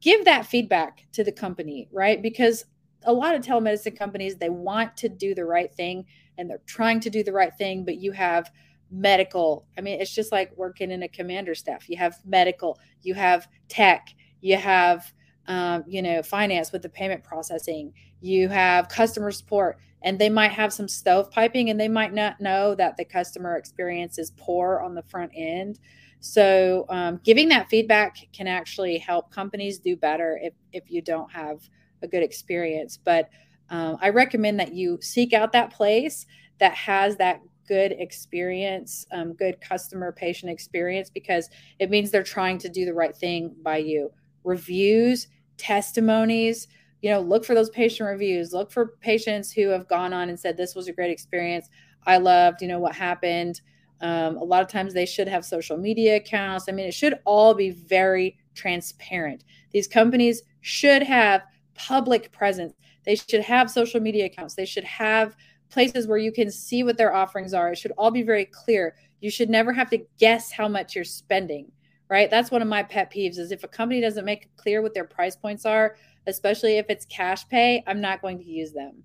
give 0.00 0.24
that 0.24 0.44
feedback 0.44 1.06
to 1.12 1.22
the 1.22 1.30
company, 1.30 1.88
right? 1.92 2.20
Because 2.20 2.64
a 3.04 3.12
lot 3.12 3.36
of 3.36 3.42
telemedicine 3.42 3.96
companies, 3.96 4.34
they 4.34 4.50
want 4.50 4.96
to 4.96 5.08
do 5.08 5.36
the 5.36 5.44
right 5.44 5.72
thing 5.72 6.04
and 6.38 6.48
they're 6.48 6.60
trying 6.66 7.00
to 7.00 7.10
do 7.10 7.22
the 7.22 7.32
right 7.32 7.52
thing, 7.56 7.84
but 7.84 7.96
you 7.96 8.12
have 8.12 8.50
medical. 8.90 9.66
I 9.76 9.80
mean, 9.80 10.00
it's 10.00 10.14
just 10.14 10.32
like 10.32 10.56
working 10.56 10.90
in 10.90 11.02
a 11.02 11.08
commander 11.08 11.54
staff. 11.54 11.88
You 11.88 11.96
have 11.98 12.18
medical, 12.24 12.78
you 13.02 13.14
have 13.14 13.48
tech, 13.68 14.08
you 14.40 14.56
have, 14.56 15.12
um, 15.46 15.84
you 15.86 16.02
know, 16.02 16.22
finance 16.22 16.72
with 16.72 16.82
the 16.82 16.88
payment 16.88 17.24
processing, 17.24 17.92
you 18.20 18.48
have 18.48 18.88
customer 18.88 19.30
support, 19.30 19.78
and 20.02 20.18
they 20.18 20.30
might 20.30 20.52
have 20.52 20.72
some 20.72 20.86
stovepiping 20.86 21.70
and 21.70 21.80
they 21.80 21.88
might 21.88 22.12
not 22.12 22.40
know 22.40 22.74
that 22.74 22.96
the 22.96 23.04
customer 23.04 23.56
experience 23.56 24.18
is 24.18 24.32
poor 24.36 24.80
on 24.80 24.94
the 24.94 25.02
front 25.02 25.32
end. 25.34 25.78
So, 26.20 26.86
um, 26.88 27.20
giving 27.22 27.48
that 27.50 27.68
feedback 27.68 28.16
can 28.32 28.46
actually 28.46 28.96
help 28.98 29.30
companies 29.30 29.78
do 29.78 29.96
better 29.96 30.38
if, 30.42 30.54
if 30.72 30.90
you 30.90 31.02
don't 31.02 31.30
have 31.30 31.60
a 32.02 32.08
good 32.08 32.22
experience. 32.22 32.98
But 33.02 33.28
um, 33.70 33.96
I 34.00 34.10
recommend 34.10 34.60
that 34.60 34.74
you 34.74 34.98
seek 35.00 35.32
out 35.32 35.52
that 35.52 35.72
place 35.72 36.26
that 36.58 36.74
has 36.74 37.16
that 37.16 37.40
good 37.66 37.92
experience, 37.92 39.06
um, 39.12 39.32
good 39.32 39.60
customer 39.60 40.12
patient 40.12 40.52
experience, 40.52 41.10
because 41.10 41.48
it 41.78 41.90
means 41.90 42.10
they're 42.10 42.22
trying 42.22 42.58
to 42.58 42.68
do 42.68 42.84
the 42.84 42.94
right 42.94 43.16
thing 43.16 43.54
by 43.62 43.78
you. 43.78 44.10
Reviews, 44.44 45.28
testimonies, 45.56 46.68
you 47.00 47.10
know, 47.10 47.20
look 47.20 47.44
for 47.44 47.54
those 47.54 47.70
patient 47.70 48.08
reviews, 48.08 48.52
look 48.52 48.70
for 48.70 48.96
patients 49.00 49.50
who 49.52 49.68
have 49.68 49.88
gone 49.88 50.12
on 50.12 50.28
and 50.28 50.38
said, 50.38 50.56
This 50.56 50.74
was 50.74 50.88
a 50.88 50.92
great 50.92 51.10
experience. 51.10 51.68
I 52.06 52.18
loved, 52.18 52.62
you 52.62 52.68
know, 52.68 52.78
what 52.78 52.94
happened. 52.94 53.60
Um, 54.00 54.36
a 54.36 54.44
lot 54.44 54.62
of 54.62 54.68
times 54.68 54.92
they 54.92 55.06
should 55.06 55.28
have 55.28 55.44
social 55.44 55.76
media 55.76 56.16
accounts. 56.16 56.66
I 56.68 56.72
mean, 56.72 56.86
it 56.86 56.94
should 56.94 57.18
all 57.24 57.54
be 57.54 57.70
very 57.70 58.36
transparent. 58.54 59.44
These 59.72 59.88
companies 59.88 60.42
should 60.60 61.02
have 61.02 61.42
public 61.74 62.32
presence. 62.32 62.74
They 63.04 63.16
should 63.16 63.42
have 63.42 63.70
social 63.70 64.00
media 64.00 64.26
accounts. 64.26 64.54
They 64.54 64.64
should 64.64 64.84
have 64.84 65.36
places 65.70 66.06
where 66.06 66.18
you 66.18 66.32
can 66.32 66.50
see 66.50 66.82
what 66.82 66.96
their 66.96 67.14
offerings 67.14 67.54
are. 67.54 67.72
It 67.72 67.78
should 67.78 67.92
all 67.98 68.10
be 68.10 68.22
very 68.22 68.44
clear. 68.46 68.94
You 69.20 69.30
should 69.30 69.50
never 69.50 69.72
have 69.72 69.90
to 69.90 69.98
guess 70.18 70.52
how 70.52 70.68
much 70.68 70.94
you're 70.94 71.04
spending, 71.04 71.70
right? 72.08 72.30
That's 72.30 72.50
one 72.50 72.62
of 72.62 72.68
my 72.68 72.82
pet 72.82 73.12
peeves 73.12 73.38
is 73.38 73.50
if 73.52 73.64
a 73.64 73.68
company 73.68 74.00
doesn't 74.00 74.24
make 74.24 74.54
clear 74.56 74.82
what 74.82 74.94
their 74.94 75.04
price 75.04 75.36
points 75.36 75.66
are, 75.66 75.96
especially 76.26 76.78
if 76.78 76.86
it's 76.88 77.04
cash 77.06 77.48
pay, 77.48 77.82
I'm 77.86 78.00
not 78.00 78.22
going 78.22 78.38
to 78.38 78.44
use 78.44 78.72
them. 78.72 79.02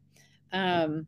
Um, 0.51 1.07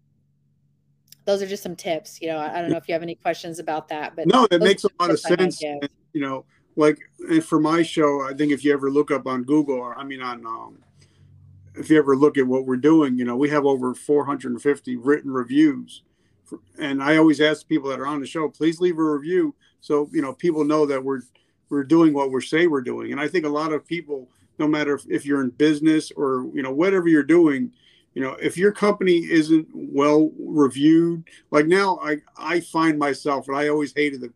those 1.26 1.42
are 1.42 1.48
just 1.48 1.64
some 1.64 1.76
tips. 1.76 2.22
You 2.22 2.30
know, 2.30 2.38
I, 2.38 2.58
I 2.58 2.62
don't 2.62 2.72
know 2.72 2.78
if 2.78 2.88
you 2.88 2.94
have 2.94 3.04
any 3.04 3.16
questions 3.16 3.60
about 3.60 3.88
that, 3.90 4.16
but 4.16 4.28
no, 4.28 4.48
that 4.48 4.62
makes 4.62 4.84
a 4.84 4.90
lot 5.00 5.12
of 5.12 5.20
sense. 5.20 5.64
And, 5.64 5.88
you 6.14 6.22
know, 6.22 6.46
like 6.76 7.00
for 7.44 7.60
my 7.60 7.84
show, 7.84 8.22
I 8.22 8.34
think 8.34 8.52
if 8.52 8.64
you 8.64 8.74
ever 8.74 8.90
look 8.90 9.12
up 9.12 9.28
on 9.28 9.44
Google 9.44 9.76
or 9.76 9.98
I 9.98 10.04
mean 10.04 10.22
on, 10.22 10.46
um, 10.46 10.80
if 11.76 11.90
you 11.90 11.98
ever 11.98 12.16
look 12.16 12.38
at 12.38 12.48
what 12.48 12.66
we're 12.66 12.78
doing, 12.78 13.18
you 13.18 13.26
know, 13.26 13.36
we 13.36 13.50
have 13.50 13.66
over 13.66 13.94
450 13.94 14.96
written 14.98 15.32
reviews. 15.32 16.04
For, 16.46 16.60
and 16.80 17.02
I 17.02 17.18
always 17.18 17.42
ask 17.42 17.68
people 17.68 17.90
that 17.90 18.00
are 18.00 18.08
on 18.08 18.20
the 18.20 18.28
show, 18.28 18.50
please 18.50 18.80
leave 18.80 18.98
a 18.98 19.04
review 19.04 19.56
so 19.82 20.08
you 20.12 20.22
know 20.22 20.34
people 20.34 20.64
know 20.64 20.86
that 20.86 21.04
we're 21.04 21.22
we're 21.70 21.84
doing 21.84 22.14
what 22.14 22.32
we 22.32 22.42
say 22.42 22.68
we're 22.68 22.82
doing. 22.82 23.12
And 23.12 23.20
I 23.20 23.28
think 23.28 23.46
a 23.46 23.50
lot 23.50 23.72
of 23.72 23.88
people, 23.88 24.30
no 24.60 24.68
matter 24.68 24.94
if, 24.94 25.06
if 25.10 25.26
you're 25.26 25.42
in 25.42 25.50
business 25.50 26.12
or 26.12 26.50
you 26.54 26.62
know 26.62 26.72
whatever 26.72 27.08
you're 27.08 27.24
doing, 27.24 27.72
you 28.14 28.22
know 28.22 28.34
if 28.42 28.58
your 28.58 28.72
company 28.72 29.20
isn't 29.20 29.68
well 29.74 30.32
reviewed 30.40 31.24
like 31.50 31.66
now 31.66 31.98
i 32.04 32.18
i 32.38 32.60
find 32.60 33.00
myself 33.00 33.48
and 33.48 33.56
i 33.56 33.70
always 33.70 33.94
hated 33.96 34.22
the 34.22 34.32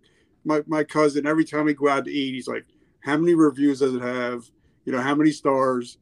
my, 0.46 0.62
my 0.68 0.84
cousin 0.84 1.26
every 1.26 1.44
time 1.44 1.66
we 1.66 1.74
go 1.74 1.90
out 1.90 2.06
to 2.06 2.12
eat 2.12 2.34
he's 2.34 2.48
like 2.48 2.66
how 3.02 3.18
many 3.18 3.34
reviews 3.34 3.80
does 3.80 3.94
it 3.94 4.02
have 4.02 4.50
you 4.86 4.92
know 4.92 5.02
how 5.02 5.16
many 5.16 5.32
stars 5.32 5.98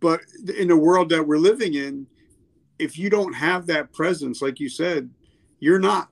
but 0.00 0.20
in 0.56 0.68
the 0.68 0.76
world 0.76 1.08
that 1.08 1.26
we're 1.26 1.38
living 1.38 1.74
in 1.74 2.06
if 2.78 2.98
you 2.98 3.10
don't 3.10 3.32
have 3.32 3.66
that 3.66 3.92
presence 3.92 4.40
like 4.40 4.60
you 4.60 4.68
said 4.68 5.10
you're 5.60 5.80
not 5.80 6.08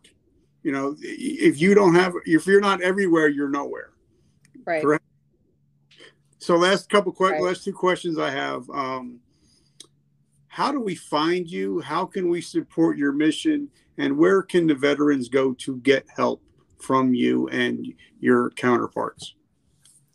you 0.62 0.72
know 0.72 0.96
if 1.00 1.60
you 1.60 1.74
don't 1.74 1.94
have 1.94 2.12
if 2.24 2.46
you're 2.46 2.60
not 2.60 2.80
everywhere 2.82 3.28
you're 3.28 3.48
nowhere 3.48 3.92
right 4.64 4.82
correct 4.82 5.04
so 6.38 6.56
last 6.56 6.88
couple 6.88 7.12
questions 7.12 7.42
right. 7.42 7.48
last 7.48 7.64
two 7.64 7.72
questions 7.72 8.18
i 8.18 8.30
have 8.30 8.68
um 8.70 9.20
how 10.56 10.72
do 10.72 10.80
we 10.80 10.94
find 10.94 11.50
you? 11.50 11.82
How 11.82 12.06
can 12.06 12.30
we 12.30 12.40
support 12.40 12.96
your 12.96 13.12
mission? 13.12 13.68
And 13.98 14.16
where 14.16 14.40
can 14.40 14.66
the 14.66 14.74
veterans 14.74 15.28
go 15.28 15.52
to 15.52 15.76
get 15.80 16.06
help 16.08 16.42
from 16.80 17.12
you 17.12 17.46
and 17.48 17.86
your 18.20 18.48
counterparts? 18.52 19.34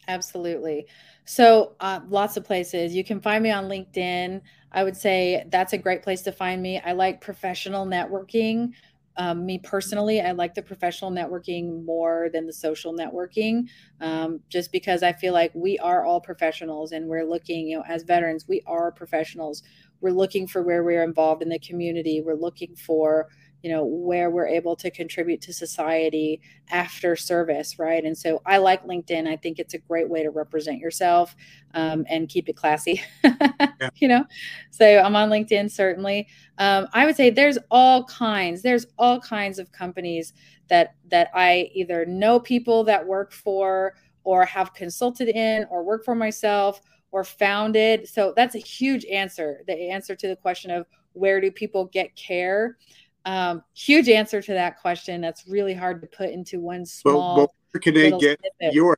Absolutely. 0.07 0.87
So, 1.31 1.77
uh, 1.79 2.01
lots 2.09 2.35
of 2.35 2.43
places. 2.43 2.93
You 2.93 3.05
can 3.05 3.21
find 3.21 3.41
me 3.41 3.51
on 3.51 3.69
LinkedIn. 3.69 4.41
I 4.73 4.83
would 4.83 4.97
say 4.97 5.45
that's 5.47 5.71
a 5.71 5.77
great 5.77 6.03
place 6.03 6.21
to 6.23 6.31
find 6.33 6.61
me. 6.61 6.81
I 6.81 6.91
like 6.91 7.21
professional 7.21 7.85
networking. 7.85 8.73
Um, 9.15 9.45
me 9.45 9.57
personally, 9.57 10.19
I 10.19 10.33
like 10.33 10.55
the 10.55 10.61
professional 10.61 11.09
networking 11.09 11.85
more 11.85 12.27
than 12.33 12.47
the 12.47 12.51
social 12.51 12.93
networking, 12.93 13.69
um, 14.01 14.41
just 14.49 14.73
because 14.73 15.03
I 15.03 15.13
feel 15.13 15.31
like 15.31 15.53
we 15.55 15.79
are 15.79 16.03
all 16.03 16.19
professionals 16.19 16.91
and 16.91 17.07
we're 17.07 17.23
looking, 17.23 17.69
you 17.69 17.77
know, 17.77 17.85
as 17.87 18.03
veterans, 18.03 18.45
we 18.49 18.61
are 18.67 18.91
professionals 18.91 19.63
we're 20.01 20.09
looking 20.11 20.47
for 20.47 20.63
where 20.63 20.83
we're 20.83 21.03
involved 21.03 21.41
in 21.43 21.49
the 21.49 21.59
community 21.59 22.21
we're 22.21 22.33
looking 22.33 22.75
for 22.75 23.27
you 23.61 23.69
know 23.69 23.83
where 23.85 24.29
we're 24.29 24.47
able 24.47 24.75
to 24.75 24.89
contribute 24.89 25.41
to 25.41 25.53
society 25.53 26.41
after 26.69 27.15
service 27.15 27.77
right 27.79 28.03
and 28.03 28.17
so 28.17 28.41
i 28.45 28.57
like 28.57 28.85
linkedin 28.85 29.27
i 29.27 29.35
think 29.35 29.59
it's 29.59 29.73
a 29.73 29.77
great 29.77 30.09
way 30.09 30.23
to 30.23 30.29
represent 30.29 30.79
yourself 30.79 31.35
um, 31.73 32.05
and 32.09 32.29
keep 32.29 32.49
it 32.49 32.55
classy 32.55 33.01
yeah. 33.23 33.89
you 33.95 34.07
know 34.07 34.25
so 34.69 34.99
i'm 34.99 35.15
on 35.15 35.29
linkedin 35.29 35.69
certainly 35.69 36.27
um, 36.57 36.87
i 36.93 37.05
would 37.05 37.15
say 37.15 37.29
there's 37.29 37.57
all 37.69 38.03
kinds 38.05 38.61
there's 38.61 38.87
all 38.97 39.19
kinds 39.19 39.59
of 39.59 39.71
companies 39.71 40.33
that 40.67 40.95
that 41.09 41.29
i 41.33 41.69
either 41.73 42.05
know 42.05 42.39
people 42.39 42.83
that 42.83 43.05
work 43.05 43.31
for 43.31 43.95
or 44.23 44.45
have 44.45 44.73
consulted 44.73 45.29
in 45.29 45.65
or 45.69 45.83
work 45.83 46.05
for 46.05 46.15
myself 46.15 46.81
or 47.11 47.23
founded. 47.23 48.07
So 48.07 48.33
that's 48.35 48.55
a 48.55 48.59
huge 48.59 49.05
answer. 49.05 49.63
The 49.67 49.89
answer 49.89 50.15
to 50.15 50.27
the 50.27 50.35
question 50.35 50.71
of 50.71 50.85
where 51.13 51.41
do 51.41 51.51
people 51.51 51.85
get 51.85 52.15
care? 52.15 52.77
Um, 53.25 53.63
huge 53.73 54.09
answer 54.09 54.41
to 54.41 54.53
that 54.53 54.79
question. 54.79 55.21
That's 55.21 55.47
really 55.47 55.73
hard 55.73 56.01
to 56.01 56.07
put 56.07 56.29
into 56.29 56.59
one 56.59 56.85
small. 56.85 57.53
Where 57.71 57.79
can 57.79 57.93
they 57.93 58.11
get 58.11 58.39
snippet. 58.39 58.73
your? 58.73 58.97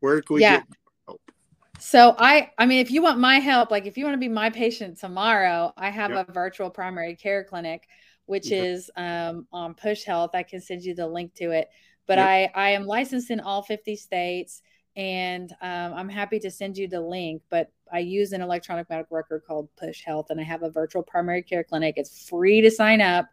Where 0.00 0.20
can 0.22 0.34
we 0.34 0.42
yeah. 0.42 0.58
get 0.58 0.66
help? 1.06 1.20
So 1.80 2.14
I 2.18 2.50
I 2.58 2.66
mean 2.66 2.80
if 2.80 2.90
you 2.90 3.02
want 3.02 3.18
my 3.18 3.38
help, 3.38 3.70
like 3.70 3.86
if 3.86 3.96
you 3.96 4.04
want 4.04 4.14
to 4.14 4.18
be 4.18 4.28
my 4.28 4.50
patient 4.50 4.98
tomorrow, 4.98 5.72
I 5.76 5.90
have 5.90 6.10
yep. 6.10 6.28
a 6.28 6.32
virtual 6.32 6.70
primary 6.70 7.14
care 7.16 7.44
clinic 7.44 7.88
which 8.28 8.52
is 8.52 8.90
um, 8.94 9.46
on 9.52 9.72
Push 9.72 10.04
Health. 10.04 10.32
I 10.34 10.42
can 10.42 10.60
send 10.60 10.84
you 10.84 10.94
the 10.94 11.06
link 11.06 11.32
to 11.36 11.50
it. 11.50 11.70
But 12.06 12.18
yep. 12.18 12.26
I 12.26 12.50
I 12.54 12.70
am 12.70 12.84
licensed 12.84 13.30
in 13.30 13.40
all 13.40 13.62
50 13.62 13.96
states 13.96 14.62
and 14.96 15.50
um, 15.62 15.94
I'm 15.94 16.08
happy 16.10 16.38
to 16.40 16.50
send 16.50 16.76
you 16.76 16.88
the 16.88 17.00
link. 17.00 17.42
But 17.48 17.70
I 17.92 18.00
use 18.00 18.32
an 18.32 18.42
electronic 18.42 18.88
medical 18.90 19.16
record 19.16 19.42
called 19.46 19.68
Push 19.76 20.04
Health, 20.04 20.26
and 20.30 20.40
I 20.40 20.44
have 20.44 20.62
a 20.62 20.70
virtual 20.70 21.02
primary 21.02 21.42
care 21.42 21.64
clinic. 21.64 21.94
It's 21.96 22.28
free 22.28 22.60
to 22.60 22.70
sign 22.70 23.00
up, 23.00 23.26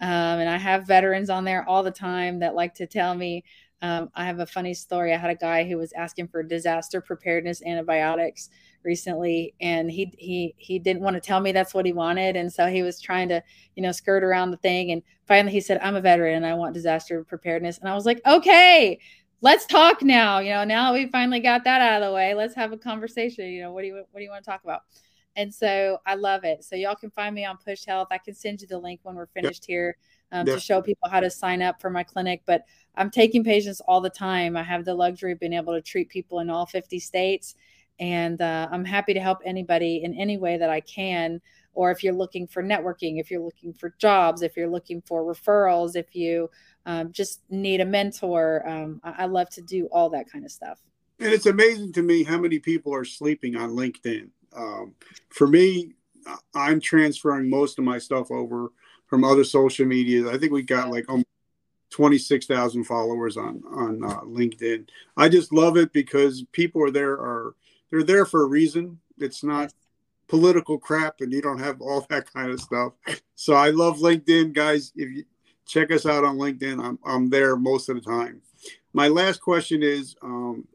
um, 0.00 0.08
and 0.40 0.48
I 0.48 0.56
have 0.56 0.86
veterans 0.86 1.30
on 1.30 1.44
there 1.44 1.68
all 1.68 1.82
the 1.82 1.90
time 1.90 2.40
that 2.40 2.54
like 2.54 2.74
to 2.74 2.86
tell 2.86 3.14
me 3.14 3.44
um, 3.80 4.10
I 4.14 4.24
have 4.24 4.40
a 4.40 4.46
funny 4.46 4.74
story. 4.74 5.14
I 5.14 5.18
had 5.18 5.30
a 5.30 5.36
guy 5.36 5.64
who 5.64 5.76
was 5.76 5.92
asking 5.92 6.28
for 6.28 6.42
disaster 6.42 7.00
preparedness 7.00 7.62
antibiotics 7.62 8.50
recently, 8.82 9.54
and 9.60 9.90
he 9.90 10.12
he 10.18 10.54
he 10.56 10.78
didn't 10.78 11.02
want 11.02 11.14
to 11.14 11.20
tell 11.20 11.40
me 11.40 11.52
that's 11.52 11.74
what 11.74 11.86
he 11.86 11.92
wanted, 11.92 12.34
and 12.36 12.52
so 12.52 12.66
he 12.66 12.82
was 12.82 13.00
trying 13.00 13.28
to 13.28 13.42
you 13.76 13.82
know 13.82 13.92
skirt 13.92 14.24
around 14.24 14.50
the 14.50 14.56
thing. 14.56 14.90
And 14.90 15.02
finally, 15.26 15.52
he 15.52 15.60
said, 15.60 15.78
"I'm 15.80 15.94
a 15.94 16.00
veteran 16.00 16.34
and 16.36 16.46
I 16.46 16.54
want 16.54 16.74
disaster 16.74 17.22
preparedness," 17.22 17.78
and 17.78 17.88
I 17.88 17.94
was 17.94 18.06
like, 18.06 18.20
"Okay." 18.26 18.98
Let's 19.40 19.66
talk 19.66 20.02
now. 20.02 20.40
You 20.40 20.50
know, 20.50 20.64
now 20.64 20.92
we 20.92 21.06
finally 21.06 21.40
got 21.40 21.64
that 21.64 21.80
out 21.80 22.02
of 22.02 22.08
the 22.08 22.14
way. 22.14 22.34
Let's 22.34 22.54
have 22.56 22.72
a 22.72 22.76
conversation. 22.76 23.46
You 23.46 23.62
know, 23.62 23.72
what 23.72 23.82
do 23.82 23.88
you 23.88 23.94
what 23.94 24.18
do 24.18 24.22
you 24.22 24.30
want 24.30 24.44
to 24.44 24.50
talk 24.50 24.64
about? 24.64 24.82
And 25.36 25.54
so 25.54 25.98
I 26.04 26.16
love 26.16 26.42
it. 26.42 26.64
So 26.64 26.74
y'all 26.74 26.96
can 26.96 27.10
find 27.10 27.32
me 27.32 27.44
on 27.44 27.58
Push 27.64 27.84
Health. 27.84 28.08
I 28.10 28.18
can 28.18 28.34
send 28.34 28.60
you 28.60 28.66
the 28.66 28.78
link 28.78 28.98
when 29.04 29.14
we're 29.14 29.26
finished 29.26 29.66
yep. 29.68 29.74
here 29.74 29.96
um, 30.32 30.46
to 30.46 30.58
show 30.58 30.82
people 30.82 31.08
how 31.08 31.20
to 31.20 31.30
sign 31.30 31.62
up 31.62 31.80
for 31.80 31.90
my 31.90 32.02
clinic. 32.02 32.42
But 32.44 32.64
I'm 32.96 33.10
taking 33.10 33.44
patients 33.44 33.80
all 33.86 34.00
the 34.00 34.10
time. 34.10 34.56
I 34.56 34.64
have 34.64 34.84
the 34.84 34.94
luxury 34.94 35.32
of 35.32 35.38
being 35.38 35.52
able 35.52 35.74
to 35.74 35.80
treat 35.80 36.08
people 36.08 36.40
in 36.40 36.50
all 36.50 36.66
50 36.66 36.98
states. 36.98 37.54
And 38.00 38.40
uh, 38.40 38.68
I'm 38.72 38.84
happy 38.84 39.14
to 39.14 39.20
help 39.20 39.38
anybody 39.44 40.02
in 40.02 40.14
any 40.14 40.38
way 40.38 40.56
that 40.56 40.70
I 40.70 40.80
can. 40.80 41.40
Or 41.72 41.92
if 41.92 42.02
you're 42.02 42.14
looking 42.14 42.48
for 42.48 42.62
networking, 42.62 43.20
if 43.20 43.30
you're 43.30 43.42
looking 43.42 43.72
for 43.72 43.94
jobs, 43.98 44.42
if 44.42 44.56
you're 44.56 44.68
looking 44.68 45.00
for 45.02 45.22
referrals, 45.22 45.94
if 45.94 46.16
you 46.16 46.50
um, 46.86 47.12
just 47.12 47.40
need 47.50 47.80
a 47.80 47.84
mentor, 47.84 48.66
um, 48.68 49.00
I-, 49.04 49.24
I 49.24 49.26
love 49.26 49.50
to 49.50 49.62
do 49.62 49.86
all 49.92 50.10
that 50.10 50.30
kind 50.30 50.44
of 50.44 50.50
stuff. 50.50 50.78
And 51.20 51.32
it's 51.32 51.46
amazing 51.46 51.92
to 51.94 52.02
me 52.02 52.22
how 52.22 52.38
many 52.38 52.58
people 52.58 52.94
are 52.94 53.04
sleeping 53.04 53.56
on 53.56 53.70
LinkedIn. 53.70 54.28
Um, 54.56 54.94
for 55.30 55.46
me, 55.46 55.94
I'm 56.54 56.80
transferring 56.80 57.50
most 57.50 57.78
of 57.78 57.84
my 57.84 57.98
stuff 57.98 58.30
over 58.30 58.72
from 59.06 59.24
other 59.24 59.44
social 59.44 59.86
media. 59.86 60.30
I 60.30 60.38
think 60.38 60.52
we 60.52 60.62
got 60.62 60.90
like 60.90 61.08
almost 61.08 61.26
26,000 61.90 62.84
followers 62.84 63.36
on 63.36 63.62
on 63.70 64.04
uh, 64.04 64.20
LinkedIn. 64.20 64.88
I 65.16 65.28
just 65.28 65.52
love 65.52 65.76
it 65.76 65.92
because 65.92 66.44
people 66.52 66.82
are 66.82 66.90
there 66.90 67.12
are 67.12 67.54
they're 67.90 68.02
there 68.02 68.26
for 68.26 68.42
a 68.42 68.46
reason. 68.48 69.00
It's 69.18 69.42
not 69.42 69.72
political 70.28 70.78
crap 70.78 71.20
and 71.20 71.32
you 71.32 71.40
don't 71.40 71.58
have 71.58 71.80
all 71.80 72.06
that 72.10 72.32
kind 72.32 72.50
of 72.50 72.60
stuff. 72.60 72.92
So 73.34 73.54
I 73.54 73.70
love 73.70 73.98
LinkedIn 73.98 74.52
guys. 74.52 74.92
If 74.94 75.10
you 75.10 75.24
check 75.68 75.92
us 75.92 76.06
out 76.06 76.24
on 76.24 76.36
LinkedIn, 76.36 76.82
I'm 76.82 76.98
I'm 77.04 77.30
there 77.30 77.54
most 77.56 77.88
of 77.88 77.94
the 77.94 78.02
time. 78.02 78.42
My 78.92 79.06
last 79.06 79.40
question 79.40 79.82
is 79.82 80.16
um, 80.22 80.66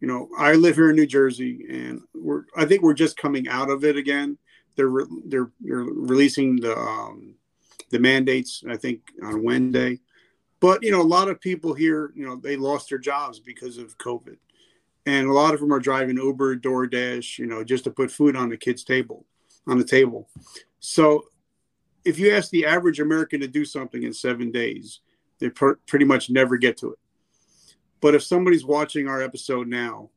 you 0.00 0.08
know, 0.08 0.30
I 0.38 0.54
live 0.54 0.76
here 0.76 0.90
in 0.90 0.96
New 0.96 1.06
Jersey 1.06 1.66
and 1.68 2.00
we're 2.14 2.44
I 2.56 2.64
think 2.64 2.82
we're 2.82 2.94
just 2.94 3.18
coming 3.18 3.48
out 3.48 3.70
of 3.70 3.84
it 3.84 3.96
again. 3.96 4.38
They're 4.76 4.88
re- 4.88 5.22
they're, 5.26 5.50
they're 5.60 5.78
releasing 5.78 6.56
the 6.56 6.74
um, 6.76 7.34
the 7.90 7.98
mandates, 7.98 8.62
I 8.68 8.76
think, 8.76 9.00
on 9.22 9.42
Wednesday. 9.42 10.00
But, 10.60 10.82
you 10.82 10.90
know, 10.90 11.00
a 11.00 11.02
lot 11.02 11.28
of 11.28 11.40
people 11.40 11.74
here, 11.74 12.12
you 12.14 12.26
know, 12.26 12.36
they 12.36 12.56
lost 12.56 12.90
their 12.90 12.98
jobs 12.98 13.40
because 13.40 13.78
of 13.78 13.98
COVID. 13.98 14.36
And 15.06 15.26
a 15.26 15.32
lot 15.32 15.54
of 15.54 15.60
them 15.60 15.72
are 15.72 15.80
driving 15.80 16.16
Uber, 16.16 16.56
DoorDash, 16.56 17.38
you 17.38 17.46
know, 17.46 17.64
just 17.64 17.84
to 17.84 17.90
put 17.90 18.10
food 18.10 18.36
on 18.36 18.50
the 18.50 18.56
kids' 18.56 18.84
table, 18.84 19.24
on 19.66 19.78
the 19.78 19.84
table. 19.84 20.28
So 20.78 21.24
if 22.04 22.18
you 22.18 22.34
ask 22.34 22.50
the 22.50 22.66
average 22.66 23.00
American 23.00 23.40
to 23.40 23.48
do 23.48 23.64
something 23.64 24.02
in 24.02 24.12
seven 24.12 24.50
days, 24.50 25.00
they 25.38 25.50
pr- 25.50 25.72
pretty 25.86 26.04
much 26.04 26.30
never 26.30 26.56
get 26.56 26.76
to 26.78 26.92
it. 26.92 26.98
But 28.00 28.14
if 28.14 28.22
somebody's 28.22 28.64
watching 28.64 29.08
our 29.08 29.22
episode 29.22 29.68
now 29.68 30.10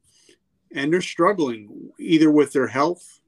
and 0.74 0.92
they're 0.92 1.02
struggling 1.02 1.92
either 2.00 2.32
with 2.32 2.54
their 2.54 2.68
health 2.68 3.20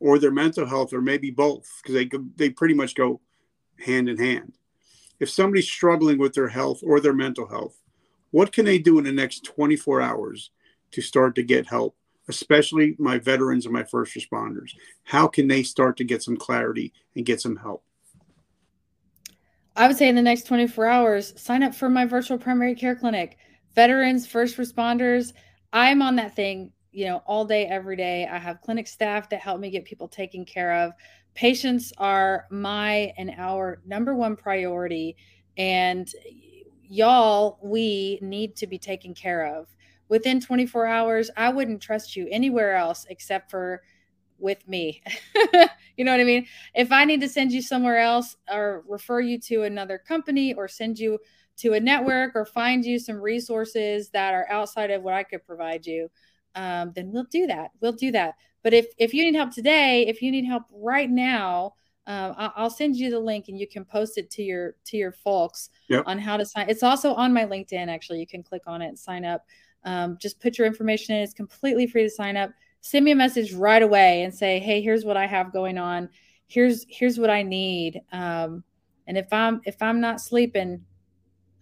or 0.00 0.18
their 0.18 0.32
mental 0.32 0.66
health 0.66 0.92
or 0.92 1.00
maybe 1.00 1.30
both, 1.30 1.68
because 1.82 1.94
they, 1.94 2.10
they 2.36 2.50
pretty 2.50 2.74
much 2.74 2.94
go 2.94 3.20
hand 3.84 4.08
in 4.08 4.18
hand. 4.18 4.54
If 5.18 5.30
somebody's 5.30 5.70
struggling 5.70 6.18
with 6.18 6.34
their 6.34 6.48
health 6.48 6.80
or 6.82 7.00
their 7.00 7.14
mental 7.14 7.48
health, 7.48 7.80
what 8.30 8.52
can 8.52 8.64
they 8.64 8.78
do 8.78 8.98
in 8.98 9.04
the 9.04 9.12
next 9.12 9.44
24 9.44 10.00
hours 10.02 10.50
to 10.92 11.00
start 11.00 11.34
to 11.36 11.42
get 11.42 11.66
help, 11.66 11.96
especially 12.28 12.96
my 12.98 13.18
veterans 13.18 13.66
and 13.66 13.72
my 13.72 13.84
first 13.84 14.14
responders? 14.14 14.70
How 15.04 15.26
can 15.26 15.48
they 15.48 15.62
start 15.62 15.96
to 15.98 16.04
get 16.04 16.22
some 16.22 16.36
clarity 16.36 16.92
and 17.14 17.26
get 17.26 17.40
some 17.40 17.56
help? 17.56 17.84
I 19.76 19.86
would 19.86 19.96
say 19.96 20.08
in 20.08 20.16
the 20.16 20.22
next 20.22 20.44
24 20.44 20.86
hours, 20.86 21.40
sign 21.40 21.62
up 21.62 21.74
for 21.74 21.88
my 21.88 22.06
virtual 22.06 22.38
primary 22.38 22.74
care 22.74 22.96
clinic. 22.96 23.36
Veterans, 23.74 24.26
first 24.26 24.56
responders, 24.56 25.32
I'm 25.72 26.00
on 26.00 26.16
that 26.16 26.34
thing, 26.34 26.72
you 26.92 27.04
know, 27.04 27.22
all 27.26 27.44
day, 27.44 27.66
every 27.66 27.96
day. 27.96 28.26
I 28.26 28.38
have 28.38 28.62
clinic 28.62 28.88
staff 28.88 29.28
that 29.28 29.40
help 29.40 29.60
me 29.60 29.70
get 29.70 29.84
people 29.84 30.08
taken 30.08 30.46
care 30.46 30.72
of 30.72 30.92
patients 31.36 31.92
are 31.98 32.46
my 32.50 33.12
and 33.18 33.30
our 33.36 33.80
number 33.86 34.14
one 34.14 34.34
priority 34.34 35.14
and 35.58 36.10
y'all 36.82 37.58
we 37.62 38.18
need 38.22 38.56
to 38.56 38.66
be 38.66 38.78
taken 38.78 39.14
care 39.14 39.46
of 39.54 39.68
within 40.08 40.40
24 40.40 40.86
hours 40.86 41.30
i 41.36 41.48
wouldn't 41.48 41.80
trust 41.80 42.16
you 42.16 42.26
anywhere 42.30 42.74
else 42.76 43.06
except 43.10 43.50
for 43.50 43.82
with 44.38 44.66
me 44.68 45.02
you 45.96 46.04
know 46.04 46.12
what 46.12 46.20
i 46.20 46.24
mean 46.24 46.46
if 46.74 46.92
i 46.92 47.04
need 47.04 47.20
to 47.20 47.28
send 47.28 47.52
you 47.52 47.62
somewhere 47.62 47.98
else 47.98 48.36
or 48.52 48.84
refer 48.86 49.20
you 49.20 49.38
to 49.38 49.62
another 49.62 49.98
company 49.98 50.52
or 50.54 50.68
send 50.68 50.98
you 50.98 51.18
to 51.56 51.72
a 51.72 51.80
network 51.80 52.36
or 52.36 52.44
find 52.44 52.84
you 52.84 52.98
some 52.98 53.16
resources 53.16 54.10
that 54.10 54.34
are 54.34 54.46
outside 54.50 54.90
of 54.90 55.02
what 55.02 55.14
i 55.14 55.22
could 55.22 55.44
provide 55.46 55.86
you 55.86 56.10
um, 56.54 56.92
then 56.94 57.10
we'll 57.12 57.24
do 57.30 57.46
that 57.46 57.70
we'll 57.80 57.92
do 57.92 58.10
that 58.10 58.34
but 58.66 58.74
if 58.74 58.86
if 58.98 59.14
you 59.14 59.22
need 59.22 59.36
help 59.36 59.52
today, 59.52 60.08
if 60.08 60.20
you 60.20 60.32
need 60.32 60.44
help 60.44 60.64
right 60.72 61.08
now, 61.08 61.74
um, 62.08 62.34
I'll 62.36 62.68
send 62.68 62.96
you 62.96 63.10
the 63.10 63.20
link 63.20 63.44
and 63.46 63.56
you 63.56 63.68
can 63.68 63.84
post 63.84 64.18
it 64.18 64.28
to 64.30 64.42
your 64.42 64.74
to 64.86 64.96
your 64.96 65.12
folks 65.12 65.70
yep. 65.88 66.02
on 66.04 66.18
how 66.18 66.36
to 66.36 66.44
sign. 66.44 66.68
It's 66.68 66.82
also 66.82 67.14
on 67.14 67.32
my 67.32 67.44
LinkedIn. 67.44 67.86
Actually, 67.86 68.18
you 68.18 68.26
can 68.26 68.42
click 68.42 68.62
on 68.66 68.82
it 68.82 68.88
and 68.88 68.98
sign 68.98 69.24
up. 69.24 69.44
Um, 69.86 70.18
just 70.20 70.40
put 70.40 70.58
your 70.58 70.66
information 70.66 71.14
in. 71.14 71.22
It's 71.22 71.32
completely 71.32 71.86
free 71.86 72.02
to 72.02 72.10
sign 72.10 72.36
up. 72.36 72.50
Send 72.82 73.04
me 73.04 73.12
a 73.12 73.16
message 73.16 73.52
right 73.54 73.82
away 73.82 74.22
and 74.22 74.34
say, 74.34 74.58
"Hey, 74.58 74.82
here's 74.82 75.04
what 75.04 75.16
I 75.16 75.26
have 75.26 75.52
going 75.52 75.78
on. 75.78 76.10
Here's 76.48 76.84
here's 76.88 77.18
what 77.18 77.30
I 77.30 77.42
need." 77.42 78.02
Um, 78.12 78.62
and 79.06 79.16
if 79.16 79.32
I'm 79.32 79.60
if 79.64 79.80
I'm 79.80 80.00
not 80.00 80.20
sleeping, 80.20 80.84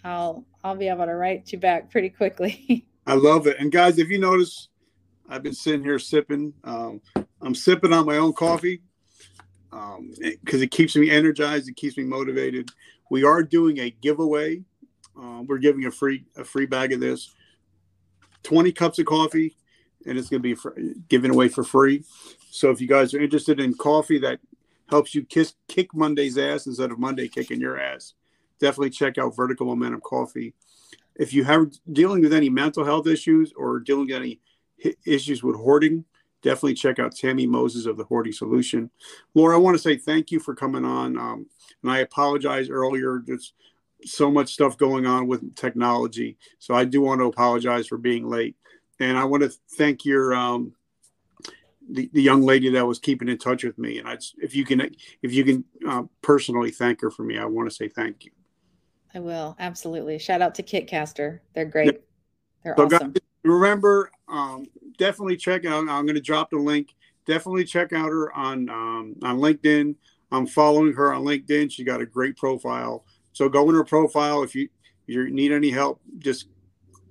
I'll 0.02 0.44
I'll 0.62 0.76
be 0.76 0.88
able 0.88 1.06
to 1.06 1.14
write 1.14 1.52
you 1.52 1.58
back 1.58 1.90
pretty 1.90 2.10
quickly. 2.10 2.86
I 3.06 3.14
love 3.14 3.46
it. 3.46 3.58
And 3.58 3.70
guys, 3.70 3.98
if 3.98 4.08
you 4.08 4.18
notice, 4.18 4.68
I've 5.28 5.42
been 5.42 5.54
sitting 5.54 5.84
here 5.84 5.98
sipping. 5.98 6.54
Um, 6.64 7.00
I'm 7.42 7.54
sipping 7.54 7.92
on 7.92 8.06
my 8.06 8.16
own 8.16 8.32
coffee 8.32 8.80
because 9.70 9.98
um, 9.98 10.62
it, 10.62 10.70
keeps 10.70 10.96
me 10.96 11.10
energized. 11.10 11.68
It 11.68 11.76
keeps 11.76 11.96
me 11.96 12.04
motivated. 12.04 12.70
We 13.10 13.24
are 13.24 13.42
doing 13.42 13.78
a 13.78 13.90
giveaway. 13.90 14.62
Uh, 15.20 15.42
we're 15.46 15.58
giving 15.58 15.84
a 15.84 15.90
free 15.90 16.24
a 16.36 16.44
free 16.44 16.66
bag 16.66 16.92
of 16.92 17.00
this, 17.00 17.34
20 18.44 18.72
cups 18.72 18.98
of 18.98 19.06
coffee, 19.06 19.56
and 20.06 20.16
it's 20.18 20.28
going 20.28 20.40
to 20.40 20.48
be 20.48 20.54
for, 20.54 20.76
given 21.08 21.30
away 21.30 21.48
for 21.48 21.64
free. 21.64 22.04
So 22.50 22.70
if 22.70 22.80
you 22.80 22.86
guys 22.86 23.12
are 23.14 23.20
interested 23.20 23.58
in 23.58 23.74
coffee 23.74 24.18
that 24.20 24.38
helps 24.88 25.14
you 25.14 25.24
kiss, 25.24 25.54
kick 25.66 25.94
Monday's 25.94 26.38
ass 26.38 26.66
instead 26.66 26.92
of 26.92 26.98
Monday 26.98 27.26
kicking 27.26 27.60
your 27.60 27.80
ass, 27.80 28.14
definitely 28.60 28.90
check 28.90 29.18
out 29.18 29.34
Vertical 29.34 29.66
Momentum 29.66 30.00
Coffee. 30.02 30.54
If 31.16 31.32
you 31.32 31.44
have 31.44 31.72
dealing 31.92 32.22
with 32.22 32.32
any 32.32 32.50
mental 32.50 32.84
health 32.84 33.06
issues 33.06 33.52
or 33.56 33.80
dealing 33.80 34.06
with 34.06 34.16
any 34.16 34.40
issues 35.06 35.42
with 35.42 35.56
hoarding, 35.56 36.04
definitely 36.42 36.74
check 36.74 36.98
out 36.98 37.16
Tammi 37.16 37.46
Moses 37.46 37.86
of 37.86 37.96
the 37.96 38.04
Hoarding 38.04 38.32
Solution. 38.32 38.90
Laura, 39.34 39.56
I 39.56 39.58
want 39.58 39.76
to 39.76 39.82
say 39.82 39.96
thank 39.96 40.30
you 40.30 40.38
for 40.38 40.54
coming 40.54 40.84
on. 40.84 41.16
Um, 41.16 41.46
and 41.82 41.90
I 41.90 41.98
apologize 41.98 42.68
earlier. 42.68 43.22
There's 43.24 43.54
so 44.04 44.30
much 44.30 44.52
stuff 44.52 44.76
going 44.76 45.06
on 45.06 45.26
with 45.26 45.54
technology. 45.56 46.36
So 46.58 46.74
I 46.74 46.84
do 46.84 47.00
want 47.00 47.20
to 47.20 47.26
apologize 47.26 47.86
for 47.86 47.98
being 47.98 48.28
late. 48.28 48.56
And 49.00 49.18
I 49.18 49.24
want 49.24 49.42
to 49.42 49.52
thank 49.76 50.04
your 50.04 50.34
um, 50.34 50.72
the, 51.90 52.08
the 52.12 52.22
young 52.22 52.42
lady 52.42 52.70
that 52.70 52.86
was 52.86 52.98
keeping 52.98 53.28
in 53.28 53.38
touch 53.38 53.64
with 53.64 53.78
me. 53.78 53.98
And 53.98 54.08
I, 54.08 54.18
if 54.38 54.54
you 54.54 54.64
can, 54.64 54.80
if 55.22 55.32
you 55.32 55.44
can 55.44 55.64
uh, 55.86 56.04
personally 56.22 56.70
thank 56.70 57.00
her 57.00 57.10
for 57.10 57.24
me, 57.24 57.38
I 57.38 57.44
want 57.44 57.68
to 57.68 57.74
say 57.74 57.88
thank 57.88 58.24
you. 58.24 58.30
I 59.14 59.20
will 59.20 59.56
absolutely. 59.58 60.18
Shout 60.18 60.42
out 60.42 60.54
to 60.56 60.62
Kitcaster. 60.62 61.40
They're 61.54 61.64
great. 61.64 62.00
They're 62.64 62.74
so 62.76 62.86
awesome. 62.86 63.12
Guys, 63.12 63.22
remember, 63.44 64.10
um, 64.28 64.66
definitely 64.98 65.36
check 65.36 65.64
out. 65.64 65.88
I'm 65.88 66.06
going 66.06 66.14
to 66.14 66.20
drop 66.20 66.50
the 66.50 66.58
link. 66.58 66.94
Definitely 67.26 67.64
check 67.64 67.92
out 67.92 68.08
her 68.08 68.32
on 68.32 68.68
um, 68.68 69.16
on 69.22 69.38
LinkedIn. 69.38 69.94
I'm 70.32 70.46
following 70.46 70.92
her 70.94 71.14
on 71.14 71.22
LinkedIn. 71.24 71.70
She 71.70 71.84
got 71.84 72.00
a 72.00 72.06
great 72.06 72.36
profile. 72.36 73.04
So 73.34 73.48
go 73.50 73.68
in 73.68 73.74
her 73.74 73.84
profile. 73.84 74.42
If 74.42 74.54
you 74.54 74.70
you 75.06 75.28
need 75.28 75.52
any 75.52 75.70
help, 75.70 76.00
just 76.18 76.46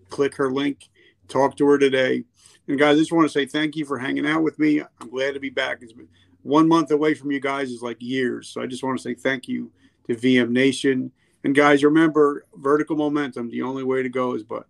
click 0.09 0.36
her 0.36 0.51
link. 0.51 0.89
Talk 1.28 1.55
to 1.57 1.67
her 1.67 1.78
today. 1.78 2.24
And 2.67 2.80
guys, 2.80 2.95
I 2.95 2.99
just 2.99 3.11
want 3.11 3.26
to 3.26 3.32
say 3.32 3.45
thank 3.45 3.76
you 3.76 3.86
for 3.86 3.99
hanging 3.99 4.26
out 4.26 4.41
with 4.41 4.57
me. 4.57 4.82
I'm 4.82 5.09
glad 5.09 5.36
to 5.36 5.39
be 5.39 5.49
back. 5.49 5.80
It's 5.82 5.93
been 5.93 6.07
one 6.41 6.67
month 6.67 6.91
away 6.91 7.13
from 7.13 7.32
you 7.32 7.39
guys 7.39 7.69
is 7.69 7.82
like 7.82 7.97
years. 8.01 8.49
So 8.49 8.61
I 8.61 8.65
just 8.65 8.84
want 8.84 8.97
to 8.97 9.03
say 9.03 9.13
thank 9.13 9.47
you 9.47 9.71
to 10.07 10.15
VM 10.15 10.49
Nation. 10.49 11.11
And 11.43 11.53
guys, 11.53 11.84
remember 11.84 12.45
vertical 12.55 12.95
momentum. 12.95 13.49
The 13.49 13.61
only 13.61 13.84
way 13.84 14.01
to 14.01 14.09
go 14.09 14.34
is 14.34 14.43
but 14.43 14.65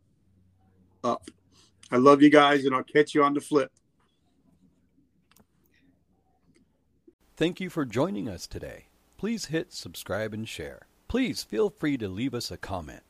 up. 1.03 1.29
I 1.91 1.97
love 1.97 2.23
you 2.23 2.29
guys, 2.31 2.65
and 2.65 2.73
I'll 2.73 2.83
catch 2.83 3.13
you 3.13 3.23
on 3.23 3.35
the 3.35 3.41
flip. 3.41 3.71
Thank 7.35 7.59
you 7.59 7.69
for 7.69 7.85
joining 7.85 8.27
us 8.27 8.47
today. 8.47 8.85
Please 9.17 9.45
hit 9.45 9.71
subscribe 9.73 10.33
and 10.33 10.47
share. 10.47 10.87
Please 11.13 11.43
feel 11.43 11.69
free 11.69 11.95
to 11.97 12.09
leave 12.09 12.33
us 12.33 12.49
a 12.49 12.57
comment. 12.57 13.03